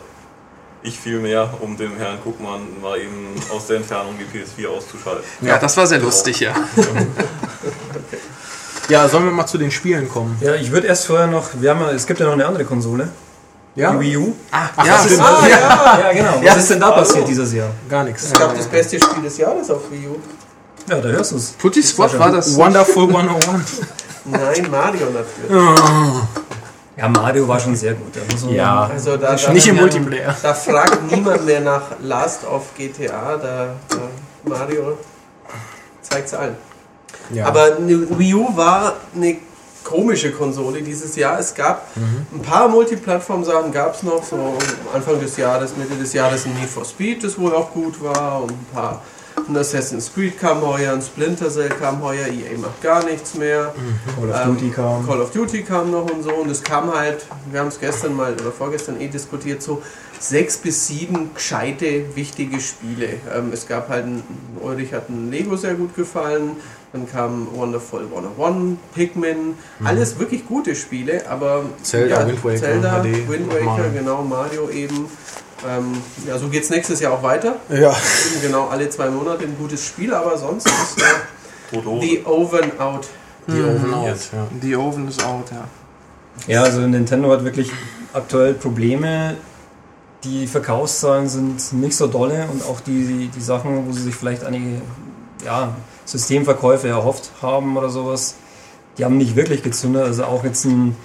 ich 0.84 1.00
vielmehr, 1.00 1.50
um 1.62 1.78
dem 1.78 1.96
Herrn 1.98 2.18
Guckmann 2.24 2.62
mal 2.82 2.98
eben 3.00 3.28
aus 3.54 3.68
der 3.68 3.78
Entfernung 3.78 4.16
die 4.18 4.26
PS4 4.26 4.68
auszuschalten. 4.68 5.24
Ja, 5.42 5.58
das 5.58 5.78
war 5.78 5.86
sehr 5.88 6.00
lustig, 6.00 6.40
ja. 6.40 6.54
Ja, 8.90 9.08
sollen 9.08 9.24
wir 9.26 9.32
mal 9.32 9.46
zu 9.46 9.58
den 9.58 9.72
Spielen 9.72 10.10
kommen? 10.10 10.38
Ja, 10.42 10.56
ich 10.56 10.70
würde 10.72 10.88
erst 10.88 11.06
vorher 11.08 11.28
noch, 11.28 11.50
wir 11.54 11.70
haben, 11.70 11.80
ja- 11.80 11.92
es 11.92 12.06
gibt 12.06 12.20
ja 12.20 12.26
noch 12.26 12.34
eine 12.34 12.46
andere 12.46 12.66
Konsole, 12.66 13.08
Ja? 13.76 13.94
die 13.94 14.00
Wii 14.02 14.18
U. 14.18 14.36
Ah, 14.52 14.68
Ach, 14.76 14.86
ja, 14.86 14.94
das 14.98 15.06
stimmt. 15.06 15.22
Ah, 15.22 15.48
ja! 15.48 16.00
Ja, 16.02 16.12
genau. 16.14 16.36
Was 16.40 16.44
Ja. 16.44 16.54
ist 16.56 16.70
denn 16.72 16.80
da 16.82 16.92
passiert 16.92 17.26
dieses 17.28 17.54
Jahr? 17.54 17.70
Gar 17.90 18.04
nichts. 18.04 18.26
Ich 18.26 18.34
glaube, 18.34 18.54
das 18.58 18.68
beste 18.68 19.00
Spiel 19.00 19.24
des 19.24 19.38
Jahres 19.38 19.70
auf 19.72 19.90
Wii 19.90 20.08
U. 20.10 20.18
Ja, 20.90 21.00
da 21.00 21.08
hörst 21.08 21.32
du 21.32 21.38
es. 21.38 21.52
Putty 21.52 21.82
Squad 21.82 22.20
war 22.20 22.32
das. 22.34 22.54
Wonderful 22.58 23.08
101. 23.08 23.82
Nein, 24.26 24.68
Mario 24.70 25.06
natürlich. 25.06 26.22
Ja, 26.98 27.08
Mario 27.08 27.48
war 27.48 27.60
schon 27.60 27.76
sehr 27.76 27.94
gut. 27.94 28.16
Da 28.16 28.20
muss 28.32 28.44
man 28.44 28.54
Ja. 28.54 28.90
Also 28.94 29.18
da, 29.18 29.36
da, 29.36 29.52
Nicht 29.54 29.68
im 29.68 29.78
Multiplayer. 29.78 30.36
da 30.44 30.54
fragt 30.54 31.10
niemand 31.12 31.46
mehr 31.46 31.62
nach 31.62 31.84
Last 32.02 32.46
of 32.46 32.64
GTA. 32.78 33.38
Da, 33.38 33.74
da 33.90 33.98
Mario 34.44 34.98
zeigt 36.02 36.28
es 36.28 36.34
allen. 36.34 36.56
Ja. 37.34 37.46
Aber 37.46 37.78
Wii 37.80 38.34
U 38.36 38.56
war 38.58 38.94
eine 39.16 39.38
komische 39.84 40.32
Konsole 40.32 40.82
dieses 40.82 41.16
Jahr. 41.16 41.40
Es 41.40 41.54
gab 41.56 41.88
Mhm. 41.96 42.26
ein 42.38 42.42
paar 42.42 42.68
Multiplattform-Sachen 42.68 43.72
gab 43.72 43.96
es 43.96 44.04
noch, 44.04 44.24
so 44.24 44.58
Anfang 44.94 45.20
des 45.20 45.38
Jahres, 45.38 45.76
Mitte 45.78 45.96
des 45.96 46.14
Jahres 46.14 46.46
ein 46.46 46.54
Need 46.54 46.70
for 46.70 46.86
Speed, 46.86 47.24
das 47.24 47.40
wohl 47.40 47.54
auch 47.56 47.72
gut 47.72 48.02
war 48.04 48.44
und 48.44 48.52
ein 48.52 48.68
paar 48.74 49.02
ein 49.48 49.58
Assassin's 49.58 50.12
Creed 50.14 50.40
kam 50.40 50.62
heuer, 50.62 50.94
ein 50.94 51.02
Splinter 51.02 51.50
Cell 51.50 51.70
kam 51.70 52.02
heuer, 52.02 52.28
EA 52.28 52.58
macht 52.58 52.82
gar 52.82 53.04
nichts 53.06 53.36
mehr. 53.36 53.74
Call 54.20 54.30
of 54.30 54.36
Ähm, 54.46 54.54
Duty 54.56 54.70
kam. 54.72 55.08
Call 55.08 55.22
of 55.22 55.32
Duty 55.32 55.64
kam 55.64 55.92
noch 55.92 56.10
und 56.12 56.24
so 56.24 56.32
und 56.34 56.50
es 56.50 56.62
kam 56.64 56.94
halt, 56.94 57.26
wir 57.52 57.60
haben 57.60 57.68
es 57.68 57.80
gestern 57.80 58.16
mal 58.16 58.34
oder 58.34 58.52
vorgestern 58.52 59.00
eh 59.02 59.08
diskutiert, 59.08 59.62
so 59.62 59.82
sechs 60.20 60.58
bis 60.58 60.88
sieben 60.88 61.34
gescheite, 61.34 62.16
wichtige 62.16 62.60
Spiele. 62.60 63.08
Ähm, 63.36 63.50
es 63.52 63.68
gab 63.68 63.90
halt, 63.90 64.06
ein, 64.06 64.24
Ulrich 64.62 64.94
hat 64.94 65.10
ein 65.10 65.32
Lego 65.32 65.56
sehr 65.58 65.74
gut 65.74 65.96
gefallen, 65.96 66.58
dann 66.94 67.10
kam 67.10 67.48
Wonderful 67.56 68.02
101, 68.14 68.78
Pikmin, 68.94 69.56
alles 69.84 70.20
wirklich 70.20 70.46
gute 70.46 70.76
Spiele, 70.76 71.24
aber 71.30 71.64
Mhm. 71.64 71.84
Zelda, 71.84 72.28
Wind 72.28 72.44
Waker, 72.44 72.58
Zelda, 72.58 73.02
HD, 73.02 73.28
Wind 73.30 73.52
Waker, 73.54 73.90
genau, 73.90 74.22
Mario 74.24 74.70
eben. 74.70 75.08
Ähm, 75.68 76.02
ja, 76.28 76.38
so 76.38 76.48
geht 76.48 76.64
es 76.64 76.70
nächstes 76.70 77.00
Jahr 77.00 77.14
auch 77.14 77.24
weiter. 77.24 77.58
ja. 77.70 77.92
Eben 77.92 78.42
genau 78.42 78.68
alle 78.68 78.90
zwei 78.90 79.10
Monate 79.10 79.44
ein 79.44 79.56
gutes 79.58 79.86
Spiel, 79.86 80.14
aber 80.14 80.38
sonst 80.38 80.68
ist 80.68 81.02
äh. 81.02 81.82
The 82.02 82.26
Oven 82.26 82.80
Out. 82.80 83.08
Die 83.48 83.62
Oven 83.62 83.94
Out, 83.94 84.18
ja. 84.34 84.48
The 84.62 84.76
Oven 84.76 85.08
is 85.08 85.24
out, 85.24 85.52
ja. 85.52 85.64
Ja, 86.48 86.64
also 86.64 86.82
Nintendo 86.82 87.32
hat 87.32 87.44
wirklich 87.44 87.72
aktuell 88.14 88.54
Probleme. 88.54 89.38
Die 90.24 90.48
Verkaufszahlen 90.48 91.28
sind 91.28 91.74
nicht 91.74 91.96
so 91.96 92.08
dolle 92.08 92.48
und 92.52 92.64
auch 92.66 92.80
die, 92.82 93.30
die 93.34 93.42
Sachen, 93.42 93.88
wo 93.88 93.92
sie 93.92 94.04
sich 94.04 94.16
vielleicht 94.16 94.44
einige 94.44 94.82
ja, 95.46 95.76
Systemverkäufe 96.06 96.88
erhofft 96.88 97.32
haben 97.42 97.76
oder 97.78 97.90
sowas, 97.90 98.36
die 98.98 99.06
haben 99.06 99.18
nicht 99.18 99.36
wirklich 99.36 99.64
gezündet. 99.64 100.04
Also 100.04 100.26
auch 100.26 100.44
jetzt 100.44 100.66
ein, 100.66 100.96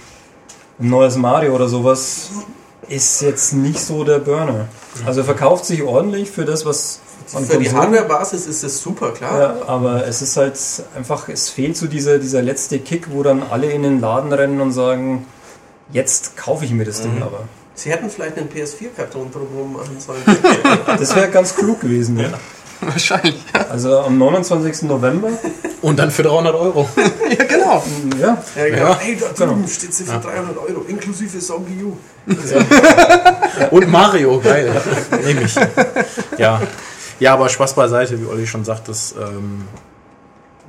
ein 0.78 0.90
neues 0.90 1.16
Mario 1.16 1.54
oder 1.54 1.68
sowas 1.68 2.30
ist 2.88 3.20
jetzt 3.22 3.52
nicht 3.52 3.80
so 3.80 4.04
der 4.04 4.18
Burner. 4.18 4.68
Also 5.04 5.24
verkauft 5.24 5.64
sich 5.64 5.82
ordentlich 5.82 6.30
für 6.30 6.44
das, 6.44 6.64
was 6.64 7.00
an 7.34 7.44
Für 7.44 7.58
die 7.58 7.72
Hardware-Basis 7.72 8.46
ist 8.46 8.62
das 8.62 8.80
super, 8.80 9.10
klar. 9.10 9.40
ja, 9.40 9.56
aber 9.66 10.06
es 10.06 10.22
ist 10.22 10.36
halt 10.36 10.56
einfach, 10.94 11.28
es 11.28 11.48
fehlt 11.48 11.76
so 11.76 11.86
dieser, 11.86 12.18
dieser 12.18 12.40
letzte 12.40 12.78
Kick, 12.78 13.10
wo 13.10 13.22
dann 13.24 13.42
alle 13.42 13.70
in 13.70 13.82
den 13.82 14.00
Laden 14.00 14.32
rennen 14.32 14.60
und 14.60 14.70
sagen, 14.72 15.26
jetzt 15.92 16.36
kaufe 16.36 16.64
ich 16.64 16.70
mir 16.70 16.84
das 16.84 17.02
Ding 17.02 17.22
aber. 17.22 17.40
Sie 17.74 17.90
hätten 17.90 18.08
vielleicht 18.08 18.38
einen 18.38 18.48
PS4-Karton 18.48 19.32
drumherum 19.32 19.74
machen 19.74 19.98
sollen. 19.98 20.22
Das 20.98 21.14
wäre 21.14 21.28
ganz 21.28 21.54
klug 21.54 21.80
gewesen. 21.80 22.18
Ja. 22.18 22.30
Wahrscheinlich. 22.80 23.42
Also 23.70 24.00
am 24.00 24.18
29. 24.18 24.82
November, 24.82 25.30
Und 25.82 25.98
dann 25.98 26.10
für 26.10 26.22
300 26.22 26.54
Euro. 26.54 26.88
Ja, 27.38 27.44
genau. 27.44 27.82
ja, 28.20 28.42
ja, 28.56 28.64
genau. 28.68 28.88
Ja. 28.90 28.98
Hey, 28.98 29.18
da 29.18 29.44
drüben 29.46 29.66
steht 29.66 29.92
sie 29.92 30.04
für 30.04 30.18
300 30.18 30.56
Euro, 30.56 30.82
inklusive 30.86 31.38
Zombie 31.38 31.82
U. 31.82 31.96
Und 33.70 33.88
Mario, 33.90 34.40
geil. 34.40 34.72
Nehme 35.24 35.42
ich. 35.42 35.54
Ja. 36.38 36.60
ja, 37.18 37.32
aber 37.34 37.48
Spaß 37.48 37.74
beiseite, 37.74 38.20
wie 38.20 38.26
Olli 38.26 38.46
schon 38.46 38.64
sagt, 38.64 38.88
das 38.88 39.14
ähm, 39.20 39.66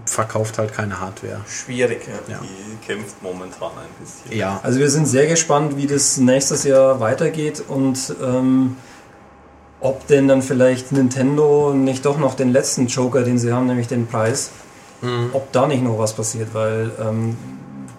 verkauft 0.06 0.58
halt 0.58 0.74
keine 0.74 1.00
Hardware. 1.00 1.42
Schwierig, 1.48 2.08
ja. 2.08 2.34
Ja. 2.34 2.40
Die 2.42 2.86
kämpft 2.86 3.22
momentan 3.22 3.70
ein 3.72 4.04
bisschen. 4.04 4.38
Ja. 4.38 4.60
also 4.64 4.80
wir 4.80 4.90
sind 4.90 5.08
sehr 5.08 5.28
gespannt, 5.28 5.78
wie 5.78 5.88
das 5.88 6.18
nächstes 6.18 6.64
Jahr 6.64 7.00
weitergeht 7.00 7.64
und 7.68 8.16
ähm, 8.22 8.78
ob 9.80 10.08
denn 10.08 10.28
dann 10.28 10.42
vielleicht 10.42 10.92
Nintendo 10.92 11.74
nicht 11.74 12.06
doch 12.06 12.18
noch 12.18 12.34
den 12.34 12.52
letzten 12.52 12.88
Joker, 12.88 13.24
den 13.24 13.38
sie 13.38 13.54
haben, 13.54 13.68
nämlich 13.68 13.88
den 13.88 14.08
Preis, 14.08 14.52
ob 15.34 15.52
da 15.52 15.68
nicht 15.68 15.84
noch 15.84 16.00
was 16.00 16.14
passiert, 16.14 16.50
weil 16.54 16.92
ähm, 17.00 17.38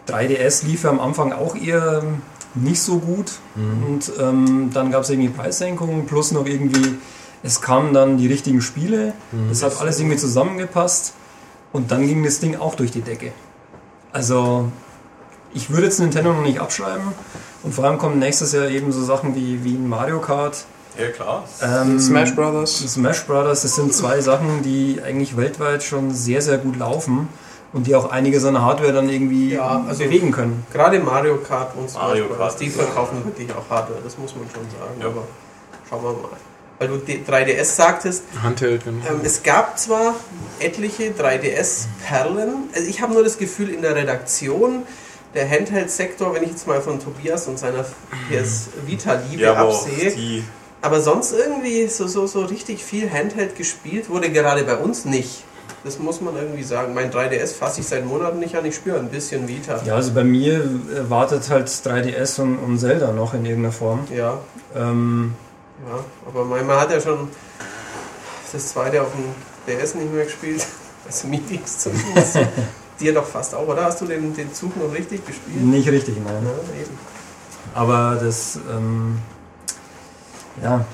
3DS 0.08 0.66
lief 0.66 0.82
ja 0.82 0.90
am 0.90 0.98
Anfang 0.98 1.32
auch 1.32 1.54
eher 1.54 2.02
nicht 2.54 2.82
so 2.82 2.98
gut 2.98 3.32
und 3.54 4.10
ähm, 4.20 4.70
dann 4.72 4.90
gab 4.90 5.02
es 5.02 5.10
irgendwie 5.10 5.28
Preissenkungen 5.28 6.06
plus 6.06 6.32
noch 6.32 6.46
irgendwie, 6.46 6.98
es 7.44 7.60
kamen 7.60 7.94
dann 7.94 8.18
die 8.18 8.26
richtigen 8.26 8.60
Spiele, 8.60 9.12
es 9.52 9.62
hat 9.62 9.80
alles 9.80 10.00
irgendwie 10.00 10.16
zusammengepasst 10.16 11.14
und 11.72 11.92
dann 11.92 12.04
ging 12.06 12.24
das 12.24 12.40
Ding 12.40 12.56
auch 12.56 12.74
durch 12.74 12.90
die 12.90 13.02
Decke. 13.02 13.30
Also 14.12 14.72
ich 15.54 15.70
würde 15.70 15.84
jetzt 15.84 16.00
Nintendo 16.00 16.32
noch 16.32 16.42
nicht 16.42 16.58
abschreiben 16.58 17.12
und 17.62 17.72
vor 17.72 17.84
allem 17.84 17.98
kommen 17.98 18.18
nächstes 18.18 18.52
Jahr 18.52 18.68
eben 18.68 18.90
so 18.90 19.04
Sachen 19.04 19.36
wie, 19.36 19.62
wie 19.62 19.74
ein 19.74 19.88
Mario 19.88 20.18
Kart, 20.18 20.64
Ja, 20.98 21.08
klar. 21.10 21.44
ähm, 21.62 21.98
Smash 22.00 22.34
Brothers. 22.34 22.78
Smash 22.78 23.24
Brothers, 23.26 23.62
das 23.62 23.76
sind 23.76 23.94
zwei 23.94 24.20
Sachen, 24.20 24.62
die 24.62 25.00
eigentlich 25.04 25.36
weltweit 25.36 25.82
schon 25.82 26.12
sehr, 26.12 26.42
sehr 26.42 26.58
gut 26.58 26.76
laufen 26.76 27.28
und 27.72 27.86
die 27.86 27.94
auch 27.94 28.10
einiges 28.10 28.44
an 28.44 28.60
Hardware 28.60 28.92
dann 28.92 29.08
irgendwie 29.08 29.54
Ja, 29.54 29.84
also- 29.86 30.02
bewegen 30.04 30.32
können. 30.32 30.66
Gerade 30.72 30.98
Mario 30.98 31.36
Kart 31.36 31.76
und 31.76 31.88
Smash 31.88 32.02
Mario 32.02 32.24
Bros. 32.26 32.38
Kart 32.38 32.60
die 32.60 32.70
verkaufen 32.70 33.24
wirklich 33.24 33.48
auch 33.52 33.68
Hardware, 33.70 34.00
das 34.02 34.18
muss 34.18 34.34
man 34.34 34.44
schon 34.52 34.62
sagen. 34.78 35.00
Ja. 35.00 35.06
Aber 35.06 35.22
schauen 35.88 36.02
wir 36.02 36.12
mal. 36.12 36.30
Weil 36.80 36.88
du 36.88 36.96
die 36.98 37.24
3DS 37.24 37.74
sagtest, 37.76 38.22
Handheld, 38.42 38.84
genau. 38.84 39.04
ähm, 39.10 39.20
es 39.24 39.42
gab 39.42 39.78
zwar 39.80 40.14
etliche 40.60 41.10
3DS-Perlen, 41.10 42.68
also 42.74 42.88
ich 42.88 43.00
habe 43.02 43.12
nur 43.14 43.24
das 43.24 43.36
Gefühl, 43.38 43.70
in 43.70 43.82
der 43.82 43.94
Redaktion, 43.96 44.84
der 45.34 45.48
Handheld-Sektor, 45.50 46.32
wenn 46.34 46.42
ich 46.44 46.50
jetzt 46.50 46.66
mal 46.66 46.80
von 46.80 47.00
Tobias 47.00 47.48
und 47.48 47.58
seiner 47.58 47.84
PS 48.30 48.68
Vita-Liebe 48.86 49.42
Ja, 49.42 49.54
absehe, 49.56 50.12
die, 50.12 50.44
aber 50.80 51.00
sonst 51.00 51.32
irgendwie 51.32 51.88
so, 51.88 52.06
so, 52.06 52.26
so 52.26 52.42
richtig 52.42 52.84
viel 52.84 53.10
Handheld 53.10 53.56
gespielt 53.56 54.08
wurde 54.08 54.30
gerade 54.30 54.64
bei 54.64 54.76
uns 54.76 55.04
nicht. 55.04 55.44
Das 55.84 55.98
muss 55.98 56.20
man 56.20 56.36
irgendwie 56.36 56.64
sagen. 56.64 56.92
Mein 56.94 57.10
3DS 57.10 57.54
fasse 57.54 57.80
ich 57.80 57.86
seit 57.86 58.04
Monaten 58.04 58.38
nicht 58.40 58.56
an, 58.56 58.64
ich 58.64 58.74
spüre 58.74 58.98
ein 58.98 59.08
bisschen 59.08 59.46
Vita. 59.46 59.80
Ja, 59.84 59.94
also 59.94 60.12
bei 60.12 60.24
mir 60.24 60.56
äh, 60.56 61.08
wartet 61.08 61.48
halt 61.50 61.68
3DS 61.68 62.40
und, 62.40 62.58
und 62.58 62.78
Zelda 62.78 63.12
noch 63.12 63.34
in 63.34 63.44
irgendeiner 63.44 63.72
Form. 63.72 64.00
Ja, 64.14 64.38
Ähm, 64.74 65.34
ja. 65.88 66.04
Aber 66.26 66.44
mein, 66.44 66.66
man 66.66 66.80
hat 66.80 66.90
ja 66.90 67.00
schon 67.00 67.28
das 68.52 68.68
zweite 68.68 69.02
auf 69.02 69.08
dem 69.12 69.24
DS 69.66 69.94
nicht 69.94 70.12
mehr 70.12 70.24
gespielt. 70.24 70.64
Also 71.06 71.26
Meetings 71.28 71.78
zumindest. 71.78 72.38
Dir 73.00 73.14
doch 73.14 73.24
fast 73.24 73.54
auch, 73.54 73.66
oder? 73.66 73.84
Hast 73.84 74.02
du 74.02 74.04
den, 74.04 74.34
den 74.34 74.52
Zug 74.52 74.76
noch 74.76 74.92
richtig 74.92 75.24
gespielt? 75.24 75.62
nicht 75.62 75.88
richtig, 75.88 76.16
nein. 76.22 76.44
Ja. 76.44 77.80
Aber 77.80 78.18
das, 78.20 78.58
ähm, 78.70 79.16
ja, 80.62 80.84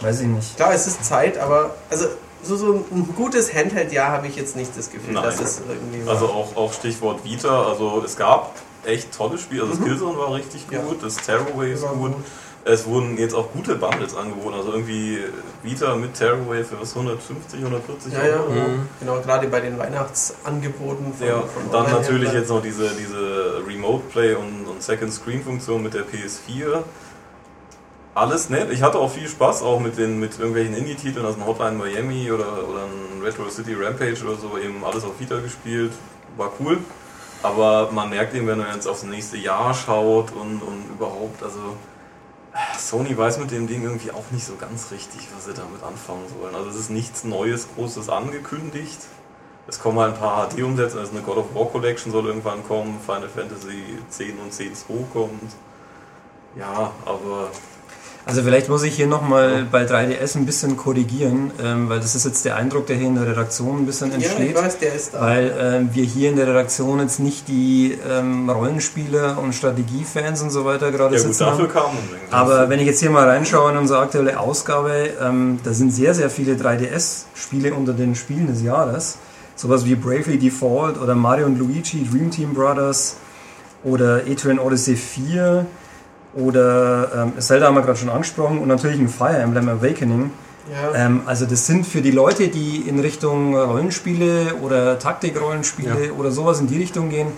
weiß 0.00 0.20
ich 0.20 0.26
nicht. 0.26 0.56
Klar, 0.56 0.72
es 0.74 0.86
ist 0.86 1.04
Zeit, 1.04 1.38
aber 1.38 1.74
also 1.90 2.06
so, 2.42 2.56
so 2.56 2.84
ein 2.92 3.14
gutes 3.16 3.52
Handheld-Jahr 3.52 4.12
habe 4.12 4.26
ich 4.28 4.36
jetzt 4.36 4.56
nicht 4.56 4.76
das 4.76 4.90
Gefühl, 4.90 5.14
Nein. 5.14 5.24
dass 5.24 5.40
es 5.40 5.62
irgendwie 5.68 6.06
war. 6.06 6.14
Also 6.14 6.26
auch, 6.26 6.56
auch 6.56 6.72
Stichwort 6.72 7.24
Vita, 7.24 7.64
also 7.68 8.02
es 8.04 8.16
gab 8.16 8.54
echt 8.84 9.12
tolle 9.16 9.36
Spiele. 9.38 9.62
Also 9.62 9.74
das 9.74 9.84
Killzone 9.84 10.16
war 10.18 10.34
richtig 10.34 10.64
Ja. 10.70 10.80
gut, 10.80 11.02
das 11.02 11.16
Tearaway 11.16 11.72
ist 11.72 11.82
War 11.82 11.94
gut. 11.94 12.12
gut. 12.12 12.24
Es 12.68 12.84
wurden 12.84 13.16
jetzt 13.16 13.32
auch 13.32 13.52
gute 13.52 13.76
Bundles 13.76 14.16
angeboten, 14.16 14.54
also 14.56 14.72
irgendwie 14.72 15.20
Vita 15.62 15.94
mit 15.94 16.14
Tearaway 16.14 16.64
für 16.64 16.80
was 16.80 16.94
150, 16.96 17.60
140 17.60 18.12
ja, 18.12 18.26
ja, 18.26 18.34
Euro. 18.40 18.52
genau, 18.98 19.20
gerade 19.20 19.46
bei 19.46 19.60
den 19.60 19.78
Weihnachtsangeboten 19.78 21.14
von, 21.14 21.26
Ja, 21.28 21.42
von 21.42 21.62
und 21.64 21.72
dann 21.72 21.90
natürlich 21.92 22.32
jetzt 22.32 22.48
noch 22.48 22.60
diese, 22.60 22.90
diese 22.90 23.62
Remote 23.66 24.02
Play 24.10 24.34
und, 24.34 24.66
und 24.66 24.82
Second 24.82 25.12
Screen 25.12 25.44
Funktion 25.44 25.80
mit 25.82 25.94
der 25.94 26.02
PS4. 26.02 26.82
Alles 28.16 28.48
nett. 28.48 28.72
Ich 28.72 28.80
hatte 28.80 28.98
auch 28.98 29.10
viel 29.10 29.28
Spaß 29.28 29.60
auch 29.60 29.78
mit 29.78 29.98
den 29.98 30.18
mit 30.18 30.38
irgendwelchen 30.38 30.74
Indie-Titeln, 30.74 31.26
also 31.26 31.38
ein 31.38 31.46
Hotline 31.46 31.76
Miami 31.76 32.32
oder, 32.32 32.66
oder 32.66 32.84
ein 32.84 33.22
Retro 33.22 33.46
City 33.50 33.74
Rampage 33.74 34.24
oder 34.24 34.36
so, 34.36 34.56
eben 34.56 34.82
alles 34.86 35.04
auf 35.04 35.20
Vita 35.20 35.38
gespielt. 35.38 35.92
War 36.38 36.50
cool. 36.58 36.78
Aber 37.42 37.92
man 37.92 38.08
merkt 38.08 38.34
eben, 38.34 38.46
wenn 38.46 38.56
man 38.56 38.72
jetzt 38.72 38.88
aufs 38.88 39.02
nächste 39.02 39.36
Jahr 39.36 39.74
schaut 39.74 40.32
und, 40.32 40.62
und 40.62 40.86
überhaupt, 40.88 41.42
also 41.42 41.76
Sony 42.78 43.14
weiß 43.14 43.38
mit 43.38 43.50
dem 43.50 43.66
Ding 43.66 43.82
irgendwie 43.82 44.10
auch 44.12 44.30
nicht 44.30 44.46
so 44.46 44.54
ganz 44.56 44.90
richtig, 44.92 45.28
was 45.36 45.44
sie 45.44 45.52
damit 45.52 45.82
anfangen 45.82 46.24
sollen. 46.40 46.54
Also 46.54 46.70
es 46.70 46.76
ist 46.76 46.90
nichts 46.90 47.22
Neues, 47.22 47.68
Großes 47.76 48.08
angekündigt. 48.08 48.98
Es 49.68 49.78
kommen 49.78 49.98
halt 49.98 50.14
ein 50.14 50.20
paar 50.20 50.48
HD-Umsätze, 50.48 50.98
also 50.98 51.12
eine 51.12 51.20
God 51.20 51.36
of 51.36 51.54
War 51.54 51.66
Collection 51.66 52.10
soll 52.10 52.28
irgendwann 52.28 52.66
kommen, 52.66 52.98
Final 53.04 53.28
Fantasy 53.28 53.98
10 54.08 54.38
und 54.38 54.54
10 54.54 54.74
2 54.74 54.94
kommt. 55.12 55.52
Ja, 56.58 56.92
aber 57.04 57.50
Also 58.28 58.42
vielleicht 58.42 58.68
muss 58.68 58.82
ich 58.82 58.96
hier 58.96 59.06
nochmal 59.06 59.64
bei 59.70 59.84
3DS 59.84 60.36
ein 60.36 60.46
bisschen 60.46 60.76
korrigieren, 60.76 61.52
ähm, 61.62 61.88
weil 61.88 62.00
das 62.00 62.16
ist 62.16 62.24
jetzt 62.26 62.44
der 62.44 62.56
Eindruck, 62.56 62.86
der 62.88 62.96
hier 62.96 63.06
in 63.06 63.14
der 63.14 63.24
Redaktion 63.28 63.78
ein 63.82 63.86
bisschen 63.86 64.10
Ja, 64.10 64.16
ich 64.18 64.24
entsteht. 64.24 64.56
weiß, 64.56 64.78
der 64.80 64.94
ist 64.94 65.14
da. 65.14 65.20
weil 65.20 65.54
ähm, 65.60 65.90
wir 65.92 66.04
hier 66.04 66.30
in 66.30 66.36
der 66.36 66.48
Redaktion 66.48 66.98
jetzt 66.98 67.20
nicht 67.20 67.46
die 67.46 67.96
ähm, 68.10 68.50
Rollenspieler 68.50 69.38
und 69.38 69.54
Strategiefans 69.54 70.42
und 70.42 70.50
so 70.50 70.64
weiter 70.64 70.90
gerade 70.90 71.14
ja 71.14 71.20
gut, 71.22 71.28
sitzen 71.28 71.44
dafür 71.44 71.66
haben. 71.66 71.72
kamen 71.72 71.98
Aber 72.32 72.68
wenn 72.68 72.80
ich 72.80 72.86
jetzt 72.86 72.98
hier 72.98 73.10
mal 73.10 73.28
reinschaue 73.28 73.70
in 73.70 73.76
unsere 73.78 74.00
aktuelle 74.00 74.40
Ausgabe, 74.40 75.10
ähm, 75.22 75.60
da 75.62 75.72
sind 75.72 75.92
sehr, 75.92 76.12
sehr 76.12 76.28
viele 76.28 76.56
3DS-Spiele 76.56 77.74
unter 77.74 77.92
den 77.92 78.16
Spielen 78.16 78.48
des 78.48 78.60
Jahres. 78.60 79.18
Sowas 79.54 79.84
wie 79.84 79.94
Bravely 79.94 80.38
Default 80.38 81.00
oder 81.00 81.14
Mario 81.14 81.46
und 81.46 81.60
Luigi, 81.60 82.04
Dream 82.10 82.32
Team 82.32 82.54
Brothers 82.54 83.16
oder 83.84 84.26
Etrian 84.26 84.58
Odyssey 84.58 84.96
4 84.96 85.64
oder 86.36 87.10
ähm, 87.14 87.40
Zelda 87.40 87.66
haben 87.66 87.74
wir 87.74 87.82
gerade 87.82 87.98
schon 87.98 88.10
angesprochen 88.10 88.58
und 88.58 88.68
natürlich 88.68 88.98
ein 88.98 89.08
Fire 89.08 89.38
Emblem 89.38 89.68
Awakening. 89.68 90.30
ja. 90.70 91.06
Ähm, 91.06 91.22
also 91.26 91.46
das 91.46 91.66
sind 91.66 91.86
für 91.86 92.02
die 92.02 92.10
Leute, 92.10 92.48
die 92.48 92.84
in 92.86 93.00
Richtung 93.00 93.56
Rollenspiele 93.56 94.54
oder 94.62 94.98
Taktikrollenspiele 94.98 96.12
oder 96.12 96.30
sowas 96.30 96.60
in 96.60 96.66
die 96.66 96.78
Richtung 96.78 97.08
gehen, 97.08 97.28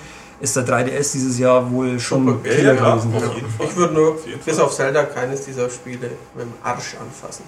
ist 0.41 0.57
der 0.57 0.67
3DS 0.67 1.13
dieses 1.13 1.39
Jahr 1.39 1.71
wohl 1.73 1.99
schon 1.99 2.27
Super. 2.27 2.49
ja, 2.49 2.55
Killer 2.55 2.75
ja, 2.75 2.95
gewesen. 2.95 3.13
Ich 3.61 3.77
würde 3.77 3.95
nur 3.95 4.11
Auf 4.13 4.25
bis 4.45 4.59
auf 4.59 4.75
Zelda 4.75 5.05
keines 5.05 5.45
dieser 5.45 5.71
Spiele 5.71 6.11
mit 6.35 6.45
dem 6.45 6.53
Arsch 6.63 6.97
anfassen. 7.01 7.45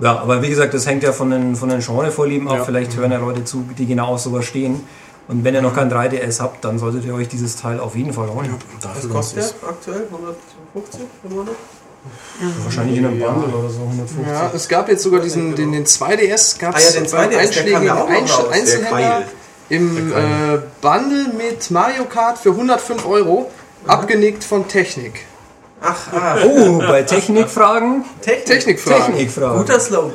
Ja, 0.00 0.18
aber 0.18 0.42
wie 0.42 0.48
gesagt, 0.48 0.74
das 0.74 0.86
hängt 0.86 1.02
ja 1.02 1.12
von 1.12 1.30
den, 1.30 1.54
von 1.54 1.68
den 1.68 1.80
Genrevorlieben 1.80 2.48
ab. 2.48 2.56
Ja. 2.56 2.64
Vielleicht 2.64 2.96
hören 2.96 3.12
ja 3.12 3.18
Leute 3.18 3.44
zu, 3.44 3.64
die 3.78 3.86
genau 3.86 4.08
auf 4.08 4.20
sowas 4.20 4.44
stehen. 4.44 4.80
Und 5.28 5.42
wenn 5.44 5.54
ihr 5.54 5.62
noch 5.62 5.74
kein 5.74 5.90
3DS 5.90 6.40
habt, 6.40 6.64
dann 6.64 6.78
solltet 6.78 7.04
ihr 7.04 7.14
euch 7.14 7.28
dieses 7.28 7.56
Teil 7.56 7.80
auf 7.80 7.96
jeden 7.96 8.12
Fall 8.12 8.28
holen. 8.28 8.54
Was 8.82 9.08
kostet 9.08 9.54
der 9.62 9.68
aktuell? 9.68 10.06
150 10.10 11.00
im 11.24 11.36
Monat? 11.36 11.54
Wahrscheinlich 12.64 12.98
in 12.98 13.06
einem 13.06 13.18
Bundle 13.18 13.56
oder 13.56 13.70
so 13.70 13.80
150. 13.80 14.26
Ja, 14.26 14.50
es 14.54 14.68
gab 14.68 14.88
jetzt 14.88 15.02
sogar 15.02 15.20
diesen, 15.20 15.54
den, 15.54 15.72
den 15.72 15.86
2DS, 15.86 16.58
gab 16.58 16.74
Ah 16.74 16.78
ja, 16.78 16.86
es 16.88 16.92
den 16.92 17.10
beim 17.10 17.30
2DS, 17.30 17.30
der 17.30 17.36
kam 17.36 17.38
einschlägigen 17.38 17.84
ja 17.84 18.48
Einzelhändler 18.50 19.22
im 19.70 20.12
äh, 20.12 20.58
Bundle 20.82 21.32
mit 21.36 21.70
Mario 21.70 22.04
Kart 22.04 22.38
für 22.38 22.50
105 22.50 23.06
Euro, 23.06 23.50
abgenickt 23.86 24.44
von 24.44 24.68
Technik. 24.68 25.24
Ach, 25.80 26.12
ah, 26.12 26.36
Oh, 26.44 26.78
bei 26.78 27.02
Technikfragen? 27.02 28.04
Technik. 28.20 28.46
Technikfragen. 28.46 29.06
Technikfragen. 29.06 29.58
Guter 29.58 29.80
Slogan. 29.80 30.12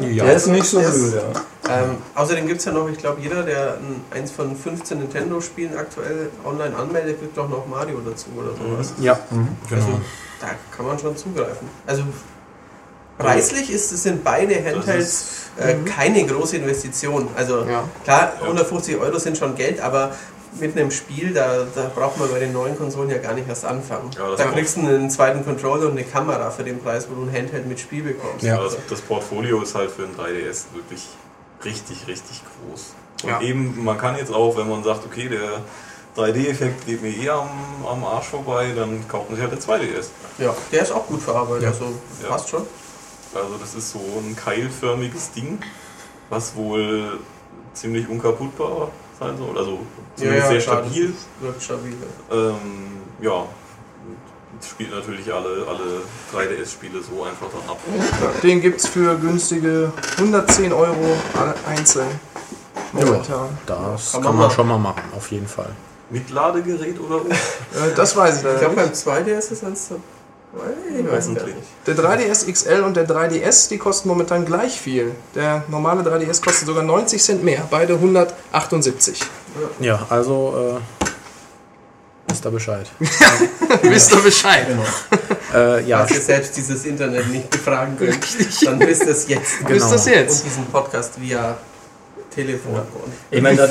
Ja, 0.00 0.24
der 0.24 0.34
ist 0.34 0.46
nicht 0.46 0.64
so 0.64 0.80
blöd, 0.80 1.14
ja. 1.14 1.40
Ähm, 1.70 1.96
außerdem 2.14 2.46
gibt 2.46 2.60
es 2.60 2.64
ja 2.66 2.72
noch, 2.72 2.88
ich 2.88 2.98
glaube, 2.98 3.20
jeder, 3.20 3.42
der 3.42 3.74
ein, 3.74 4.02
eins 4.10 4.30
von 4.30 4.56
15 4.56 4.98
Nintendo-Spielen 4.98 5.76
aktuell 5.76 6.30
online 6.44 6.74
anmeldet, 6.76 7.20
kriegt 7.20 7.36
doch 7.36 7.48
noch 7.48 7.66
Mario 7.66 8.00
dazu 8.04 8.26
oder 8.36 8.50
sowas. 8.56 8.92
Ja, 9.00 9.18
genau. 9.30 9.46
Also, 9.70 10.00
da 10.40 10.48
kann 10.76 10.86
man 10.86 10.98
schon 10.98 11.16
zugreifen. 11.16 11.68
Also, 11.86 12.02
preislich 13.18 13.70
ist, 13.70 13.90
sind 13.90 14.24
beide 14.24 14.54
Handhelds 14.64 15.50
äh, 15.58 15.74
keine 15.84 16.24
große 16.26 16.56
Investition. 16.56 17.28
Also, 17.36 17.64
Ja. 17.64 17.84
klar, 18.04 18.32
150 18.40 18.96
Euro 18.98 19.18
sind 19.18 19.36
schon 19.36 19.54
Geld, 19.54 19.80
aber 19.80 20.12
mit 20.58 20.76
einem 20.76 20.90
Spiel, 20.90 21.32
da, 21.32 21.64
da 21.74 21.90
braucht 21.94 22.18
man 22.18 22.28
bei 22.30 22.38
den 22.40 22.52
neuen 22.52 22.76
Konsolen 22.76 23.08
ja 23.10 23.18
gar 23.18 23.34
nicht 23.34 23.48
erst 23.48 23.64
anfangen. 23.64 24.10
Ja, 24.16 24.30
das 24.30 24.38
da 24.38 24.46
kriegst 24.46 24.76
du 24.76 24.80
einen 24.80 25.08
zweiten 25.10 25.44
Controller 25.44 25.86
und 25.86 25.92
eine 25.92 26.04
Kamera 26.04 26.50
für 26.50 26.64
den 26.64 26.80
Preis, 26.80 27.06
wo 27.08 27.14
du 27.14 27.22
ein 27.28 27.32
Handheld 27.32 27.66
mit 27.66 27.78
Spiel 27.78 28.02
bekommst. 28.02 28.42
Ja. 28.42 28.58
Also 28.58 28.76
das 28.88 29.00
Portfolio 29.00 29.62
ist 29.62 29.74
halt 29.74 29.90
für 29.90 30.02
ein 30.02 30.16
3DS 30.16 30.64
wirklich 30.74 31.06
richtig, 31.64 32.06
richtig 32.06 32.42
groß. 32.44 32.94
Und 33.22 33.28
Ja. 33.28 33.40
eben, 33.40 33.84
man 33.84 33.98
kann 33.98 34.16
jetzt 34.16 34.32
auch, 34.32 34.56
wenn 34.56 34.68
man 34.68 34.82
sagt, 34.82 35.04
okay, 35.04 35.28
der 35.28 35.60
3D-Effekt 36.16 36.86
geht 36.86 37.02
mir 37.02 37.10
eh 37.10 37.28
am, 37.30 37.48
am 37.88 38.04
Arsch 38.04 38.26
vorbei, 38.26 38.72
dann 38.74 39.06
kauft 39.08 39.28
man 39.30 39.36
sich 39.38 39.42
halt 39.48 39.52
den 39.52 39.60
2DS. 39.60 40.06
Ja, 40.38 40.54
der 40.72 40.82
ist 40.82 40.92
auch 40.92 41.06
gut 41.06 41.22
verarbeitet, 41.22 41.62
Ja. 41.64 41.68
also 41.70 41.94
Ja. 42.22 42.28
passt 42.28 42.48
schon. 42.48 42.66
Also 43.34 43.56
das 43.60 43.74
ist 43.74 43.92
so 43.92 43.98
ein 43.98 44.34
keilförmiges 44.34 45.30
Ding, 45.32 45.60
was 46.30 46.56
wohl 46.56 47.20
ziemlich 47.74 48.08
unkaputtbar 48.08 48.90
sein 49.18 49.36
soll. 49.38 49.56
Also 49.56 49.78
zumindest 50.16 50.48
sehr 50.48 50.60
klar, 50.60 50.82
stabil. 50.84 51.12
das 51.12 51.44
Wirkt 51.46 51.62
stabil. 51.62 51.96
Ähm, 52.32 52.58
ja, 53.20 53.44
spielt 54.68 54.90
natürlich 54.90 55.32
alle, 55.32 55.66
alle 55.68 56.02
3DS-Spiele 56.34 57.00
so 57.02 57.22
einfach 57.24 57.46
dann 57.52 57.70
ab. 57.70 57.78
Den 58.42 58.60
gibt 58.60 58.80
es 58.80 58.86
für 58.88 59.16
günstige 59.16 59.92
110 60.18 60.72
Euro 60.72 61.16
alle 61.38 61.54
einzeln. 61.66 62.08
Momentan. 62.92 63.48
Das 63.66 64.12
Kann 64.12 64.22
kann, 64.22 64.32
man 64.36 64.46
man 64.46 64.50
schon 64.50 64.68
mal 64.68 64.78
machen, 64.78 65.02
auf 65.16 65.30
jeden 65.30 65.46
Fall. 65.46 65.70
Mit 66.10 66.30
Ladegerät 66.30 66.98
oder 67.00 67.20
ohne? 67.24 67.30
Äh, 67.34 67.94
das 67.94 68.16
weiß 68.16 68.34
ich 68.34 68.38
Ich 68.40 68.44
leider 68.44 68.58
glaube, 68.58 68.80
nicht. 68.82 69.04
beim 69.04 69.24
2DS 69.24 69.52
ist 69.52 69.62
es 69.62 69.88
so. 69.88 70.00
Ich 70.98 71.08
weiß 71.08 71.26
gar 71.26 71.44
nicht. 71.44 71.56
Der 71.86 71.94
3DS 71.94 72.50
XL 72.52 72.82
und 72.82 72.96
der 72.96 73.08
3DS, 73.08 73.68
die 73.68 73.78
kosten 73.78 74.08
momentan 74.08 74.44
gleich 74.44 74.80
viel. 74.80 75.12
Der 75.36 75.62
normale 75.68 76.02
3DS 76.02 76.42
kostet 76.42 76.66
sogar 76.66 76.82
90 76.82 77.22
Cent 77.22 77.44
mehr, 77.44 77.62
beide 77.70 77.94
178. 77.94 79.20
Ja, 79.78 80.04
also 80.10 80.76
äh, 80.99 80.99
wisst 82.30 82.44
ihr 82.46 82.50
Bescheid. 82.50 82.86
Wisst 83.82 84.12
ihr 84.12 84.20
Bescheid? 84.22 84.66
Äh, 85.52 85.82
ja, 85.84 85.98
Falls 85.98 86.12
ihr 86.12 86.20
selbst 86.20 86.56
dieses 86.56 86.84
Internet 86.84 87.28
nicht 87.28 87.50
befragen 87.50 87.96
könnt, 87.98 88.20
dann 88.64 88.78
wisst 88.78 89.02
ihr 89.02 89.08
es 89.08 89.26
jetzt. 89.26 89.58
Genau. 89.58 89.70
Wisst 89.70 89.90
ihr 89.90 89.96
es 89.96 90.06
Und 90.06 90.12
jetzt? 90.12 90.44
diesen 90.44 90.64
Podcast 90.66 91.20
via 91.20 91.56
Telefon 92.32 92.74
und 92.74 93.12
Ich 93.32 93.42
meine, 93.42 93.56
da, 93.56 93.68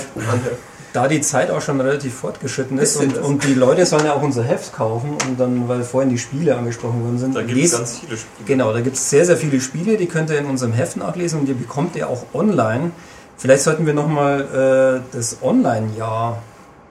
da 0.91 1.07
die 1.07 1.21
Zeit 1.21 1.49
auch 1.51 1.61
schon 1.61 1.79
relativ 1.79 2.15
fortgeschritten 2.15 2.77
ist 2.79 2.97
und, 2.97 3.17
und 3.19 3.43
die 3.45 3.53
Leute 3.53 3.85
sollen 3.85 4.05
ja 4.05 4.13
auch 4.13 4.21
unser 4.21 4.43
Heft 4.43 4.73
kaufen 4.73 5.15
und 5.25 5.39
dann, 5.39 5.69
weil 5.69 5.83
vorhin 5.83 6.09
die 6.09 6.17
Spiele 6.17 6.57
angesprochen 6.57 7.01
worden 7.01 7.17
sind, 7.17 7.33
Da 7.35 7.43
gibt 7.43 7.63
es 7.63 7.71
ganz 7.71 7.99
viele 7.99 8.17
Spiele. 8.17 8.45
Genau, 8.45 8.73
da 8.73 8.81
gibt 8.81 8.97
es 8.97 9.09
sehr, 9.09 9.25
sehr 9.25 9.37
viele 9.37 9.61
Spiele, 9.61 9.95
die 9.95 10.07
könnt 10.07 10.29
ihr 10.29 10.37
in 10.39 10.47
unserem 10.47 10.73
Heft 10.73 10.97
nachlesen 10.97 11.39
und 11.39 11.47
ihr 11.47 11.55
bekommt 11.55 11.95
ihr 11.95 12.09
auch 12.09 12.25
online. 12.33 12.91
Vielleicht 13.37 13.63
sollten 13.63 13.85
wir 13.85 13.93
nochmal 13.93 15.01
äh, 15.13 15.15
das 15.15 15.37
Online-Jahr 15.41 16.41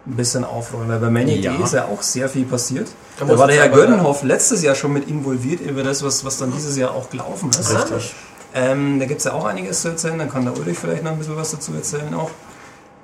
ein 0.09 0.17
bisschen 0.17 0.45
aufrollen, 0.45 0.89
weil 0.89 0.99
bei 0.99 1.11
Maniac 1.11 1.59
Ja. 1.59 1.65
ist 1.65 1.75
ja 1.75 1.85
auch 1.85 2.03
sehr 2.03 2.29
viel 2.29 2.45
passiert. 2.47 2.89
Da 3.19 3.29
war 3.39 3.47
der 3.47 3.57
Herr 3.57 3.65
aber- 3.67 3.77
Göttenhoff 3.77 4.23
letztes 4.23 4.63
Jahr 4.63 4.75
schon 4.75 4.93
mit 4.93 5.09
involviert 5.09 5.61
über 5.61 5.83
das, 5.83 6.03
was, 6.03 6.25
was 6.25 6.39
dann 6.39 6.51
dieses 6.53 6.77
Jahr 6.77 6.93
auch 6.93 7.11
gelaufen 7.11 7.51
ist. 7.51 7.71
Richtig. 7.75 8.15
Ähm, 8.55 8.99
da 8.99 9.05
gibt 9.05 9.19
es 9.19 9.25
ja 9.25 9.33
auch 9.35 9.45
einiges 9.45 9.83
zu 9.83 9.89
erzählen, 9.89 10.19
dann 10.19 10.31
kann 10.31 10.45
der 10.45 10.57
Ulrich 10.57 10.79
vielleicht 10.79 11.03
noch 11.05 11.13
ein 11.13 11.19
bisschen 11.19 11.37
was 11.37 11.51
dazu 11.51 11.73
erzählen 11.75 12.13
auch. 12.15 12.31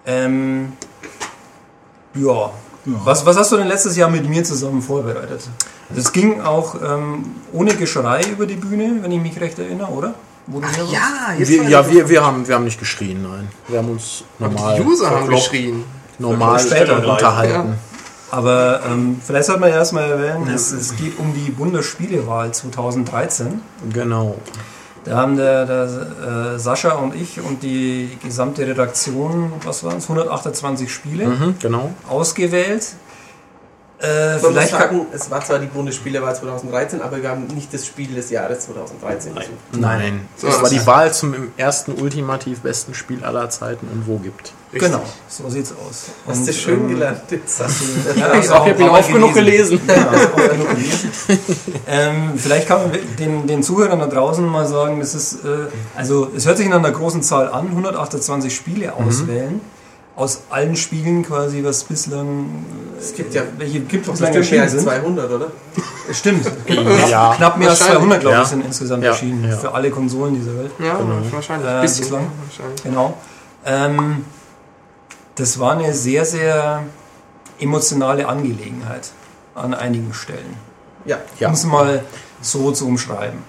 Ähm, 0.06 0.72
ja. 2.14 2.50
Was, 2.86 3.24
was 3.24 3.36
hast 3.38 3.50
du 3.52 3.56
denn 3.56 3.68
letztes 3.68 3.96
Jahr 3.96 4.10
mit 4.10 4.28
mir 4.28 4.44
zusammen 4.44 4.82
vorbereitet? 4.82 5.40
Es 5.96 6.12
ging 6.12 6.40
auch 6.42 6.76
ähm, 6.82 7.24
ohne 7.52 7.74
Geschrei 7.74 8.22
über 8.30 8.46
die 8.46 8.56
Bühne, 8.56 8.98
wenn 9.02 9.10
ich 9.10 9.20
mich 9.20 9.40
recht 9.40 9.58
erinnere, 9.58 9.90
oder? 9.90 10.14
Wo 10.46 10.60
du 10.60 10.66
hier 10.68 10.82
warst? 10.82 10.92
Ja, 10.92 11.34
jetzt 11.38 11.48
wir, 11.48 11.62
ja 11.64 11.90
wir, 11.90 12.08
wir, 12.08 12.24
haben, 12.24 12.46
wir 12.46 12.54
haben 12.54 12.64
nicht 12.64 12.78
geschrien, 12.78 13.22
nein. 13.22 13.48
Wir 13.68 13.78
haben 13.78 13.88
uns 13.90 14.24
normal, 14.38 14.76
Die 14.78 14.82
User 14.86 15.10
haben 15.10 15.28
geschrien. 15.28 15.84
Normal 16.18 16.58
Später. 16.58 16.96
unterhalten. 17.08 17.74
Aber 18.30 18.80
ähm, 18.90 19.20
vielleicht 19.24 19.46
sollte 19.46 19.60
man 19.60 19.70
ja 19.70 19.76
erstmal 19.76 20.10
erwähnen, 20.10 20.48
es, 20.52 20.72
es 20.72 20.96
geht 20.96 21.18
um 21.18 21.32
die 21.34 21.50
Bundesspielewahl 21.52 22.50
2013. 22.52 23.60
Genau. 23.92 24.36
Da 25.04 25.16
haben 25.18 25.36
der, 25.36 25.66
der 25.66 26.54
äh, 26.54 26.58
Sascha 26.58 26.92
und 26.94 27.14
ich 27.14 27.40
und 27.40 27.62
die 27.62 28.18
gesamte 28.24 28.66
Redaktion, 28.66 29.52
was 29.64 29.84
waren 29.84 29.98
es, 29.98 30.04
128 30.04 30.92
Spiele 30.92 31.26
Mhm, 31.26 31.56
genau. 31.60 31.90
ausgewählt. 32.08 32.94
Äh, 34.04 34.32
Man 34.34 34.34
muss 34.42 34.50
vielleicht 34.50 34.70
kann, 34.72 34.80
sagen, 34.80 35.06
es 35.12 35.30
war 35.30 35.40
zwar 35.44 35.58
die 35.58 35.66
Bundesspielewahl 35.66 36.34
2013, 36.36 37.00
aber 37.00 37.22
wir 37.22 37.30
haben 37.30 37.46
nicht 37.48 37.72
das 37.72 37.86
Spiel 37.86 38.14
des 38.14 38.30
Jahres 38.30 38.60
2013 38.66 39.32
Nein. 39.34 39.44
gesucht. 39.44 39.80
Nein. 39.82 40.28
So, 40.36 40.46
Das 40.48 40.56
war 40.56 40.62
das 40.64 40.70
die 40.72 40.86
Wahl 40.86 41.12
zum 41.14 41.34
im 41.34 41.52
ersten 41.56 41.92
ultimativ 41.92 42.60
besten 42.60 42.92
Spiel 42.94 43.24
aller 43.24 43.48
Zeiten 43.50 43.88
und 43.92 44.06
wo 44.06 44.18
gibt. 44.18 44.52
genau, 44.72 45.02
so 45.28 45.48
sieht's 45.48 45.72
aus. 45.72 46.06
Hast 46.26 46.38
Und, 46.40 46.48
du 46.48 46.52
schön 46.52 46.80
ähm, 46.80 46.88
gelernt. 46.88 47.20
Jetzt 47.30 47.62
hast 47.62 47.80
du- 47.80 48.10
Ja, 48.20 48.34
Ich 48.34 48.50
hab 48.50 48.66
ihn 48.78 48.88
oft 48.88 49.12
genug 49.12 49.32
gelesen. 49.34 49.80
Ja, 49.88 49.94
genug 50.48 50.68
gelesen. 50.74 51.10
ähm, 51.86 52.32
vielleicht 52.36 52.66
kann 52.68 52.82
man 52.90 52.98
den, 53.18 53.46
den 53.46 53.62
Zuhörern 53.62 54.00
da 54.00 54.06
draußen 54.06 54.44
mal 54.44 54.66
sagen, 54.66 55.00
das 55.00 55.14
ist, 55.14 55.44
äh, 55.44 55.68
also 55.96 56.30
es 56.36 56.46
hört 56.46 56.56
sich 56.58 56.68
nach 56.68 56.78
einer 56.78 56.90
großen 56.92 57.22
Zahl 57.22 57.48
an, 57.48 57.68
128 57.68 58.54
Spiele 58.54 58.92
Mhm. 58.98 59.60
Aus 60.16 60.42
allen 60.50 60.76
Spielen 60.76 61.24
quasi, 61.24 61.64
was 61.64 61.82
bislang. 61.82 62.64
Es 62.98 63.14
gibt 63.14 63.34
ja 63.34 63.42
welche 63.58 63.80
gibt 63.80 64.06
es 64.06 64.12
bislang 64.12 64.32
mehr 64.48 64.62
als 64.62 64.70
sind. 64.72 64.82
200, 64.82 65.30
oder? 65.30 65.50
Stimmt. 66.12 66.46
Ja. 67.08 67.34
Knapp 67.36 67.56
mehr 67.58 67.70
als 67.70 67.80
Wahrscheinlich. 67.80 67.98
200, 67.98 68.20
glaube 68.20 68.36
Ja. 68.36 68.42
ich, 68.42 68.48
sind 68.48 68.64
insgesamt 68.64 69.02
Ja, 69.02 69.10
erschienen. 69.10 69.48
ja. 69.48 69.56
Für 69.56 69.74
alle 69.74 69.90
Konsolen 69.90 70.34
dieser 70.36 70.56
Welt. 70.56 70.70
Ja, 70.78 70.98
Genau. 70.98 71.16
wahrscheinlich. 71.32 71.68
Äh, 71.68 71.80
Bisschen. 71.80 72.00
bislang. 72.04 72.26
Wahrscheinlich. 72.46 72.82
Genau. 72.84 73.18
Ähm, 73.66 74.24
das 75.34 75.58
war 75.58 75.72
eine 75.72 75.92
sehr, 75.92 76.24
sehr 76.24 76.84
emotionale 77.58 78.28
Angelegenheit 78.28 79.10
an 79.56 79.74
einigen 79.74 80.14
Stellen. 80.14 80.54
Ja. 81.06 81.18
Ja. 81.40 81.48
Um 81.48 81.54
es 81.54 81.64
mal 81.64 82.04
so 82.40 82.70
zu 82.70 82.86
umschreiben. 82.86 83.40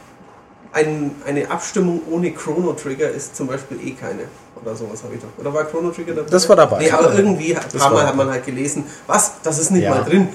Ein, 0.71 1.11
eine 1.27 1.49
Abstimmung 1.51 2.01
ohne 2.09 2.31
Chrono 2.31 2.73
Trigger 2.73 3.09
ist 3.09 3.35
zum 3.35 3.47
Beispiel 3.47 3.79
eh 3.85 3.91
keine. 3.91 4.23
Oder 4.65 4.75
sowas 4.75 5.03
habe 5.03 5.13
ich 5.13 5.21
doch. 5.21 5.27
Oder 5.37 5.53
war 5.53 5.63
Chrono 5.65 5.91
Trigger 5.91 6.13
dabei? 6.15 6.29
Das 6.29 6.49
war 6.49 6.55
dabei. 6.55 6.79
Nee, 6.79 6.89
aber 6.91 7.13
irgendwie, 7.13 7.55
ein 7.55 7.61
paar 7.77 7.91
Mal 7.91 8.07
hat 8.07 8.15
man 8.15 8.29
halt 8.31 8.45
gelesen, 8.45 8.83
was, 9.05 9.33
das 9.43 9.59
ist 9.59 9.69
nicht 9.71 9.83
Ja. 9.83 9.91
mal 9.95 10.03
drin. 10.03 10.27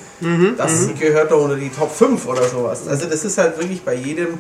Das 0.57 0.89
gehört 0.99 1.33
doch 1.33 1.43
unter 1.43 1.57
die 1.57 1.69
Top 1.71 1.91
5 1.93 2.27
oder 2.29 2.45
sowas. 2.49 2.87
Also 2.87 3.07
das 3.07 3.25
ist 3.25 3.37
halt 3.39 3.59
wirklich 3.59 3.83
bei 3.83 3.95
jedem 3.95 4.39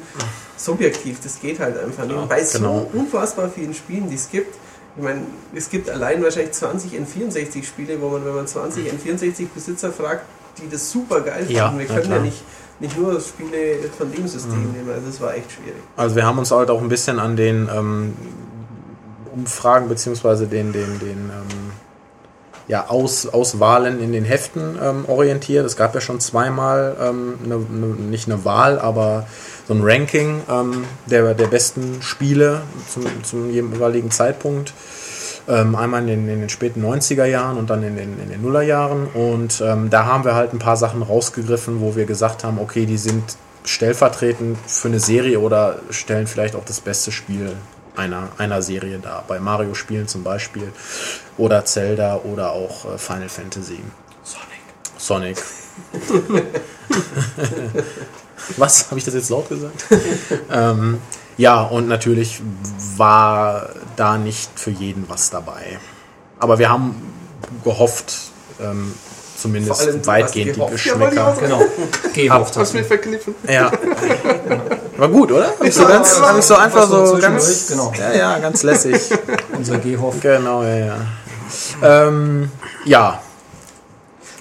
subjektiv. 0.57 1.19
Das 1.23 1.41
geht 1.41 1.59
halt 1.59 1.77
einfach 1.83 2.05
nicht. 2.05 2.17
Und 2.17 2.29
bei 2.29 2.41
genau. 2.53 2.89
so 2.93 2.99
unfassbar 2.99 3.51
vielen 3.53 3.75
Spielen, 3.75 4.09
die 4.09 4.15
es 4.17 4.31
gibt, 4.31 4.55
ich 4.97 5.03
meine, 5.03 5.23
es 5.55 5.71
gibt 5.71 5.89
allein 5.89 6.23
wahrscheinlich 6.23 6.53
20 6.53 6.93
N64 6.93 7.65
Spiele, 7.65 8.01
wo 8.01 8.09
man, 8.11 8.25
wenn 8.25 8.35
man 8.35 8.47
20 8.47 8.85
N64 8.93 9.47
Besitzer 9.55 9.93
fragt, 9.93 10.23
die 10.61 10.69
das 10.69 10.91
super 10.91 11.21
geil 11.21 11.39
finden. 11.47 11.53
Ja, 11.53 11.73
Wir 11.77 11.87
können 11.87 12.11
ja 12.11 12.19
nicht, 12.19 12.43
nicht 12.81 12.99
nur 12.99 13.21
Spiele 13.21 13.77
von 13.97 14.11
dem 14.13 14.27
System 14.27 14.67
Mhm. 14.69 14.73
nehmen. 14.73 14.91
Also 14.93 15.07
das 15.07 15.21
war 15.21 15.35
echt 15.35 15.51
schwierig. 15.53 15.81
Also 15.97 16.17
wir 16.17 16.27
haben 16.27 16.39
uns 16.39 16.51
halt 16.51 16.71
auch 16.71 16.81
ein 16.83 16.89
bisschen 16.89 17.19
an 17.19 17.37
den 17.37 17.69
ähm, 17.75 18.15
Umfragen 19.33 19.89
beziehungsweise 19.89 20.47
den, 20.47 20.73
den, 20.73 20.99
den 20.99 21.31
ähm, 21.31 21.73
ja, 22.71 22.87
Aus, 22.89 23.27
Auswahlen 23.27 24.01
in 24.01 24.13
den 24.13 24.25
Heften 24.25 24.79
ähm, 24.81 25.05
orientiert. 25.09 25.67
Es 25.67 25.77
gab 25.77 25.95
ja 25.95 26.01
schon 26.01 26.21
zweimal 26.21 26.97
ähm, 27.01 27.35
eine, 27.45 27.55
eine, 27.55 27.87
nicht 27.87 28.29
eine 28.29 28.45
Wahl, 28.45 28.79
aber 28.79 29.27
so 29.67 29.75
ein 29.75 29.81
Ranking 29.83 30.43
ähm, 30.49 30.85
der, 31.07 31.35
der 31.35 31.49
besten 31.49 32.01
Spiele 32.01 32.63
zum, 32.89 33.05
zum 33.25 33.51
jeweiligen 33.51 34.13
Zeitpunkt. 34.13 34.73
Ähm, 35.49 35.75
einmal 35.75 36.03
in 36.03 36.07
den, 36.07 36.29
in 36.29 36.41
den 36.41 36.49
späten 36.49 36.85
90er 36.85 37.25
Jahren 37.25 37.57
und 37.57 37.71
dann 37.71 37.83
in 37.83 37.97
den, 37.97 38.21
in 38.21 38.31
den 38.31 38.41
Nullerjahren. 38.41 39.09
Und 39.09 39.61
ähm, 39.61 39.91
da 39.91 40.05
haben 40.05 40.25
wir 40.25 40.37
halt 40.37 40.53
ein 40.53 40.61
paar 40.61 40.77
Sachen 40.77 41.03
rausgegriffen, 41.03 41.81
wo 41.81 41.97
wir 41.97 42.05
gesagt 42.05 42.45
haben, 42.45 42.61
okay, 42.61 42.87
die 42.87 42.99
sind 42.99 43.37
stellvertretend 43.65 44.59
für 44.67 44.89
eine 44.89 45.01
Serie 45.01 45.41
oder 45.41 45.81
stellen 45.91 46.29
vielleicht 46.29 46.55
auch 46.55 46.65
das 46.65 46.81
beste 46.81 47.11
Spiel 47.11 47.57
einer, 48.01 48.29
einer 48.39 48.63
Serie 48.63 48.99
dar. 48.99 49.25
Bei 49.29 49.39
Mario-Spielen 49.39 50.09
zum 50.09 50.25
Beispiel 50.25 50.73
oder 51.39 51.65
Zelda 51.65 52.17
oder 52.25 52.53
auch 52.53 52.95
äh, 52.95 52.99
Final 52.99 53.29
Fantasy. 53.29 53.81
Sonic. 54.25 55.37
Sonic. 55.37 55.43
Was? 58.57 58.87
Habe 58.91 58.99
ich 58.99 59.05
das 59.05 59.15
jetzt 59.15 59.31
laut 59.31 59.49
gesagt? 59.49 59.85
ähm, 60.51 60.99
ja, 61.37 61.63
und 61.63 61.89
natürlich 61.89 62.43
war 62.97 63.71
da 63.97 64.19
nicht 64.19 64.51
für 64.59 64.71
jeden 64.71 65.09
was 65.09 65.31
dabei. 65.31 65.79
Aber 66.39 66.59
wir 66.59 66.69
haben 66.69 66.95
gehofft, 67.65 68.15
ähm, 68.61 68.93
zumindest 69.37 69.81
allem, 69.81 70.07
weitgehend 70.07 70.57
die. 70.57 70.61
Ja, 70.61 70.67
Geschmäcker. 70.67 71.35
sagen. 71.35 71.41
Genau. 71.41 71.63
Gehofft 72.15 72.57
Hast 72.57 72.75
du 72.75 72.79
mir 72.79 72.85
verkniffen? 72.85 73.35
Ja. 73.49 73.71
War 75.01 75.09
gut, 75.09 75.33
oder? 75.33 75.47
Hab 75.47 75.65
ich 75.65 75.75
so 75.75 75.87
ganz, 75.87 76.21
hab 76.21 76.39
ich 76.39 76.45
so 76.45 76.55
einfach 76.57 76.87
so 76.87 77.17
ganz, 77.19 77.69
genau. 77.69 77.91
ja, 77.99 78.13
ja, 78.13 78.39
ganz 78.39 78.63
lässig. 78.63 78.97
Unser 79.57 79.79
Gehhoff. 79.79 80.17
genau, 80.21 80.63
ja, 80.63 80.77
ja. 80.77 80.97
Ähm, 81.83 82.51
ja, 82.85 83.19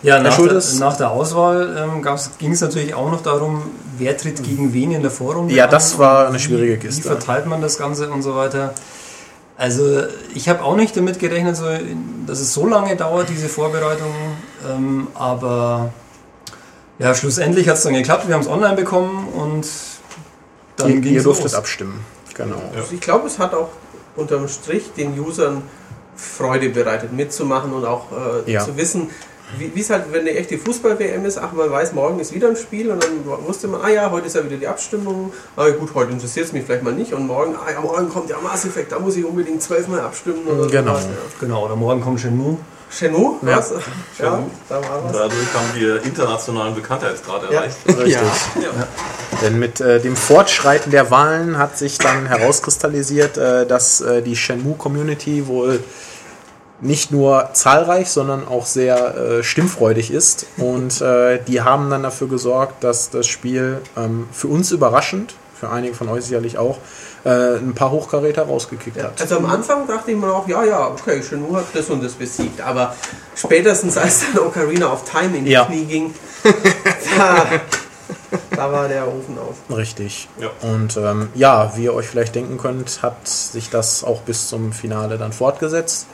Ja, 0.03 0.19
nach 0.19 0.37
der, 0.37 0.61
nach 0.79 0.97
der 0.97 1.11
Auswahl 1.11 1.75
ähm, 1.77 2.05
ging 2.39 2.51
es 2.51 2.59
natürlich 2.61 2.93
auch 2.93 3.09
noch 3.09 3.23
darum, 3.23 3.63
wer 3.97 4.17
tritt 4.17 4.43
gegen 4.43 4.73
wen 4.73 4.91
in 4.91 5.01
der 5.01 5.11
Vorrunde 5.11 5.53
Ja, 5.53 5.65
das 5.65 5.97
war 5.97 6.27
eine 6.27 6.35
wie- 6.35 6.39
schwierige 6.39 6.73
Wie 6.73 6.87
Kiste. 6.87 7.03
verteilt 7.03 7.45
man 7.45 7.61
das 7.61 7.77
Ganze 7.77 8.09
und 8.09 8.21
so 8.21 8.35
weiter. 8.35 8.73
Also 9.57 10.03
ich 10.35 10.47
habe 10.49 10.61
auch 10.63 10.75
nicht 10.75 10.95
damit 10.97 11.19
gerechnet, 11.19 11.55
so, 11.57 11.65
dass 12.27 12.39
es 12.41 12.53
so 12.53 12.65
lange 12.67 12.95
dauert, 12.97 13.29
diese 13.29 13.47
Vorbereitung. 13.49 14.13
Ähm, 14.69 15.07
aber 15.15 15.91
ja, 16.97 17.13
schlussendlich 17.15 17.67
hat 17.69 17.77
es 17.77 17.83
dann 17.83 17.93
geklappt. 17.93 18.27
Wir 18.27 18.35
haben 18.35 18.41
es 18.41 18.47
online 18.47 18.75
bekommen 18.75 19.27
und 19.33 19.65
dann 20.79 21.03
ihr, 21.03 21.11
ihr 21.11 21.23
durftet 21.23 21.45
los. 21.45 21.53
abstimmen. 21.55 22.05
Genau. 22.35 22.61
Also 22.75 22.93
ich 22.93 23.01
glaube, 23.01 23.27
es 23.27 23.37
hat 23.39 23.53
auch 23.53 23.69
unterm 24.15 24.47
Strich 24.47 24.91
den 24.95 25.19
Usern 25.19 25.61
Freude 26.15 26.69
bereitet, 26.69 27.13
mitzumachen 27.13 27.71
und 27.73 27.85
auch 27.85 28.07
äh, 28.45 28.51
Ja. 28.51 28.65
zu 28.65 28.75
wissen, 28.77 29.09
wie 29.57 29.79
es 29.81 29.89
halt, 29.89 30.03
wenn 30.11 30.21
eine 30.21 30.31
echte 30.35 30.59
Fußball-WM 30.59 31.25
ist, 31.25 31.39
ach, 31.39 31.53
man 31.53 31.71
weiß, 31.71 31.93
morgen 31.93 32.19
ist 32.19 32.35
wieder 32.35 32.49
ein 32.49 32.55
Spiel 32.55 32.91
und 32.91 33.03
dann 33.03 33.11
wusste 33.47 33.67
man, 33.67 33.81
ah 33.81 33.89
ja, 33.89 34.11
heute 34.11 34.27
ist 34.27 34.35
ja 34.35 34.45
wieder 34.45 34.57
die 34.57 34.67
Abstimmung, 34.67 35.33
aber 35.55 35.71
gut, 35.71 35.89
heute 35.95 36.11
interessiert 36.11 36.45
es 36.45 36.53
mich 36.53 36.65
vielleicht 36.65 36.83
mal 36.83 36.93
nicht 36.93 37.13
und 37.13 37.25
morgen, 37.25 37.55
ah 37.55 37.71
ja, 37.71 37.81
morgen 37.81 38.09
kommt 38.09 38.29
ja 38.29 38.37
Mass 38.43 38.65
Effect, 38.65 38.91
da 38.91 38.99
muss 38.99 39.15
ich 39.15 39.25
unbedingt 39.25 39.63
zwölfmal 39.63 40.01
abstimmen 40.01 40.45
oder 40.45 40.67
Genau. 40.69 40.95
ja. 40.97 41.03
Genau, 41.39 41.65
oder 41.65 41.75
morgen 41.75 41.99
kommt 42.01 42.19
Shenmue. 42.19 42.57
Shenmue, 42.91 43.35
Ja. 43.43 43.57
was? 43.57 43.71
Ja, 44.17 44.43
da 44.67 44.75
war 44.75 45.03
was. 45.05 45.11
Dadurch 45.13 45.53
haben 45.53 45.75
wir 45.75 46.03
internationalen 46.03 46.73
Bekanntheitsgrad 46.75 47.43
Ja. 47.43 47.59
erreicht. 47.59 47.77
Richtig. 47.87 48.13
Ja. 48.15 48.87
Denn 49.41 49.59
mit 49.59 49.79
äh, 49.79 49.99
dem 49.99 50.15
Fortschreiten 50.15 50.91
der 50.91 51.11
Wahlen 51.11 51.57
hat 51.57 51.77
sich 51.77 51.97
dann 51.99 52.25
herauskristallisiert, 52.25 53.37
äh, 53.37 53.65
dass 53.67 54.01
äh, 54.01 54.21
die 54.21 54.35
Shenmue-Community 54.35 55.47
wohl 55.47 55.83
nicht 56.81 57.11
nur 57.11 57.49
zahlreich, 57.53 58.09
sondern 58.09 58.47
auch 58.47 58.65
sehr 58.65 59.15
äh, 59.17 59.43
stimmfreudig 59.43 60.11
ist. 60.11 60.45
Und 60.57 61.01
äh, 61.01 61.39
die 61.45 61.61
haben 61.61 61.89
dann 61.89 62.03
dafür 62.03 62.27
gesorgt, 62.27 62.83
dass 62.83 63.09
das 63.09 63.27
Spiel 63.27 63.81
ähm, 63.97 64.27
für 64.31 64.47
uns 64.47 64.71
überraschend, 64.71 65.35
für 65.59 65.69
einige 65.69 65.93
von 65.93 66.07
euch 66.09 66.23
sicherlich 66.23 66.57
auch, 66.57 66.77
äh, 67.25 67.57
ein 67.57 67.73
paar 67.73 67.91
Hochkaräter 67.91 68.43
rausgekickt 68.43 68.97
Ja, 68.97 69.03
hat. 69.05 69.21
also 69.21 69.37
am 69.37 69.45
Anfang 69.45 69.87
dachte 69.87 70.11
ich 70.11 70.17
mir 70.17 70.33
auch, 70.33 70.47
ja, 70.47 70.63
ja, 70.63 70.87
okay, 70.87 71.21
Shenmue 71.21 71.57
hat 71.57 71.65
das 71.73 71.89
und 71.89 72.03
das 72.03 72.13
besiegt, 72.13 72.61
aber 72.61 72.95
spätestens 73.35 73.97
als 73.97 74.21
dann 74.33 74.43
Ocarina 74.45 74.91
of 74.91 75.03
Time 75.09 75.37
in 75.37 75.45
die 75.45 75.51
Ja. 75.51 75.65
Knie 75.65 75.85
ging, 75.85 76.13
da, 77.17 77.45
da 78.55 78.71
war 78.71 78.87
der 78.87 79.07
Ofen 79.07 79.37
aus. 79.37 79.75
Richtig. 79.75 80.27
Ja. 80.39 80.49
Und 80.61 80.95
ähm, 80.97 81.29
ja, 81.35 81.73
wie 81.75 81.83
ihr 81.85 81.93
euch 81.93 82.07
vielleicht 82.07 82.35
denken 82.35 82.57
könnt, 82.57 83.01
hat 83.03 83.27
sich 83.27 83.69
das 83.69 84.03
auch 84.03 84.21
bis 84.21 84.47
zum 84.47 84.71
Finale 84.71 85.17
dann 85.17 85.33
fortgesetzt. 85.33 86.07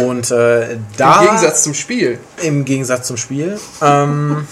Und 0.00 0.30
äh, 0.30 0.78
da 0.96 1.20
Im 1.20 1.26
Gegensatz 1.26 1.62
zum 1.64 1.74
Spiel. 1.74 2.18
im 2.42 2.64
Gegensatz 2.64 3.06
zum 3.08 3.18
Spiel. 3.18 3.58
Ähm, 3.82 4.46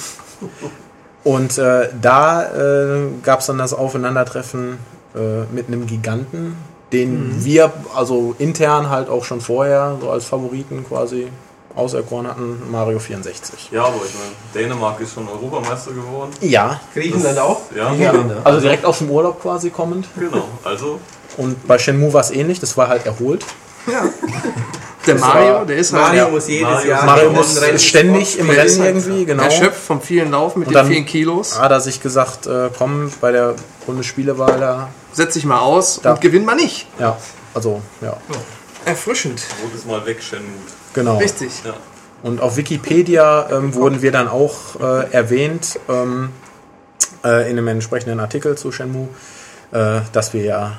und 1.24 1.57
äh, 1.59 1.89
da 2.01 2.43
äh, 2.53 3.09
gab 3.22 3.41
es 3.41 3.47
dann 3.47 3.57
das 3.57 3.72
Aufeinandertreffen 3.72 4.78
äh, 5.14 5.44
mit 5.52 5.68
einem 5.68 5.86
Giganten, 5.86 6.56
den 6.92 7.44
wir 7.44 7.72
also 7.94 8.34
intern 8.38 8.90
halt 8.90 9.08
auch 9.08 9.24
schon 9.24 9.40
vorher 9.40 9.96
so 10.00 10.11
als 10.11 10.24
Favoriten 10.24 10.84
quasi 10.88 11.28
auserkoren 11.76 12.26
hatten, 12.26 12.62
Mario 12.70 12.98
64. 12.98 13.68
Ja, 13.70 13.82
aber 13.84 14.00
ich 14.04 14.12
meine, 14.14 14.32
Dänemark 14.66 15.00
ist 15.00 15.14
schon 15.14 15.28
Europameister 15.28 15.92
geworden. 15.92 16.32
Ja, 16.40 16.80
Griechenland 16.94 17.38
auch? 17.38 17.61
Ja, 17.76 17.92
also 18.42 18.61
direkt 18.61 18.84
aus 18.84 18.98
dem 18.98 19.08
Urlaub 19.11 19.40
quasi 19.40 19.70
kommend. 19.70 20.08
genau. 20.18 20.48
Also, 20.64 20.98
Und 21.36 21.64
bei 21.68 21.78
Shenmue 21.78 22.12
war 22.12 22.22
es 22.22 22.32
ähnlich, 22.32 22.58
das 22.58 22.76
war 22.76 22.88
halt 22.88 23.06
erholt. 23.06 23.44
Ja. 23.86 24.02
Der 25.06 25.14
Das 25.14 25.22
Mario, 25.22 25.64
der 25.64 25.76
ist 25.78 25.94
halt 25.94 26.02
Mario 26.02 26.24
Ja. 26.24 26.28
muss 26.30 26.46
jedes 26.48 26.62
Mario- 26.68 26.88
Jahr 26.90 27.04
Mario 27.06 27.28
in 27.30 27.34
muss 27.36 27.54
den 27.54 27.62
Rennen 27.62 27.76
ist 27.76 27.84
ständig 27.86 28.38
im 28.38 28.50
Rennen 28.50 28.68
spielen. 28.68 28.84
irgendwie, 28.86 29.24
genau. 29.24 29.42
erschöpft 29.44 29.80
vom 29.82 30.02
vielen 30.02 30.30
Laufen 30.32 30.58
mit 30.58 30.68
Und 30.68 30.74
den 30.74 30.82
dann- 30.82 30.92
vielen 30.92 31.06
Kilos. 31.06 31.58
Hat 31.58 31.70
er 31.72 31.80
sich 31.80 32.02
gesagt, 32.02 32.46
äh, 32.46 32.68
komm, 32.76 33.11
bei 33.18 33.32
der 33.32 33.54
Bundesspielewahl 33.86 34.61
da, 34.61 34.88
Setz 35.12 35.34
dich 35.34 35.44
mal 35.44 35.61
aus 35.61 36.00
Da. 36.02 36.12
und 36.12 36.20
gewinn 36.20 36.44
mal 36.44 36.54
nicht. 36.56 36.86
ja, 36.98 37.16
also, 37.54 37.82
ja, 38.00 38.16
Erfrischend. 38.84 39.42
wurde 39.62 39.76
es 39.76 39.84
mal 39.84 40.04
weg, 40.06 40.22
Shenmue. 40.22 40.50
genau. 40.94 41.18
Richtig. 41.18 41.50
Ja. 41.64 41.74
Und 42.22 42.40
auf 42.40 42.56
Wikipedia 42.56 43.48
ähm, 43.50 43.74
wurden 43.74 44.02
wir 44.02 44.12
dann 44.12 44.28
auch 44.28 44.78
äh, 44.80 45.11
erwähnt, 45.12 45.78
ähm, 45.88 46.30
äh, 47.24 47.50
in 47.50 47.56
einem 47.58 47.68
entsprechenden 47.68 48.20
Artikel 48.20 48.56
zu 48.58 48.72
Shenmue, 48.72 49.08
äh, 49.72 50.00
dass 50.12 50.32
wir 50.32 50.42
ja 50.42 50.78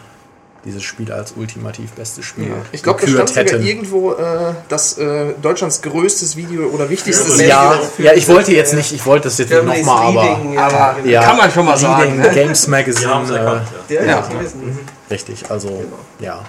dieses 0.66 0.84
Spiel 0.84 1.12
als 1.12 1.34
ultimativ 1.36 1.92
bestes 1.94 2.24
Spiel 2.26 2.52
Ich 2.72 2.84
glaube, 2.84 3.00
da 3.02 3.06
gekürt 3.08 3.30
stand 3.30 3.50
sogar 3.50 3.64
irgendwo, 3.66 4.14
äh, 4.14 4.54
dass 4.70 4.98
äh, 4.98 5.34
Deutschlands 5.42 5.82
größtes 5.82 6.36
Video 6.36 6.68
oder 6.68 6.90
wichtigstes 6.90 7.42
Ja, 7.42 7.72
für 7.96 8.04
ja, 8.04 8.14
ich 8.14 8.28
wollte 8.28 8.52
jetzt 8.54 8.74
nicht, 8.74 8.92
ich 8.92 9.06
wollte 9.06 9.24
das 9.30 9.38
jetzt 9.40 9.52
nicht 9.52 9.86
nochmal, 9.86 10.08
aber 10.08 10.54
ja, 10.54 10.68
aber- 10.68 10.96
genau. 11.02 11.10
ja, 11.14 11.24
Kann 11.24 11.38
man 11.38 11.52
schon 11.52 11.66
mal 11.66 11.78
sagen, 11.78 12.18
ne? 12.20 12.30
Games 12.30 12.68
Magazine, 12.68 13.12
erkannt, 13.12 13.32
äh, 13.32 13.36
ja. 13.36 13.62
Der, 13.90 14.06
Ja. 14.06 14.12
ja. 14.30 14.42
Wissen. 14.42 14.80
richtig, 15.10 15.50
also 15.50 15.84
ja. 16.20 16.44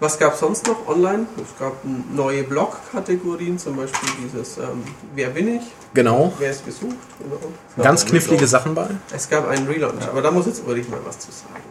Was 0.00 0.18
gab 0.18 0.34
es 0.34 0.40
sonst 0.40 0.66
noch 0.66 0.88
online? 0.88 1.26
Es 1.36 1.56
gab 1.60 1.74
neue 2.12 2.42
Blog-Kategorien, 2.42 3.56
zum 3.56 3.76
Beispiel 3.76 4.08
dieses 4.24 4.58
ähm, 4.58 4.82
Wer 5.14 5.28
bin 5.28 5.46
ich? 5.58 5.62
Genau, 5.94 6.32
Wer 6.40 6.50
ist 6.50 6.66
gesucht? 6.66 6.96
Genau. 7.20 7.84
ganz 7.84 8.04
knifflige 8.04 8.48
Sachen 8.48 8.74
bei. 8.74 8.88
Es 9.14 9.28
gab 9.30 9.48
einen 9.48 9.68
Relaunch, 9.68 10.02
aber 10.10 10.20
da 10.20 10.32
muss 10.32 10.46
jetzt 10.46 10.62
Ulrich 10.66 10.88
mal 10.88 10.98
was 11.04 11.20
zu 11.20 11.30
sagen. 11.30 11.62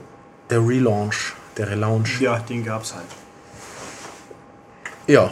Der 0.50 0.60
Relaunch, 0.66 1.34
der 1.62 1.70
Relaunch. 1.70 2.20
Ja, 2.20 2.40
den 2.40 2.66
gab's 2.66 2.94
halt. 2.94 3.06
Ja, 5.08 5.32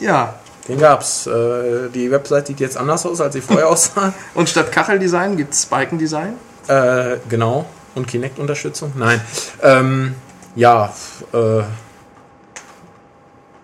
Ja. 0.00 0.34
den 0.68 0.78
gab's. 0.78 1.26
Äh, 1.26 1.88
die 1.94 2.10
Website 2.10 2.46
sieht 2.48 2.60
jetzt 2.60 2.76
anders 2.76 3.04
aus, 3.06 3.20
als 3.20 3.34
sie 3.34 3.40
vorher 3.40 3.68
aussah. 3.70 4.12
Und 4.34 4.48
statt 4.48 4.72
Kacheldesign 4.72 5.36
gibt 5.36 5.54
es 5.54 5.66
Balkendesign. 5.66 6.34
Äh, 6.68 7.16
genau. 7.28 7.66
Und 7.94 8.06
Kinect-Unterstützung? 8.06 8.92
Nein. 8.96 9.20
Ähm, 9.62 10.14
ja, 10.56 10.92
äh, 11.32 11.58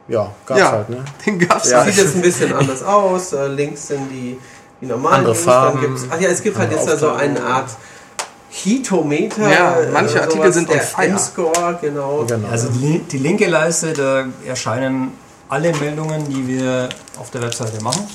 ja, 0.08 0.30
gab's 0.46 0.60
Ja. 0.60 0.72
halt, 0.72 0.88
ne? 0.90 1.04
Den 1.26 1.38
gab 1.38 1.62
es 1.64 1.70
Ja. 1.70 1.78
halt. 1.84 1.94
Sieht 1.94 2.04
jetzt 2.04 2.16
ein 2.16 2.22
bisschen 2.22 2.52
anders 2.52 2.82
aus. 2.82 3.32
Äh, 3.32 3.46
links 3.48 3.88
sind 3.88 4.08
die, 4.10 4.38
die 4.80 4.86
normalen 4.86 5.16
Andere 5.20 5.34
Farben, 5.34 5.80
Dann 5.80 5.90
gibt's, 5.94 6.06
ach 6.10 6.20
ja, 6.20 6.28
es 6.28 6.42
gibt 6.42 6.58
halt 6.58 6.70
jetzt 6.72 6.88
also 6.88 7.12
eine. 7.12 7.42
Art 7.42 7.70
Hitometer. 8.50 9.50
Ja, 9.50 9.80
äh, 9.80 9.90
manche 9.90 10.20
Artikel 10.20 10.42
sowas, 10.42 10.54
sind 10.54 10.68
on 10.68 10.74
der 10.74 10.82
fire. 10.82 11.06
M-Score, 11.06 11.78
genau. 11.80 12.24
Genau. 12.26 12.48
Also 12.48 12.68
die, 12.70 13.00
die 13.00 13.18
linke 13.18 13.46
Leiste, 13.46 13.92
da 13.92 14.26
erscheinen 14.46 15.12
alle 15.48 15.74
Meldungen, 15.76 16.28
die 16.28 16.46
wir 16.46 16.88
auf 17.18 17.30
der 17.30 17.42
Webseite 17.42 17.82
machen. 17.82 18.06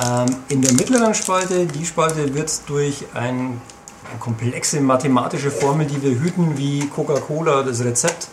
Ähm, 0.00 0.26
in 0.48 0.62
der 0.62 0.72
mittleren 0.72 1.14
Spalte, 1.14 1.66
die 1.66 1.84
Spalte 1.84 2.32
wird 2.34 2.50
durch 2.66 3.04
ein, 3.14 3.60
eine 4.08 4.18
komplexe 4.20 4.80
mathematische 4.80 5.50
Formel, 5.50 5.86
die 5.86 6.00
wir 6.02 6.20
hüten, 6.20 6.56
wie 6.56 6.86
Coca-Cola, 6.86 7.62
das 7.62 7.82
Rezept, 7.82 8.28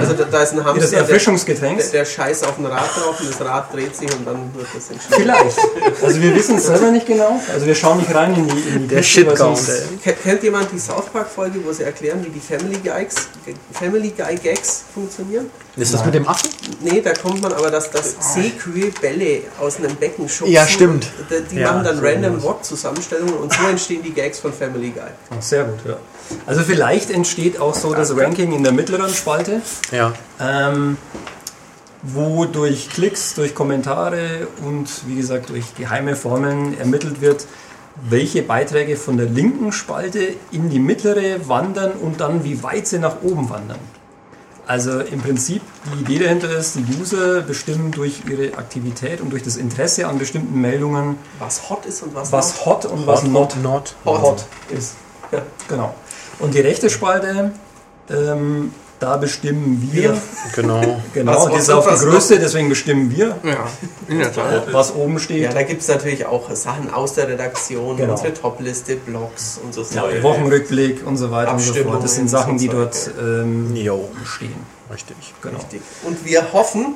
Also 0.00 0.14
da, 0.14 0.24
da 0.24 0.42
ist 0.42 0.52
ein 0.52 0.56
das 0.58 0.64
Hamster, 0.64 0.90
der, 0.90 0.98
Erfrischungsgetränk. 1.00 1.78
der, 1.78 1.88
der 1.90 2.04
scheißt 2.06 2.46
auf 2.46 2.58
ein 2.58 2.64
Rad 2.64 2.88
drauf 2.96 3.20
und 3.20 3.28
das 3.30 3.40
Rad 3.46 3.72
dreht 3.74 3.94
sich 3.94 4.10
und 4.10 4.26
dann 4.26 4.50
wird 4.54 4.66
das 4.74 4.90
entschieden. 4.90 5.14
Vielleicht. 5.14 6.02
Also 6.02 6.20
wir 6.22 6.34
wissen 6.34 6.56
es 6.56 6.66
selber 6.66 6.90
nicht 6.90 7.06
genau. 7.06 7.38
Also 7.52 7.66
wir 7.66 7.74
schauen 7.74 7.98
nicht 7.98 8.14
rein 8.14 8.34
in 8.34 8.46
die, 8.48 8.60
in 8.68 8.88
die 8.88 8.94
Der 8.94 9.02
Shitcount. 9.02 9.60
Kennt, 10.22 10.42
jemand 10.42 10.72
die 10.72 10.78
South 10.78 11.06
Park 11.12 11.28
Folge, 11.28 11.58
wo 11.64 11.70
sie 11.72 11.82
erklären, 11.82 12.24
wie 12.24 12.30
die 12.30 12.40
Family 12.40 12.78
Guys, 12.78 13.14
Family 13.72 14.14
Guy 14.16 14.36
Gags 14.36 14.84
funktionieren? 14.94 15.50
Ist 15.76 15.92
das 15.92 16.04
mit 16.04 16.14
dem 16.14 16.26
Affen? 16.26 16.50
Nee, 16.80 17.00
da 17.02 17.12
kommt 17.12 17.42
man 17.42 17.52
aber, 17.52 17.70
dass, 17.70 17.90
dass 17.90 18.34
Seekühe 18.34 18.90
Bälle 19.00 19.42
aus 19.60 19.76
einem 19.78 19.94
Becken 19.96 20.28
schubsen. 20.28 20.52
Ja, 20.52 20.66
stimmt. 20.66 21.06
Die, 21.30 21.54
die 21.54 21.60
Ja, 21.60 21.72
machen 21.72 21.84
dann 21.84 21.96
so 21.98 22.02
random. 22.06 22.42
Wort-Zusammenstellungen 22.42 23.34
und 23.34 23.52
so 23.52 23.66
entstehen 23.66 24.02
die 24.02 24.12
Gags 24.12 24.38
von 24.38 24.52
Family 24.52 24.90
Guy. 24.90 25.02
Ach, 25.30 25.42
Sehr 25.42 25.64
gut, 25.64 25.78
ja. 25.86 25.96
Also 26.46 26.62
vielleicht 26.62 27.10
entsteht 27.10 27.60
auch 27.60 27.74
so 27.74 27.94
das 27.94 28.16
Ranking 28.16 28.52
in 28.52 28.62
der 28.62 28.72
mittleren 28.72 29.12
Spalte. 29.12 29.62
Ja. 29.90 30.12
ähm, 30.40 30.96
wo 32.02 32.46
durch 32.46 32.90
Klicks, 32.90 33.34
durch 33.34 33.54
Kommentare 33.54 34.48
und 34.66 34.88
wie 35.06 35.14
gesagt 35.16 35.50
durch 35.50 35.74
geheime 35.76 36.16
Formeln 36.16 36.76
ermittelt 36.78 37.20
wird, 37.20 37.46
welche 38.08 38.42
Beiträge 38.42 38.96
von 38.96 39.16
der 39.16 39.26
linken 39.26 39.70
Spalte 39.70 40.34
in 40.50 40.68
die 40.68 40.80
mittlere 40.80 41.48
wandern 41.48 41.92
und 41.92 42.20
dann 42.20 42.42
wie 42.42 42.62
weit 42.62 42.86
sie 42.88 42.98
nach 42.98 43.22
oben 43.22 43.50
wandern. 43.50 43.78
Also 44.66 45.00
im 45.00 45.20
Prinzip 45.20 45.60
die 45.94 46.02
Idee 46.02 46.24
dahinter 46.24 46.50
ist, 46.50 46.76
die 46.76 46.84
User 47.00 47.42
bestimmen 47.42 47.90
durch 47.90 48.22
ihre 48.28 48.56
Aktivität 48.56 49.20
und 49.20 49.30
durch 49.30 49.42
das 49.42 49.56
Interesse 49.56 50.06
an 50.06 50.18
bestimmten 50.18 50.60
Meldungen, 50.60 51.18
Was 51.40 51.68
hot 51.68 51.84
ist 51.84 52.02
und 52.02 52.14
was, 52.14 52.32
was 52.32 52.64
hot 52.64 52.84
und 52.86 53.06
was 53.06 53.24
not 53.24 53.56
not. 53.62 53.94
Hot. 54.04 54.22
hot 54.22 54.44
ist. 54.70 54.94
Ja. 55.32 55.42
Genau. 55.68 55.94
Und 56.38 56.54
die 56.54 56.60
rechte 56.60 56.90
Spalte, 56.90 57.52
ähm, 58.10 58.72
da 58.98 59.16
bestimmen 59.16 59.88
wir, 59.92 60.16
Genau. 60.54 61.00
genau, 61.12 61.32
Was 61.46 61.50
die 61.52 61.58
ist 61.58 61.70
auf 61.70 61.88
die. 61.88 62.04
Größe, 62.06 62.38
deswegen 62.38 62.68
bestimmen 62.68 63.10
wir, 63.10 63.36
Ja, 63.42 63.66
in 64.08 64.18
der 64.20 64.32
Tat. 64.32 64.72
was 64.72 64.94
oben 64.94 65.18
steht. 65.18 65.42
Ja, 65.42 65.52
da 65.52 65.62
gibt 65.64 65.82
es 65.82 65.88
natürlich 65.88 66.24
auch 66.26 66.48
Sachen 66.54 66.92
aus 66.92 67.14
der 67.14 67.26
Redaktion, 67.28 67.96
Genau. 67.96 68.12
unsere 68.12 68.32
Topliste, 68.32 68.94
Blogs 68.96 69.58
und 69.62 69.74
so 69.74 69.82
Zeug. 69.82 69.96
neue- 69.96 70.22
Wochenrückblick 70.22 71.04
und 71.06 71.16
so 71.16 71.30
weiter 71.32 71.52
und 71.52 71.58
so 71.58 71.74
fort. 71.74 72.04
Das 72.04 72.14
sind 72.14 72.30
Sachen, 72.30 72.58
die 72.58 72.68
dort 72.68 73.10
ähm, 73.20 73.74
stehen. 74.24 74.54
richtig. 74.92 75.16
Genau. 75.42 75.58
Richtig. 75.58 75.80
Und 76.04 76.24
wir 76.24 76.52
hoffen, 76.52 76.94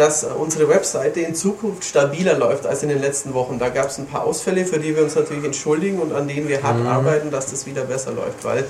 dass 0.00 0.22
äh, 0.22 0.28
unsere 0.28 0.66
Webseite 0.68 1.20
in 1.20 1.34
Zukunft 1.34 1.84
stabiler 1.84 2.34
läuft 2.38 2.66
als 2.66 2.82
in 2.82 2.88
den 2.88 3.00
letzten 3.00 3.34
Wochen. 3.34 3.58
Da 3.58 3.68
gab 3.68 3.90
es 3.90 3.98
ein 3.98 4.06
paar 4.06 4.24
Ausfälle, 4.24 4.64
für 4.64 4.78
die 4.78 4.96
wir 4.96 5.02
uns 5.02 5.14
natürlich 5.14 5.44
entschuldigen 5.44 5.98
und 6.00 6.12
an 6.14 6.26
denen 6.26 6.48
wir 6.48 6.62
hart 6.62 6.78
Mhm. 6.80 6.86
arbeiten, 6.86 7.30
dass 7.30 7.46
das 7.50 7.66
wieder 7.66 7.82
besser 7.82 8.12
läuft, 8.12 8.42
weil 8.42 8.60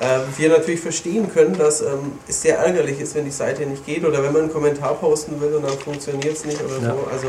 äh, 0.00 0.20
wir 0.36 0.48
natürlich 0.50 0.80
verstehen 0.80 1.32
können, 1.34 1.58
dass 1.58 1.80
ähm, 1.80 2.12
es 2.28 2.42
sehr 2.42 2.58
ärgerlich 2.58 3.00
ist, 3.00 3.16
wenn 3.16 3.24
die 3.24 3.32
Seite 3.32 3.66
nicht 3.66 3.84
geht 3.84 4.04
oder 4.04 4.22
wenn 4.22 4.32
man 4.32 4.42
einen 4.42 4.52
Kommentar 4.52 4.94
posten 4.94 5.40
will 5.40 5.52
und 5.54 5.64
dann 5.64 5.76
funktioniert 5.80 6.36
es 6.36 6.44
nicht 6.44 6.60
oder 6.62 6.74
Ja. 6.80 6.94
so. 6.94 7.08
Also 7.12 7.26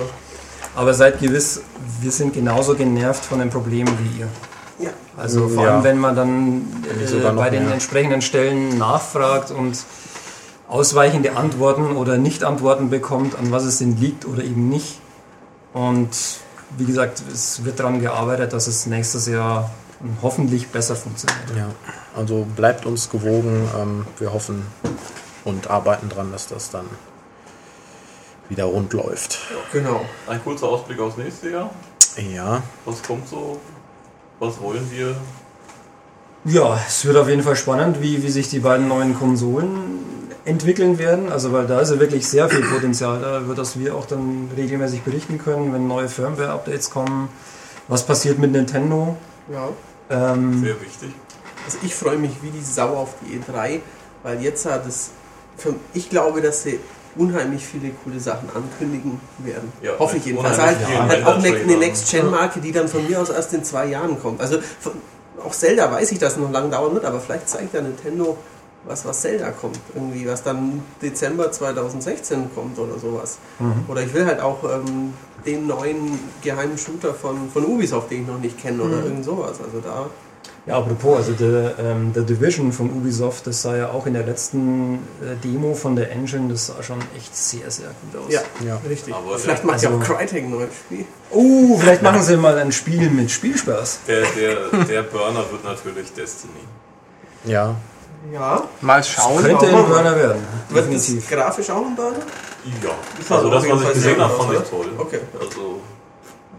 Aber 0.75 0.93
seid 0.93 1.19
gewiss, 1.19 1.61
wir 2.01 2.11
sind 2.11 2.33
genauso 2.35 2.75
genervt 2.75 3.25
von 3.25 3.39
den 3.39 3.49
Problemen 3.49 3.97
wie 4.03 4.19
ihr. 4.21 4.27
ja, 4.85 4.91
Also 5.17 5.49
vor 5.49 5.63
Ja. 5.63 5.73
allem, 5.73 5.83
wenn 5.83 5.97
man 5.97 6.15
dann 6.15 6.83
äh, 6.87 7.31
bei 7.35 7.49
den 7.49 7.63
mehr. 7.63 7.73
entsprechenden 7.73 8.21
Stellen 8.21 8.77
nachfragt 8.77 9.49
und 9.49 9.75
ausweichende 10.69 11.35
Antworten 11.35 11.97
oder 11.97 12.17
Nicht-Antworten 12.17 12.89
bekommt, 12.89 13.37
an 13.37 13.51
was 13.51 13.63
es 13.63 13.79
denn 13.79 13.97
liegt 13.99 14.25
oder 14.25 14.43
eben 14.43 14.69
nicht. 14.69 14.99
Und 15.73 16.09
wie 16.77 16.85
gesagt, 16.85 17.23
es 17.31 17.65
wird 17.65 17.79
daran 17.79 17.99
gearbeitet, 17.99 18.53
dass 18.53 18.67
es 18.67 18.85
nächstes 18.85 19.27
Jahr 19.27 19.71
hoffentlich 20.21 20.69
besser 20.69 20.95
funktioniert. 20.95 21.57
Ja. 21.57 21.67
Also 22.15 22.45
bleibt 22.55 22.85
uns 22.85 23.09
gewogen. 23.09 23.67
Ähm, 23.77 24.05
wir 24.19 24.31
hoffen 24.31 24.65
und 25.43 25.69
arbeiten 25.69 26.09
dran, 26.09 26.31
dass 26.31 26.47
das 26.47 26.69
dann 26.69 26.85
wieder 28.47 28.65
rund 28.65 28.93
läuft. 28.93 29.39
genau. 29.71 30.05
Ein 30.27 30.43
kurzer 30.43 30.67
Ausblick 30.67 30.99
aufs 30.99 31.17
nächste 31.17 31.49
Jahr. 31.49 31.69
Ja. 32.33 32.61
Was 32.85 33.01
kommt 33.03 33.27
so? 33.27 33.59
Was 34.39 34.59
wollen 34.61 34.89
wir? 34.91 35.15
Ja, 36.45 36.79
es 36.87 37.03
wird 37.05 37.17
auf 37.17 37.27
jeden 37.27 37.43
Fall 37.43 37.55
spannend, 37.55 38.01
wie, 38.01 38.23
wie 38.23 38.29
sich 38.29 38.49
die 38.49 38.59
beiden 38.59 38.87
neuen 38.87 39.17
Konsolen 39.17 40.18
entwickeln 40.45 40.97
werden. 40.97 41.31
Also 41.31 41.51
weil 41.51 41.67
da 41.67 41.79
ist 41.79 41.91
ja 41.91 41.99
wirklich 41.99 42.27
sehr 42.27 42.49
viel 42.49 42.61
Potenzial 42.61 43.19
da, 43.19 43.39
über 43.39 43.55
das 43.55 43.79
wir 43.79 43.95
auch 43.95 44.05
dann 44.05 44.49
regelmäßig 44.55 45.01
berichten 45.01 45.37
können, 45.37 45.73
wenn 45.73 45.87
neue 45.87 46.09
Firmware-Updates 46.09 46.89
kommen. 46.89 47.29
Was 47.87 48.05
passiert 48.05 48.39
mit 48.39 48.51
Nintendo? 48.51 49.17
Ja. 49.51 49.69
Ähm, 50.09 50.63
Sehr 50.63 50.79
wichtig. 50.81 51.11
Also 51.65 51.77
ich 51.83 51.93
freue 51.93 52.17
mich 52.17 52.31
wie 52.41 52.51
die 52.51 52.63
Sau 52.63 52.95
auf 52.95 53.15
die 53.21 53.39
E3, 53.39 53.79
weil 54.23 54.41
jetzt 54.41 54.65
hat 54.65 54.87
es, 54.87 55.11
für, 55.57 55.75
ich 55.93 56.09
glaube, 56.09 56.41
dass 56.41 56.63
sie 56.63 56.79
unheimlich 57.15 57.65
viele 57.65 57.91
coole 58.03 58.19
Sachen 58.19 58.49
ankündigen 58.55 59.19
werden. 59.39 59.71
Ja, 59.81 59.91
Hoffe 59.99 60.17
ich 60.17 60.25
mit 60.25 60.33
jedenfalls. 60.33 60.57
Halt, 60.57 60.77
vielen 60.77 61.09
halt 61.09 61.25
auch 61.25 61.37
eine, 61.37 61.55
eine. 61.55 61.77
Next-Gen-Marke, 61.77 62.59
die 62.61 62.71
dann 62.71 62.87
von 62.87 63.05
mir 63.07 63.19
aus 63.19 63.29
erst 63.29 63.53
in 63.53 63.63
zwei 63.63 63.87
Jahren 63.87 64.19
kommt. 64.19 64.41
Also 64.41 64.59
von, 64.79 64.93
auch 65.43 65.51
Zelda 65.51 65.91
weiß 65.91 66.11
ich, 66.11 66.19
dass 66.19 66.33
es 66.33 66.39
noch 66.39 66.51
lange 66.51 66.69
dauern 66.69 66.93
wird, 66.93 67.05
aber 67.05 67.19
vielleicht 67.19 67.49
zeigt 67.49 67.73
ja 67.73 67.81
Nintendo, 67.81 68.37
was, 68.85 69.05
was 69.05 69.21
Zelda 69.21 69.51
kommt. 69.51 69.79
Irgendwie, 69.93 70.27
was 70.27 70.43
dann 70.43 70.81
Dezember 71.01 71.51
2016 71.51 72.49
kommt 72.55 72.77
oder 72.79 72.97
sowas. 72.99 73.37
Oder 73.87 74.01
ich 74.03 74.13
will 74.13 74.25
halt 74.25 74.39
auch 74.39 74.63
ähm, 74.63 75.13
den 75.45 75.67
neuen 75.67 76.19
geheimen 76.41 76.77
Shooter 76.77 77.13
von, 77.13 77.49
von 77.51 77.65
Ubisoft, 77.65 78.11
den 78.11 78.21
ich 78.23 78.27
noch 78.27 78.39
nicht 78.39 78.57
kenne 78.59 78.81
oder 78.83 79.03
irgend 79.03 79.25
sowas. 79.25 79.57
Also 79.63 79.79
da 79.81 80.07
ja, 80.65 80.77
apropos, 80.77 81.17
also 81.17 81.31
der, 81.31 81.79
ähm, 81.79 82.13
der 82.13 82.23
Division 82.23 82.71
von 82.71 82.89
Ubisoft, 82.91 83.47
das 83.47 83.61
sah 83.61 83.75
ja 83.75 83.89
auch 83.89 84.05
in 84.05 84.13
der 84.13 84.23
letzten 84.25 84.95
äh, 85.21 85.35
Demo 85.43 85.73
von 85.73 85.95
der 85.95 86.11
Engine, 86.11 86.49
das 86.49 86.67
sah 86.67 86.83
schon 86.83 86.99
echt 87.17 87.35
sehr, 87.35 87.71
sehr 87.71 87.87
gut 87.87 88.21
aus. 88.27 88.33
Ja, 88.33 88.41
Ja. 88.63 88.79
richtig. 88.87 89.13
Aber 89.13 89.39
Vielleicht 89.39 89.63
macht 89.63 89.81
ja 89.81 89.89
also- 89.89 90.01
auch 90.01 90.17
Crytek 90.17 90.43
ein 90.43 90.51
neues 90.51 90.69
Spiel. 90.75 91.05
Oh, 91.31 91.77
vielleicht 91.79 92.03
machen 92.03 92.21
sie 92.21 92.37
mal 92.37 92.57
ein 92.57 92.71
Spiel 92.71 93.09
mit 93.09 93.31
Spielspaß. 93.31 93.99
Der, 94.07 94.21
der, 94.37 94.83
der 94.85 95.03
Burner 95.03 95.43
wird 95.49 95.63
natürlich 95.63 96.13
Destiny. 96.13 96.53
Ja. 97.45 97.75
Ja. 98.33 98.63
Mal 98.81 99.03
schauen. 99.03 99.41
Könnte 99.43 99.65
warum? 99.71 99.85
ein 99.85 99.89
Burner 99.91 100.15
werden, 100.15 100.43
Wird 100.69 100.93
das 100.93 101.29
grafisch 101.29 101.69
auch 101.69 101.85
ein 101.85 101.95
Burner? 101.95 102.17
Ja. 102.83 102.89
sah 103.27 103.35
Also 103.37 103.49
das, 103.49 103.69
was 103.69 103.81
ich 103.81 103.93
gesehen 103.93 104.21
habe, 104.21 104.33
fand 104.33 104.53
ich 104.53 104.69
toll. 104.69 104.85
Okay. 104.97 105.19
Also 105.39 105.79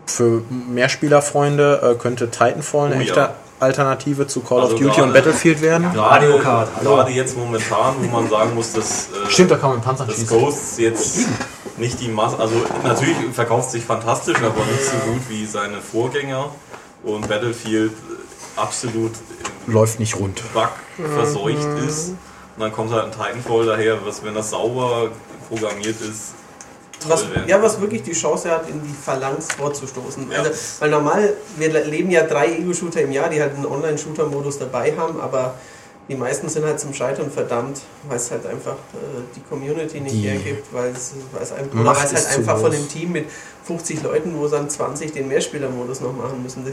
Für 0.07 0.43
Mehrspielerfreunde 0.51 1.95
äh, 1.97 2.01
könnte 2.01 2.31
Titanfall 2.31 2.87
eine 2.87 2.97
Oh, 2.97 3.01
echte 3.01 3.21
ja. 3.21 3.35
Alternative 3.61 4.27
zu 4.27 4.41
Call 4.41 4.63
Also 4.63 4.75
of 4.75 4.81
Duty 4.81 5.03
und 5.03 5.13
Battlefield 5.13 5.61
werden. 5.61 5.91
Mario 5.95 6.39
Kart, 6.39 6.69
hallo. 6.77 6.97
Gerade 6.97 7.11
jetzt 7.13 7.37
momentan, 7.37 7.95
wo 8.01 8.09
man 8.09 8.29
sagen 8.31 8.55
muss, 8.55 8.73
dass, 8.73 9.09
äh, 9.09 9.31
Stimmt, 9.31 9.51
da 9.51 9.57
kann 9.57 9.71
man 9.71 9.81
Panzer 9.83 10.07
dass 10.07 10.17
schießen. 10.17 10.41
Ghosts 10.41 10.79
jetzt 10.79 11.19
nicht 11.77 12.01
die 12.01 12.09
Masse, 12.09 12.39
also 12.39 12.55
natürlich 12.83 13.17
verkauft 13.35 13.71
sich 13.71 13.85
fantastisch, 13.85 14.37
aber 14.39 14.65
nicht 14.65 14.85
so 14.85 14.97
gut 15.13 15.21
wie 15.29 15.45
seine 15.47 15.81
Vorgänger 15.83 16.49
und 17.05 17.29
Battlefield 17.29 17.93
äh, 17.93 18.61
absolut 18.61 19.13
Läuft 19.67 20.01
nicht 20.01 20.19
rund. 20.19 20.43
Bug 20.53 20.71
verseucht 20.97 21.69
ist. 21.87 22.11
Und 22.57 22.65
dann 22.65 22.73
kommt 22.73 22.93
halt 22.93 23.05
ein 23.05 23.13
Titanfall 23.13 23.67
daher, 23.67 24.05
was, 24.05 24.23
wenn 24.25 24.35
das 24.35 24.51
sauber 24.51 25.11
programmiert 25.49 26.01
ist, 26.01 26.35
Was, 27.09 27.25
ja, 27.47 27.63
was 27.63 27.81
wirklich 27.81 28.03
die 28.03 28.13
Chance 28.13 28.51
hat, 28.51 28.69
in 28.69 28.83
die 28.83 28.93
Phalanx 28.93 29.53
vorzustoßen. 29.53 30.31
Ja. 30.31 30.39
Also, 30.41 30.51
weil 30.81 30.91
normal, 30.91 31.33
wir 31.57 31.85
leben 31.85 32.11
ja 32.11 32.25
drei 32.25 32.53
Ego-Shooter 32.59 33.01
im 33.01 33.13
Jahr, 33.13 33.31
die 33.31 33.41
halt 33.41 33.55
einen 33.55 33.65
Online-Shooter-Modus 33.65 34.59
dabei 34.59 34.95
haben, 34.97 35.19
aber 35.21 35.55
die 36.11 36.17
meisten 36.17 36.49
sind 36.49 36.65
halt 36.65 36.81
zum 36.81 36.93
Scheitern 36.93 37.31
verdammt, 37.31 37.81
weil 38.09 38.17
es 38.17 38.31
halt 38.31 38.45
einfach 38.45 38.73
äh, 38.73 39.23
die 39.37 39.41
Community 39.49 40.01
nicht 40.01 40.17
Die 40.17 40.29
hergibt, 40.29 40.67
weil 40.73 40.91
es, 40.91 41.15
weil 41.33 41.43
es, 41.43 41.53
ein, 41.53 41.71
halt 41.73 42.27
einfach 42.37 42.59
von 42.59 42.73
dem 42.73 42.89
Team 42.89 43.13
mit 43.13 43.27
50 43.65 44.03
Leuten, 44.03 44.37
wo 44.37 44.49
dann 44.49 44.69
20 44.69 45.13
den 45.13 45.29
Mehrspieler-Modus 45.29 46.01
noch 46.01 46.13
machen 46.13 46.43
müssen, 46.43 46.65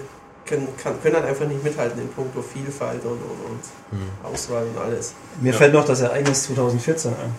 können, 0.48 0.68
kann, 0.82 0.94
können 1.04 1.16
halt 1.16 1.26
einfach 1.26 1.46
nicht 1.48 1.64
mithalten 1.64 2.02
in 2.02 2.08
puncto 2.10 2.42
Vielfalt 2.42 3.04
und, 3.04 3.12
und, 3.12 3.20
und 3.20 3.62
Hm. 3.92 4.08
Auswahl 4.34 4.64
und 4.64 4.78
alles. 4.82 5.14
Mir 5.42 5.52
Ja. 5.52 5.58
fällt 5.58 5.74
noch 5.74 5.86
das 5.86 6.02
Ereignis 6.02 6.44
2014 6.46 7.12
ein. 7.12 7.36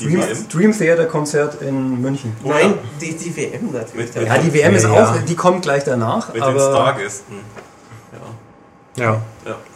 Dream? 0.00 0.22
Dream 0.52 0.76
Theater 0.76 1.06
Konzert 1.06 1.62
in 1.62 2.00
München. 2.00 2.36
Oh 2.44 2.50
Nein, 2.50 2.70
ja. 2.72 2.76
die, 3.00 3.16
die 3.16 3.34
WM 3.36 3.72
natürlich. 3.72 3.94
Mit- 3.94 4.16
mit- 4.16 4.26
Ja, 4.26 4.38
die 4.38 4.52
WM 4.52 4.74
ist 4.74 4.84
Ja, 4.84 4.90
auch, 4.92 5.16
die 5.26 5.34
kommt 5.34 5.62
gleich 5.62 5.82
danach. 5.84 6.28
Mit 6.28 6.36
den 6.36 6.42
aber 6.42 6.60
Stargästen. 6.60 7.36
Ja. 8.96 9.04
Ja. 9.04 9.20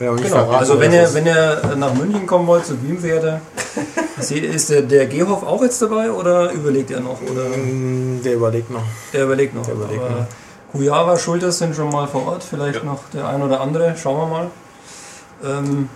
Ja. 0.01 0.15
Genau, 0.17 0.51
also 0.51 0.79
wenn 0.81 0.93
ihr, 0.93 1.09
wenn 1.15 1.27
ihr 1.27 1.75
nach 1.77 1.95
München 1.95 2.27
kommen 2.27 2.47
wollt 2.47 2.67
zu 2.67 2.75
Dream 2.75 3.01
Theater, 3.01 3.41
ist 4.19 4.69
der, 4.71 4.83
der 4.83 5.07
Gehoff 5.07 5.43
auch 5.45 5.63
jetzt 5.63 5.81
dabei 5.81 6.11
oder 6.11 6.53
überlegt 6.53 6.91
er 6.91 7.01
noch? 7.01 7.19
Oder 7.23 7.45
Mm, 7.57 8.21
Der 8.23 8.35
überlegt 8.35 8.71
noch. 8.71 8.83
der 9.13 9.25
überlegt 9.25 9.55
noch. 9.55 9.65
Der 9.65 9.75
überlegt 9.75 10.03
noch. 10.03 10.27
Kujava, 10.73 11.19
Schulters 11.19 11.59
sind 11.59 11.77
schon 11.77 11.91
mal 11.91 12.07
vor 12.09 12.27
Ort, 12.27 12.43
vielleicht 12.45 12.79
Ja. 12.81 12.85
noch 12.85 13.01
der 13.13 13.29
ein 13.29 13.43
oder 13.43 13.61
andere, 13.61 13.95
schauen 13.97 14.19
wir 14.19 14.27
mal. 14.27 14.51
Ähm, 15.45 15.89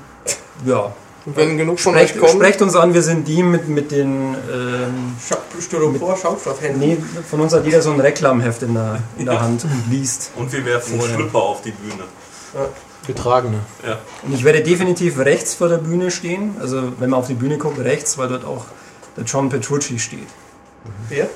ja, 0.64 0.92
Und 1.24 1.36
wenn 1.36 1.56
genug 1.56 1.80
von 1.80 1.94
sprecht, 1.94 2.14
euch 2.16 2.20
kommen, 2.20 2.32
sprecht 2.34 2.62
uns 2.62 2.76
an, 2.76 2.92
wir 2.94 3.02
sind 3.02 3.26
die 3.26 3.42
mit, 3.42 3.68
mit 3.68 3.90
den. 3.90 4.34
Ähm, 4.52 5.16
Styropor, 5.60 6.16
Schaumstoffhänden. 6.16 6.78
nee, 6.80 6.98
von 7.28 7.40
uns 7.40 7.54
hat 7.54 7.64
jeder 7.64 7.80
so 7.80 7.90
ein 7.90 8.00
Reklamheft 8.00 8.62
in 8.62 8.74
der, 8.74 9.00
in 9.16 9.24
der 9.24 9.40
Hand 9.40 9.64
und 9.64 9.90
liest. 9.90 10.30
Und 10.36 10.52
wir 10.52 10.64
werfen 10.66 10.98
Vorher. 10.98 11.16
Schlüpper 11.16 11.38
auf 11.38 11.62
die 11.62 11.72
Bühne. 11.72 12.04
Getragene. 13.06 13.60
Ja. 13.86 13.98
Und 14.24 14.34
ich 14.34 14.44
werde 14.44 14.62
definitiv 14.62 15.18
rechts 15.18 15.54
vor 15.54 15.68
der 15.68 15.78
Bühne 15.78 16.10
stehen. 16.10 16.56
Also 16.60 16.92
wenn 16.98 17.10
man 17.10 17.20
auf 17.20 17.26
die 17.28 17.34
Bühne 17.34 17.56
guckt, 17.56 17.78
rechts, 17.78 18.18
weil 18.18 18.28
dort 18.28 18.44
auch 18.44 18.66
der 19.16 19.24
John 19.24 19.48
Petrucci 19.48 19.98
steht. 19.98 20.28
Wer? 21.08 21.28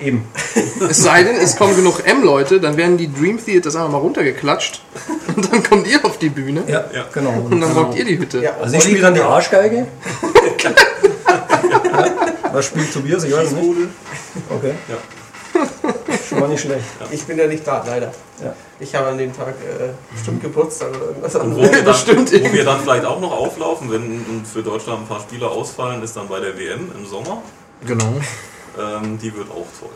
Eben. 0.00 0.24
es 0.88 1.02
sei 1.02 1.24
denn, 1.24 1.36
es 1.36 1.56
kommen 1.56 1.74
genug 1.76 2.06
M-Leute, 2.06 2.60
dann 2.60 2.76
werden 2.76 2.96
die 2.96 3.12
Dream 3.12 3.44
Theaters 3.44 3.74
einfach 3.76 3.90
mal 3.90 3.98
runtergeklatscht 3.98 4.80
und 5.36 5.52
dann 5.52 5.62
kommt 5.62 5.86
ihr 5.88 6.04
auf 6.04 6.18
die 6.18 6.28
Bühne 6.28 6.62
Ja, 6.68 6.84
Ja. 6.94 7.04
genau. 7.12 7.30
und 7.50 7.60
dann 7.60 7.72
rockt 7.72 7.96
ihr 7.96 8.04
die 8.04 8.18
Hütte. 8.18 8.42
Ja, 8.42 8.52
Also 8.60 8.76
ich 8.76 8.82
spiele 8.84 9.00
dann 9.00 9.14
die 9.14 9.20
Arschgeige. 9.20 9.86
ja. 10.62 10.70
Was 12.52 12.66
spielt 12.66 12.92
Tobias? 12.92 13.24
Ich 13.24 13.32
weiß 13.32 13.48
es 13.48 13.52
nicht. 13.52 13.88
Okay. 14.50 14.74
Schon 16.28 16.40
mal 16.40 16.48
nicht 16.48 16.60
schlecht. 16.60 16.84
Ich 17.10 17.24
bin 17.24 17.38
ja 17.38 17.46
nicht 17.46 17.66
da, 17.66 17.82
leider. 17.86 18.12
Ja. 18.42 18.54
Ich 18.80 18.94
habe 18.94 19.08
an 19.08 19.18
dem 19.18 19.36
Tag 19.36 19.48
äh, 19.48 19.88
bestimmt 20.14 20.42
Geburtstag 20.42 20.90
oder 20.90 21.06
irgendwas 21.06 21.34
Und 21.34 21.56
wo 21.56 21.60
anderes. 21.62 21.72
wir, 21.72 21.82
dann, 21.82 21.94
stimmt 21.94 22.32
wo 22.32 22.52
wir 22.52 22.64
dann 22.64 22.80
vielleicht 22.80 23.04
auch 23.04 23.20
noch 23.20 23.32
auflaufen, 23.32 23.90
wenn 23.90 24.44
für 24.44 24.62
Deutschland 24.62 25.02
ein 25.02 25.06
paar 25.06 25.20
Spieler 25.20 25.50
ausfallen, 25.50 26.02
ist 26.02 26.16
dann 26.16 26.28
bei 26.28 26.38
der 26.40 26.56
WM 26.56 26.90
im 26.96 27.06
Sommer. 27.06 27.42
Genau. 27.86 28.04
Ähm, 28.78 29.18
die 29.18 29.34
wird 29.34 29.50
auch 29.50 29.66
toll. 29.78 29.90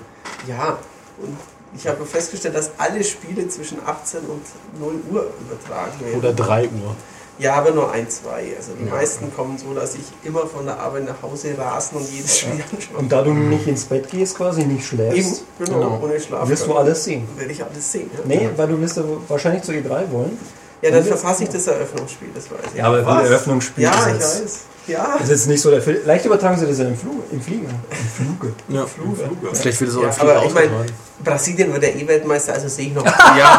Ja, 0.49 0.79
und 1.23 1.37
ich 1.77 1.87
habe 1.87 2.05
festgestellt, 2.05 2.55
dass 2.57 2.71
alle 2.79 3.03
Spiele 3.05 3.49
zwischen 3.49 3.79
18 3.87 4.21
und 4.21 4.43
0 4.81 4.95
Uhr 5.11 5.31
übertragen 5.41 6.01
werden. 6.01 6.19
Oder 6.19 6.33
3 6.33 6.65
Uhr. 6.65 6.97
Ja, 7.39 7.55
aber 7.55 7.71
nur 7.71 7.91
ein, 7.91 8.09
zwei. 8.11 8.53
Also 8.57 8.73
die 8.79 8.85
Ja. 8.87 8.93
meisten 8.95 9.35
kommen 9.35 9.57
so, 9.57 9.73
dass 9.73 9.95
ich 9.95 10.03
immer 10.23 10.47
von 10.47 10.67
der 10.67 10.79
Arbeit 10.79 11.07
nach 11.07 11.23
Hause 11.23 11.57
rasen 11.57 11.97
und 11.99 12.11
jedes 12.11 12.39
Spiel 12.41 12.53
anschauen. 12.73 12.97
Und 12.97 13.11
da 13.11 13.23
du 13.23 13.33
nicht 13.33 13.67
ins 13.67 13.85
Bett 13.85 14.09
gehst, 14.11 14.37
quasi 14.37 14.61
nicht 14.65 14.71
Eben, 14.71 14.83
schläfst, 14.83 15.45
genau, 15.59 15.79
Genau. 15.79 16.01
ohne 16.03 16.21
Schlaf. 16.21 16.49
wirst 16.49 16.67
du 16.67 16.75
alles 16.77 17.05
sehen. 17.05 17.27
Werde 17.37 17.51
ich 17.53 17.65
alles 17.65 17.91
sehen. 17.91 18.11
Ja, 18.15 18.21
Nee, 18.27 18.51
weil 18.57 18.69
du 18.69 18.79
wirst 18.81 18.99
ja 18.99 19.05
wahrscheinlich 19.29 19.63
zu 19.63 19.73
E3 19.73 20.11
wollen. 20.13 20.39
ja 20.83 20.91
dann 20.91 21.05
verfasse 21.05 21.45
ich 21.45 21.49
das 21.49 21.67
Eröffnungsspiel, 21.67 22.29
das 22.35 22.51
weiß 22.51 22.59
ich. 22.73 22.79
Ja, 22.79 22.85
aber 22.89 23.05
Was? 23.07 23.19
ein 23.19 23.25
Eröffnungsspiel 23.27 23.85
Ja, 23.85 23.91
ist 23.93 24.07
ich 24.09 24.15
weiß. 24.43 24.59
Ja. 24.87 25.15
ist 25.23 25.29
jetzt 25.31 25.47
nicht 25.47 25.61
so 25.61 25.71
der 25.71 25.81
Film. 25.81 25.99
Vielleicht 26.03 26.25
übertragen 26.25 26.59
sie 26.59 26.67
das 26.67 26.79
ja 26.79 26.87
im, 26.87 26.97
Flug, 26.97 27.23
im 27.31 27.41
Flieger. 27.41 27.69
Im 27.69 28.27
Fluge. 28.27 28.53
Ja. 28.69 28.87
Fluge. 28.87 29.23
Vielleicht 29.53 29.81
wird 29.81 29.91
es 29.91 29.97
auch 29.97 30.03
Ja, 30.03 30.09
ein 30.09 30.13
Flieger 30.13 30.37
aber 30.37 30.47
ich 30.47 30.55
meine. 30.55 30.87
Brasilien 31.23 31.73
wird 31.73 31.83
der 31.85 31.95
E-Weltmeister, 31.95 32.53
also 32.55 32.67
sehe 32.69 32.89
ich 32.89 32.95
noch 32.95 33.05
ja, 33.07 33.13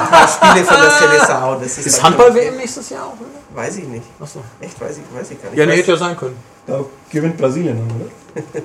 ein 0.03 0.09
paar 0.09 0.27
Spiele 0.27 0.65
von 0.65 0.75
der 0.75 0.91
Seleção. 0.91 1.59
Das 1.61 1.77
ist, 1.77 1.85
Ist 1.87 2.03
halt- 2.03 2.17
Handball-WM 2.17 2.57
nächstes 2.57 2.89
Jahr 2.89 3.05
auch, 3.05 3.13
oder? 3.13 3.29
Weiß 3.61 3.77
ich 3.77 3.87
nicht. 3.87 4.03
Achso. 4.19 4.41
Echt, 4.59 4.79
weiß 4.81 4.97
ich, 4.97 5.17
weiß 5.17 5.31
ich 5.31 5.41
gar 5.41 5.49
nicht. 5.49 5.59
Ja, 5.59 5.65
Weiß- 5.65 5.77
hätte 5.77 5.91
ja 5.91 5.97
sein 5.97 6.17
können. 6.17 6.35
Da 6.67 6.79
gewinnt 7.09 7.37
Brasilien 7.37 7.77
dann, 7.77 7.95
oder? 8.01 8.43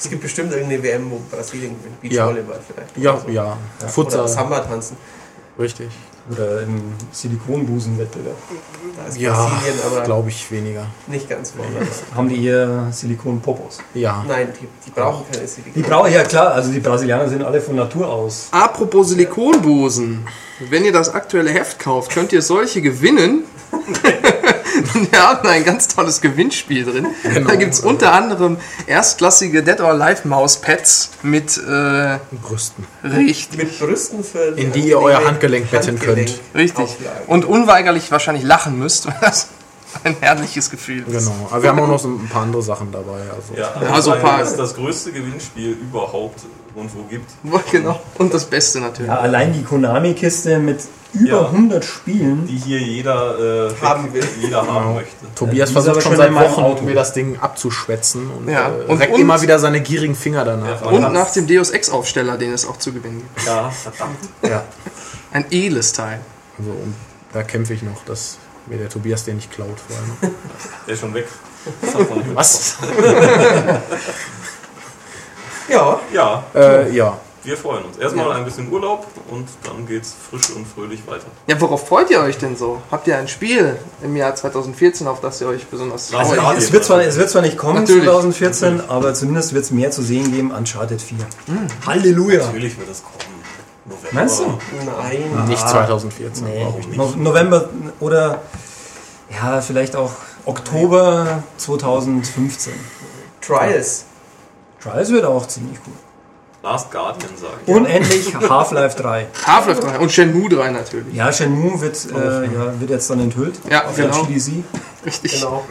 Es 0.00 0.08
gibt 0.08 0.22
bestimmt 0.22 0.52
irgendeine 0.52 0.80
WM, 0.82 1.10
wo 1.10 1.20
Brasilien 1.30 1.76
gewinnt. 1.76 2.14
Ja. 2.14 2.26
Beachvolleyball 2.26 2.60
vielleicht. 2.72 2.96
Ja, 2.98 3.12
Oder 3.14 3.20
so. 3.22 3.28
ja. 3.30 3.56
Oder 3.80 3.88
Futsal. 3.88 4.28
Samba 4.28 4.60
tanzen. 4.60 4.96
Richtig. 5.58 5.88
Oder 6.30 6.62
im 6.62 6.82
Silikonbusen-Wettbewerb. 7.12 8.36
Da 8.96 9.08
ist 9.08 9.18
Ja, 9.18 9.50
glaube 10.04 10.28
ich 10.28 10.50
weniger. 10.50 10.86
nicht 11.06 11.28
ganz 11.28 11.52
vorne. 11.52 11.70
Haben 12.14 12.28
die 12.28 12.36
ihr 12.36 12.88
Silikonpopos? 12.90 13.78
Ja. 13.94 14.24
Nein, 14.28 14.48
die, 14.60 14.66
die 14.86 14.90
brauchen 14.90 15.24
keine 15.32 15.46
Silikon. 15.46 15.72
Die 15.74 15.82
brauchen 15.82 16.12
ja 16.12 16.22
klar, 16.24 16.52
also 16.52 16.70
die 16.70 16.80
Brasilianer 16.80 17.28
sind 17.28 17.42
alle 17.42 17.60
von 17.60 17.76
Natur 17.76 18.08
aus. 18.08 18.48
Apropos 18.50 19.08
Silikonbusen. 19.08 20.26
Wenn 20.68 20.84
ihr 20.84 20.92
das 20.92 21.08
aktuelle 21.08 21.50
Heft 21.50 21.78
kauft, 21.78 22.10
könnt 22.10 22.32
ihr 22.32 22.42
solche 22.42 22.82
gewinnen. 22.82 23.44
Wir 25.10 25.22
haben 25.22 25.48
ein 25.48 25.64
ganz 25.64 25.88
tolles 25.88 26.20
Gewinnspiel 26.20 26.84
drin. 26.84 27.06
Da 27.46 27.54
gibt 27.56 27.74
es 27.74 27.80
unter 27.80 28.12
anderem 28.12 28.56
erstklassige 28.86 29.62
Dead 29.62 29.80
or 29.80 29.88
Alive 29.90 30.26
Mauspads 30.28 31.10
mit 31.22 31.56
äh, 31.58 32.18
Brüsten. 32.42 32.86
richtig, 33.04 33.56
Mit 33.58 33.78
Brüsten 33.78 34.22
für 34.24 34.54
In 34.56 34.72
die 34.72 34.88
ihr 34.88 35.00
euer 35.00 35.24
Handgelenk 35.24 35.70
betten 35.70 35.98
könnt. 35.98 36.40
richtig. 36.54 36.88
Und 37.26 37.44
unweigerlich 37.44 38.10
wahrscheinlich 38.10 38.44
lachen 38.44 38.78
müsst, 38.78 39.06
weil 39.08 39.16
das 39.20 39.48
ein 40.04 40.16
herrliches 40.20 40.70
Gefühl 40.70 41.04
ist. 41.08 41.24
Genau. 41.26 41.48
Aber 41.50 41.62
wir 41.62 41.70
haben 41.70 41.80
auch 41.80 41.88
noch 41.88 41.98
so 41.98 42.08
ein 42.08 42.28
paar 42.28 42.42
andere 42.42 42.62
Sachen 42.62 42.92
dabei. 42.92 43.20
Also. 43.34 43.54
Ja, 43.56 43.72
Ja, 43.82 44.00
so 44.02 44.12
ein 44.12 44.20
paar- 44.20 44.38
das 44.40 44.50
ist 44.50 44.58
das 44.58 44.74
größte 44.74 45.12
Gewinnspiel 45.12 45.72
überhaupt 45.72 46.40
irgendwo 46.76 47.02
gibt. 47.04 47.30
Genau. 47.72 47.98
Und 48.18 48.32
das 48.34 48.44
Beste 48.44 48.80
natürlich. 48.80 49.10
Ja, 49.10 49.18
allein 49.18 49.52
die 49.52 49.62
Konami-Kiste 49.64 50.58
mit 50.58 50.80
über 51.14 51.28
Ja. 51.42 51.46
100 51.50 51.84
Spielen. 51.84 52.46
Die 52.46 52.56
hier 52.56 52.78
jeder 52.78 53.70
äh, 53.70 53.74
Haben 53.80 54.12
will. 54.12 54.26
Jeder 54.40 54.66
haben 54.66 54.94
möchte. 54.94 55.14
Tobias 55.34 55.68
ist 55.70 55.72
versucht 55.72 55.92
aber 55.92 56.00
schon 56.02 56.16
seit 56.16 56.34
Wochen, 56.34 56.60
Auto. 56.62 56.82
mir 56.84 56.94
das 56.94 57.12
Ding 57.12 57.38
abzuschwätzen 57.40 58.30
und, 58.30 58.48
Ja. 58.48 58.68
äh, 58.68 58.84
Und- 58.90 58.98
reckt 59.00 59.14
und- 59.14 59.20
immer 59.20 59.40
wieder 59.40 59.58
seine 59.58 59.80
gierigen 59.80 60.14
Finger 60.14 60.44
danach. 60.44 60.82
Ja, 60.82 60.88
Und 60.88 61.12
nach 61.12 61.30
dem 61.32 61.46
Deus 61.46 61.70
Ex-Aufsteller, 61.70 62.36
den 62.36 62.52
es 62.52 62.66
auch 62.66 62.76
zu 62.78 62.92
gewinnen 62.92 63.22
gibt. 63.34 63.46
Ja, 63.46 63.70
verdammt. 63.70 64.18
Ja. 64.42 64.64
Ein 65.32 65.44
edles 65.50 65.92
Teil. 65.92 66.20
Also, 66.58 66.70
und 66.70 66.94
da 67.32 67.42
kämpfe 67.42 67.72
ich 67.74 67.82
noch, 67.82 68.04
dass 68.04 68.38
mir 68.66 68.76
der 68.78 68.88
Tobias 68.90 69.24
den 69.24 69.36
nicht 69.36 69.50
klaut 69.50 69.78
vor 69.86 69.96
allem. 69.96 70.34
Der 70.86 70.94
ist 70.94 71.00
schon 71.00 71.14
weg. 71.14 71.26
Was? 72.34 72.76
Ja, 75.68 76.00
Ja, 76.12 76.44
äh, 76.54 76.90
ja. 76.94 77.18
Wir 77.44 77.56
freuen 77.56 77.84
uns. 77.84 77.96
Erstmal 77.98 78.32
ein 78.32 78.44
bisschen 78.44 78.70
Urlaub 78.70 79.06
und 79.30 79.48
dann 79.64 79.86
geht's 79.86 80.14
frisch 80.30 80.50
und 80.50 80.66
fröhlich 80.66 81.06
weiter. 81.06 81.26
Ja, 81.46 81.60
worauf 81.60 81.86
freut 81.86 82.10
ihr 82.10 82.20
euch 82.20 82.38
denn 82.38 82.56
so? 82.56 82.80
Habt 82.90 83.06
ihr 83.06 83.16
ein 83.16 83.28
Spiel 83.28 83.76
im 84.02 84.16
Jahr 84.16 84.34
2014, 84.34 85.06
auf 85.06 85.20
das 85.20 85.40
ihr 85.40 85.48
euch 85.48 85.66
besonders 85.66 86.10
freut? 86.10 86.26
Guardian. 86.26 86.56
Es 86.56 86.72
wird, 86.72 86.84
zwar, 86.84 87.00
es 87.00 87.16
wird 87.16 87.30
zwar 87.30 87.42
nicht 87.42 87.56
kommen 87.56 87.80
Natürlich. 87.80 88.04
2014, 88.04 88.82
aber 88.88 89.14
zumindest 89.14 89.54
wird 89.54 89.64
es 89.64 89.70
mehr 89.70 89.90
zu 89.90 90.02
sehen 90.02 90.32
geben 90.32 90.50
Uncharted 90.50 91.00
4. 91.00 91.18
Halleluja! 91.86 92.46
Natürlich 92.46 92.78
wird 92.78 92.90
es 92.90 93.02
kommen. 93.02 93.38
November. 93.84 94.08
Meinst 94.12 94.40
du? 94.40 94.58
nein. 94.84 95.48
Nicht 95.48 95.68
2014. 95.68 96.44
Nee, 96.44 96.62
Warum 96.62 96.80
nicht? 96.80 96.96
No 96.96 97.12
November 97.16 97.68
oder 98.00 98.42
ja, 99.30 99.60
vielleicht 99.60 99.96
auch 99.96 100.12
Oktober 100.44 101.42
2015. 101.56 102.72
Trials. 103.40 104.04
Trials 104.82 105.10
wird 105.10 105.24
auch 105.24 105.46
ziemlich 105.46 105.82
gut. 105.82 105.94
Last 106.68 106.90
Guardian 106.90 107.30
sage 107.36 107.54
ich. 107.64 107.74
Und 107.74 107.86
endlich 107.86 108.34
Half-Life 108.34 109.00
3. 109.00 109.26
Half-Life 109.46 109.80
3 109.80 109.98
und 110.00 110.12
Shenmue 110.12 110.50
3 110.50 110.70
natürlich. 110.70 111.14
Ja, 111.14 111.32
Shenmue 111.32 111.80
wird, 111.80 111.96
äh, 112.12 112.44
ja, 112.44 112.78
wird 112.78 112.90
jetzt 112.90 113.08
dann 113.08 113.20
enthüllt. 113.20 113.58
Ja, 113.70 113.86
auf 113.86 113.96
genau. 113.96 114.26
der 114.26 114.26
GDC. 114.26 114.64
Richtig. 115.06 115.32
Genau. 115.32 115.64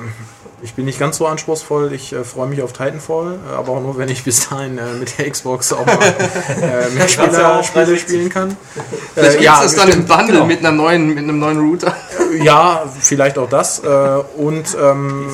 Ich 0.63 0.73
bin 0.73 0.85
nicht 0.85 0.97
ganz 0.99 1.17
so 1.17 1.27
anspruchsvoll. 1.27 1.93
Ich 1.93 2.13
äh, 2.13 2.23
freue 2.23 2.47
mich 2.47 2.63
auf 2.63 2.73
Titanfall, 2.73 3.37
äh, 3.47 3.53
aber 3.55 3.73
auch 3.73 3.81
nur, 3.81 3.97
wenn 3.99 4.09
ich 4.09 4.23
bis 4.23 4.49
dahin 4.49 4.79
äh, 4.79 4.93
mit 4.93 5.17
der 5.19 5.29
Xbox 5.29 5.71
auch 5.71 5.85
mal 5.85 5.97
äh, 6.61 6.89
mehr 6.95 7.07
Spieler, 7.07 7.59
auch 7.59 7.63
Spiele 7.63 7.95
spielen 7.97 8.29
kann. 8.29 8.57
Vielleicht 9.13 9.29
Äh, 9.29 9.31
gibt 9.33 9.43
ja, 9.43 9.63
es 9.63 9.75
dann 9.75 9.89
im 9.89 10.05
Bundle 10.07 10.25
genau. 10.33 10.45
mit, 10.45 10.59
einer 10.59 10.71
neuen, 10.71 11.09
mit 11.09 11.19
einem 11.19 11.37
neuen 11.37 11.59
Router. 11.59 11.95
ja, 12.41 12.91
vielleicht 12.99 13.37
auch 13.37 13.47
das. 13.49 13.79
Äh, 13.83 13.87
und 14.37 14.75
ähm, 14.81 15.27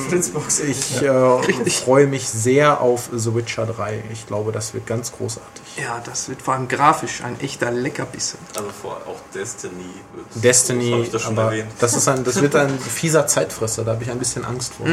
ich 0.68 1.02
äh, 1.02 1.70
freue 1.70 2.06
mich 2.06 2.28
sehr 2.28 2.82
auf 2.82 3.08
The 3.12 3.34
Witcher 3.34 3.64
3. 3.64 4.04
Ich 4.12 4.26
glaube, 4.26 4.52
das 4.52 4.74
wird 4.74 4.86
ganz 4.86 5.10
großartig. 5.12 5.62
Ja, 5.78 6.00
das 6.04 6.28
wird 6.28 6.42
vor 6.42 6.54
allem 6.54 6.68
grafisch 6.68 7.22
ein 7.24 7.40
echter 7.40 7.70
Leckerbissen. 7.70 8.38
Also 8.54 8.68
vor, 8.82 9.00
auch 9.06 9.20
Destiny. 9.34 9.72
wird- 10.14 10.26
das 10.34 10.42
Destiny, 10.42 10.90
hab 10.90 11.00
ich 11.00 11.10
das 11.10 11.22
schon 11.22 11.38
aber 11.38 11.50
erwähnt. 11.52 11.70
das, 11.80 11.94
ist 11.96 12.06
ein, 12.08 12.22
das 12.24 12.40
wird 12.42 12.54
ein 12.56 12.78
fieser 12.78 13.26
Zeitfresser, 13.26 13.84
da 13.84 13.92
habe 13.92 14.04
ich 14.04 14.10
ein 14.10 14.18
bisschen 14.18 14.44
Angst 14.44 14.74
vor. 14.74 14.86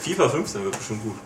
FIFA 0.00 0.28
15 0.28 0.64
wird 0.64 0.76
bestimmt 0.76 1.02
gut. 1.02 1.16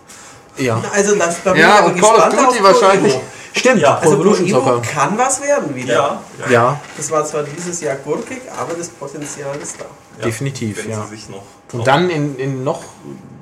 Ja. 0.56 0.82
Also 0.92 1.14
das, 1.14 1.42
da 1.42 1.52
bin 1.52 1.60
Ja, 1.62 1.78
aber 1.78 1.88
und 1.88 2.00
Call 2.00 2.16
of 2.16 2.28
Duty 2.28 2.62
wahrscheinlich. 2.62 3.14
Evo. 3.14 3.22
Stimmt, 3.54 3.80
Ja, 3.80 3.96
Also 3.96 4.10
Pro 4.16 4.22
Evolution 4.22 4.48
Evo 4.48 4.82
kann 4.82 5.16
was 5.18 5.40
werden 5.42 5.74
wieder. 5.74 5.94
Ja, 5.94 6.50
Ja, 6.50 6.80
Das 6.96 7.10
war 7.10 7.24
zwar 7.24 7.44
dieses 7.44 7.80
Jahr 7.80 7.96
gurkig, 7.96 8.42
aber 8.56 8.74
das 8.74 8.88
Potenzial 8.88 9.56
ist 9.62 9.76
da. 9.80 9.86
definitiv, 10.24 10.84
Wenn 10.84 10.90
ja. 10.90 11.02
sie 11.04 11.16
sich 11.16 11.28
noch. 11.28 11.42
Und 11.72 11.86
dann 11.86 12.10
in, 12.10 12.36
in 12.38 12.64
noch 12.64 12.82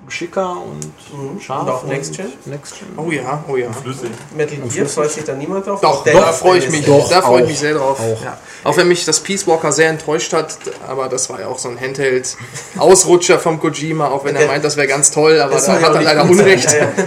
schicker 0.09 0.57
und 0.63 1.43
scharf. 1.43 1.63
Und 1.63 1.71
auch 1.71 1.85
Next 1.85 2.17
Gen? 2.17 2.33
Next 2.45 2.79
Gen. 2.79 2.89
Oh 2.97 3.11
ja, 3.11 3.45
oh 3.49 3.57
ja. 3.57 3.73
flüssig. 3.73 4.11
Metal 4.37 4.57
Gear 4.57 4.71
flüssig. 4.71 4.93
freut 4.93 5.11
sich 5.13 5.25
da 5.25 5.35
niemand 5.35 5.67
drauf. 5.67 5.81
Doch, 5.81 6.05
darf 6.05 6.39
freue 6.39 6.59
ich 6.59 6.71
mich. 6.71 6.85
Doch, 6.85 7.09
da 7.09 7.23
freue 7.23 7.43
ich 7.43 7.49
mich 7.49 7.59
sehr 7.59 7.75
drauf. 7.75 7.99
Auch. 8.01 8.23
Ja. 8.23 8.39
auch 8.65 8.77
wenn 8.77 8.89
mich 8.89 9.05
das 9.05 9.21
Peace 9.21 9.47
Walker 9.47 9.73
sehr 9.73 9.91
enttäuscht 9.91 10.33
hat, 10.33 10.59
aber 10.87 11.09
das 11.09 11.29
war 11.31 11.41
ja 11.41 11.49
auch 11.49 11.59
so 11.59 11.69
ein 11.69 11.81
Handheld-Ausrutscher 11.81 13.39
vom 13.39 13.61
Kojima, 13.61 14.09
auch 14.09 14.25
wenn 14.25 14.37
er 14.37 14.47
meint, 14.47 14.65
das 14.65 14.77
wäre 14.77 14.87
ganz 14.87 15.11
toll, 15.11 15.41
aber 15.41 15.55
Das 15.55 15.67
da 15.67 15.81
hat 15.81 15.95
er 15.95 16.03
leider. 16.03 16.25
Unrecht. 16.25 16.73
Ja, 16.73 16.79
ja. 16.79 16.93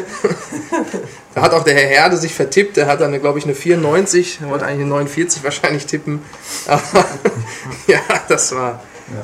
Da 1.35 1.41
hat 1.43 1.53
auch 1.53 1.63
der 1.63 1.75
Herr 1.75 1.87
Herde 1.87 2.17
sich 2.17 2.33
vertippt, 2.33 2.75
der 2.75 2.87
hat 2.87 3.01
dann, 3.01 3.17
glaube 3.21 3.37
ich, 3.37 3.45
eine 3.45 3.53
94, 3.53 4.39
er 4.41 4.49
wollte 4.49 4.65
eigentlich 4.65 4.81
eine 4.81 4.89
49 4.89 5.43
wahrscheinlich 5.43 5.85
tippen. 5.85 6.23
Aber 6.67 7.05
ja, 7.87 7.99
das 8.27 8.53
war. 8.55 8.81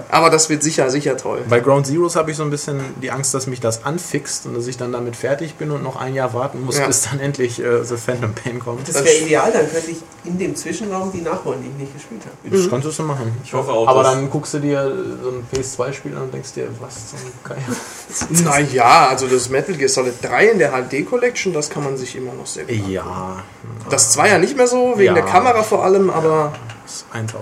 Aber 0.10 0.30
das 0.30 0.50
wird 0.50 0.64
sicher, 0.64 0.90
sicher 0.90 1.18
toll. 1.18 1.42
Bei 1.50 1.60
Ground 1.60 1.88
Zeroes 1.88 2.16
habe 2.16 2.32
ich 2.32 2.38
so 2.38 2.44
ein 2.44 2.50
bisschen 2.50 2.80
die 3.02 3.12
Angst, 3.12 3.34
dass 3.34 3.48
mich 3.48 3.60
das 3.60 3.86
anfixt 3.86 4.46
und 4.46 4.56
dass 4.56 4.68
ich 4.68 4.78
dann 4.78 4.92
damit 4.92 5.16
fertig 5.16 5.56
bin 5.56 5.72
und 5.72 5.84
noch 5.84 5.96
ein 5.96 6.14
Jahr 6.14 6.34
warten 6.34 6.64
muss, 6.64 6.78
Ja. 6.78 6.88
bis 6.88 7.04
dann 7.04 7.20
endlich 7.20 7.62
äh, 7.64 7.84
The 7.84 7.98
Phantom 7.98 8.34
Pain 8.34 8.60
kommt. 8.60 8.88
Das 8.88 8.96
wäre 9.04 9.16
ideal, 9.16 9.52
dann 9.52 9.70
könnte 9.72 9.92
ich 9.92 9.98
in 10.24 10.38
dem 10.40 10.56
Zwischenraum 10.56 11.12
die 11.12 11.22
nachholen, 11.22 11.62
die 11.62 11.68
ich 11.70 11.78
nicht 11.78 11.94
gespielt 11.94 12.22
habe. 12.26 12.56
Das 12.58 12.70
könntest 12.70 12.98
du 13.00 13.04
machen. 13.04 13.32
Ich 13.44 13.54
hoffe 13.54 13.72
auch, 13.72 13.88
Aber 13.88 14.04
dann 14.04 14.30
guckst 14.30 14.54
du 14.56 14.60
dir 14.60 14.92
so 15.22 15.30
ein 15.30 15.46
PS2-Spiel 15.54 16.16
an 16.16 16.24
und 16.24 16.34
denkst 16.34 16.54
dir, 16.54 16.68
was 16.80 17.10
zum 17.12 17.20
Geier. 17.44 17.58
Naja, 18.44 19.08
also 19.10 19.28
das 19.28 19.50
Metal 19.50 19.76
Gear 19.76 19.90
Solid 19.90 20.14
3 20.22 20.48
in 20.48 20.60
der 20.60 20.72
HD 20.72 21.06
Collection, 21.08 21.54
das 21.54 21.70
kann 21.70 21.84
man 21.84 21.98
sich 21.98 22.16
immer 22.16 22.34
noch 22.34 22.48
sehr 22.48 22.64
gut 22.66 22.88
Ja, 22.88 23.44
Das 23.90 24.12
2 24.12 24.30
ja 24.30 24.38
nicht 24.38 24.56
mehr 24.56 24.68
so, 24.68 24.94
wegen 24.96 25.08
Ja. 25.08 25.14
der 25.14 25.24
Kamera 25.24 25.64
vor 25.64 25.84
allem, 25.84 26.10
aber 26.10 26.54
das 26.86 27.06
eins. 27.12 27.34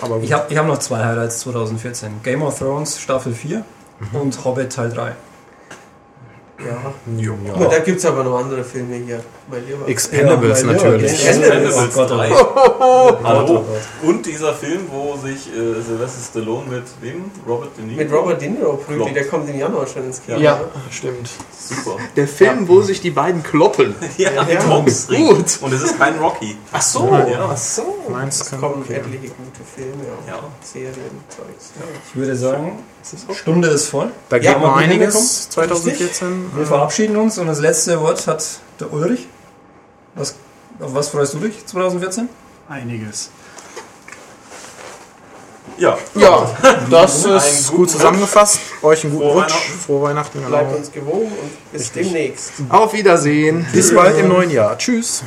Aber 0.00 0.16
gut. 0.16 0.24
Ich 0.24 0.32
habe 0.32 0.52
ich 0.52 0.58
hab 0.58 0.66
noch 0.66 0.78
zwei 0.78 1.04
Highlights 1.04 1.40
2014. 1.40 2.20
Game 2.22 2.42
of 2.42 2.58
Thrones 2.58 3.00
Staffel 3.00 3.34
4 3.34 3.64
und 4.12 4.44
Hobbit 4.44 4.72
Teil 4.72 4.90
3. 4.90 5.12
Ja. 6.66 6.92
ja. 7.18 7.54
Aber 7.54 7.66
da 7.66 7.78
gibt 7.80 7.98
es 7.98 8.06
aber 8.06 8.24
noch 8.24 8.38
andere 8.38 8.64
Filme 8.64 8.96
hier. 8.96 9.20
Lieber. 9.66 9.86
Expendables 9.88 10.62
Ja, 10.62 10.66
natürlich. 10.72 11.12
Expendables. 11.28 11.74
Oh 11.76 11.86
Gott, 11.94 12.10
oh 12.10 12.14
drei. 12.16 12.28
Gott. 12.30 13.18
Hallo. 13.22 13.64
Und 14.02 14.24
dieser 14.26 14.54
Film, 14.54 14.80
wo 14.90 15.16
sich 15.16 15.48
äh, 15.48 15.80
Sylvester 15.82 16.20
Stallone 16.30 16.64
mit 16.70 16.82
wem? 17.00 17.30
Robert 17.46 17.76
De 17.76 17.84
Niro? 17.84 17.96
Mit 17.98 18.12
Robert 18.12 18.40
De 18.40 18.48
Niro 18.48 18.72
prügelt, 18.78 19.14
der 19.14 19.26
kommt 19.28 19.48
im 19.50 19.58
Januar 19.58 19.86
schon 19.86 20.06
ins 20.06 20.22
Kino. 20.22 20.38
Ja, 20.38 20.60
stimmt. 20.90 21.28
Super. 21.56 21.96
der 22.16 22.26
Film, 22.28 22.66
wo 22.68 22.80
sich 22.82 23.00
die 23.00 23.10
beiden 23.10 23.42
kloppen. 23.42 23.94
Ja, 24.16 24.30
Ja. 24.32 24.44
mit 24.44 24.68
Boxring. 24.68 25.26
Gut. 25.26 25.58
Und 25.60 25.72
es 25.72 25.82
ist 25.82 25.98
kein 25.98 26.18
Rocky. 26.18 26.56
Ach 26.72 26.82
so, 26.82 27.08
Ja. 27.10 27.48
ach 27.52 27.56
so. 27.56 27.82
Meins 28.10 28.40
Es 28.40 28.50
kommen 28.58 28.82
okay. 28.82 28.94
etliche 28.94 29.28
gute 29.28 29.62
Filme, 29.74 30.04
auch 30.22 30.26
Ja. 30.28 30.38
Serien, 30.62 30.94
Zeugs. 31.28 31.72
Ja. 31.78 31.84
Ich 32.08 32.16
würde 32.16 32.36
sagen, 32.36 32.78
Stunde 33.34 33.68
ist 33.68 33.88
voll. 33.88 34.10
Da 34.28 34.36
Ja, 34.36 34.52
geht 34.52 34.62
noch 34.62 34.70
haben 34.70 34.80
wir 34.80 34.84
einiges 34.84 35.50
2014. 35.50 36.50
Wir 36.56 36.66
verabschieden 36.66 37.16
uns 37.16 37.38
und 37.38 37.46
das 37.46 37.60
letzte 37.60 38.00
Wort 38.00 38.26
hat 38.26 38.44
der 38.80 38.92
Ulrich. 38.92 39.28
Was, 40.14 40.34
auf 40.80 40.94
was 40.94 41.08
freust 41.08 41.34
du 41.34 41.38
dich 41.38 41.66
2014? 41.66 42.28
Einiges. 42.68 43.30
Ja. 45.76 45.98
Ja, 46.14 46.56
das 46.90 47.24
ist 47.24 47.72
gut 47.72 47.90
zusammengefasst. 47.90 48.60
Euch 48.82 49.04
einen 49.04 49.14
guten 49.14 49.24
Frohe 49.28 49.42
Rutsch. 49.42 49.52
Weihnachten. 49.52 49.78
Frohe 49.80 50.02
Weihnachten. 50.02 50.38
Genau. 50.38 50.48
Bleibt 50.50 50.76
uns 50.76 50.92
gewogen 50.92 51.32
und 51.32 51.72
bis 51.72 51.90
demnächst. 51.90 52.52
Auf 52.68 52.92
Wiedersehen. 52.92 53.66
Bis 53.72 53.94
bald 53.94 54.18
im 54.18 54.28
neuen 54.28 54.50
Jahr. 54.50 54.78
Tschüss. 54.78 55.22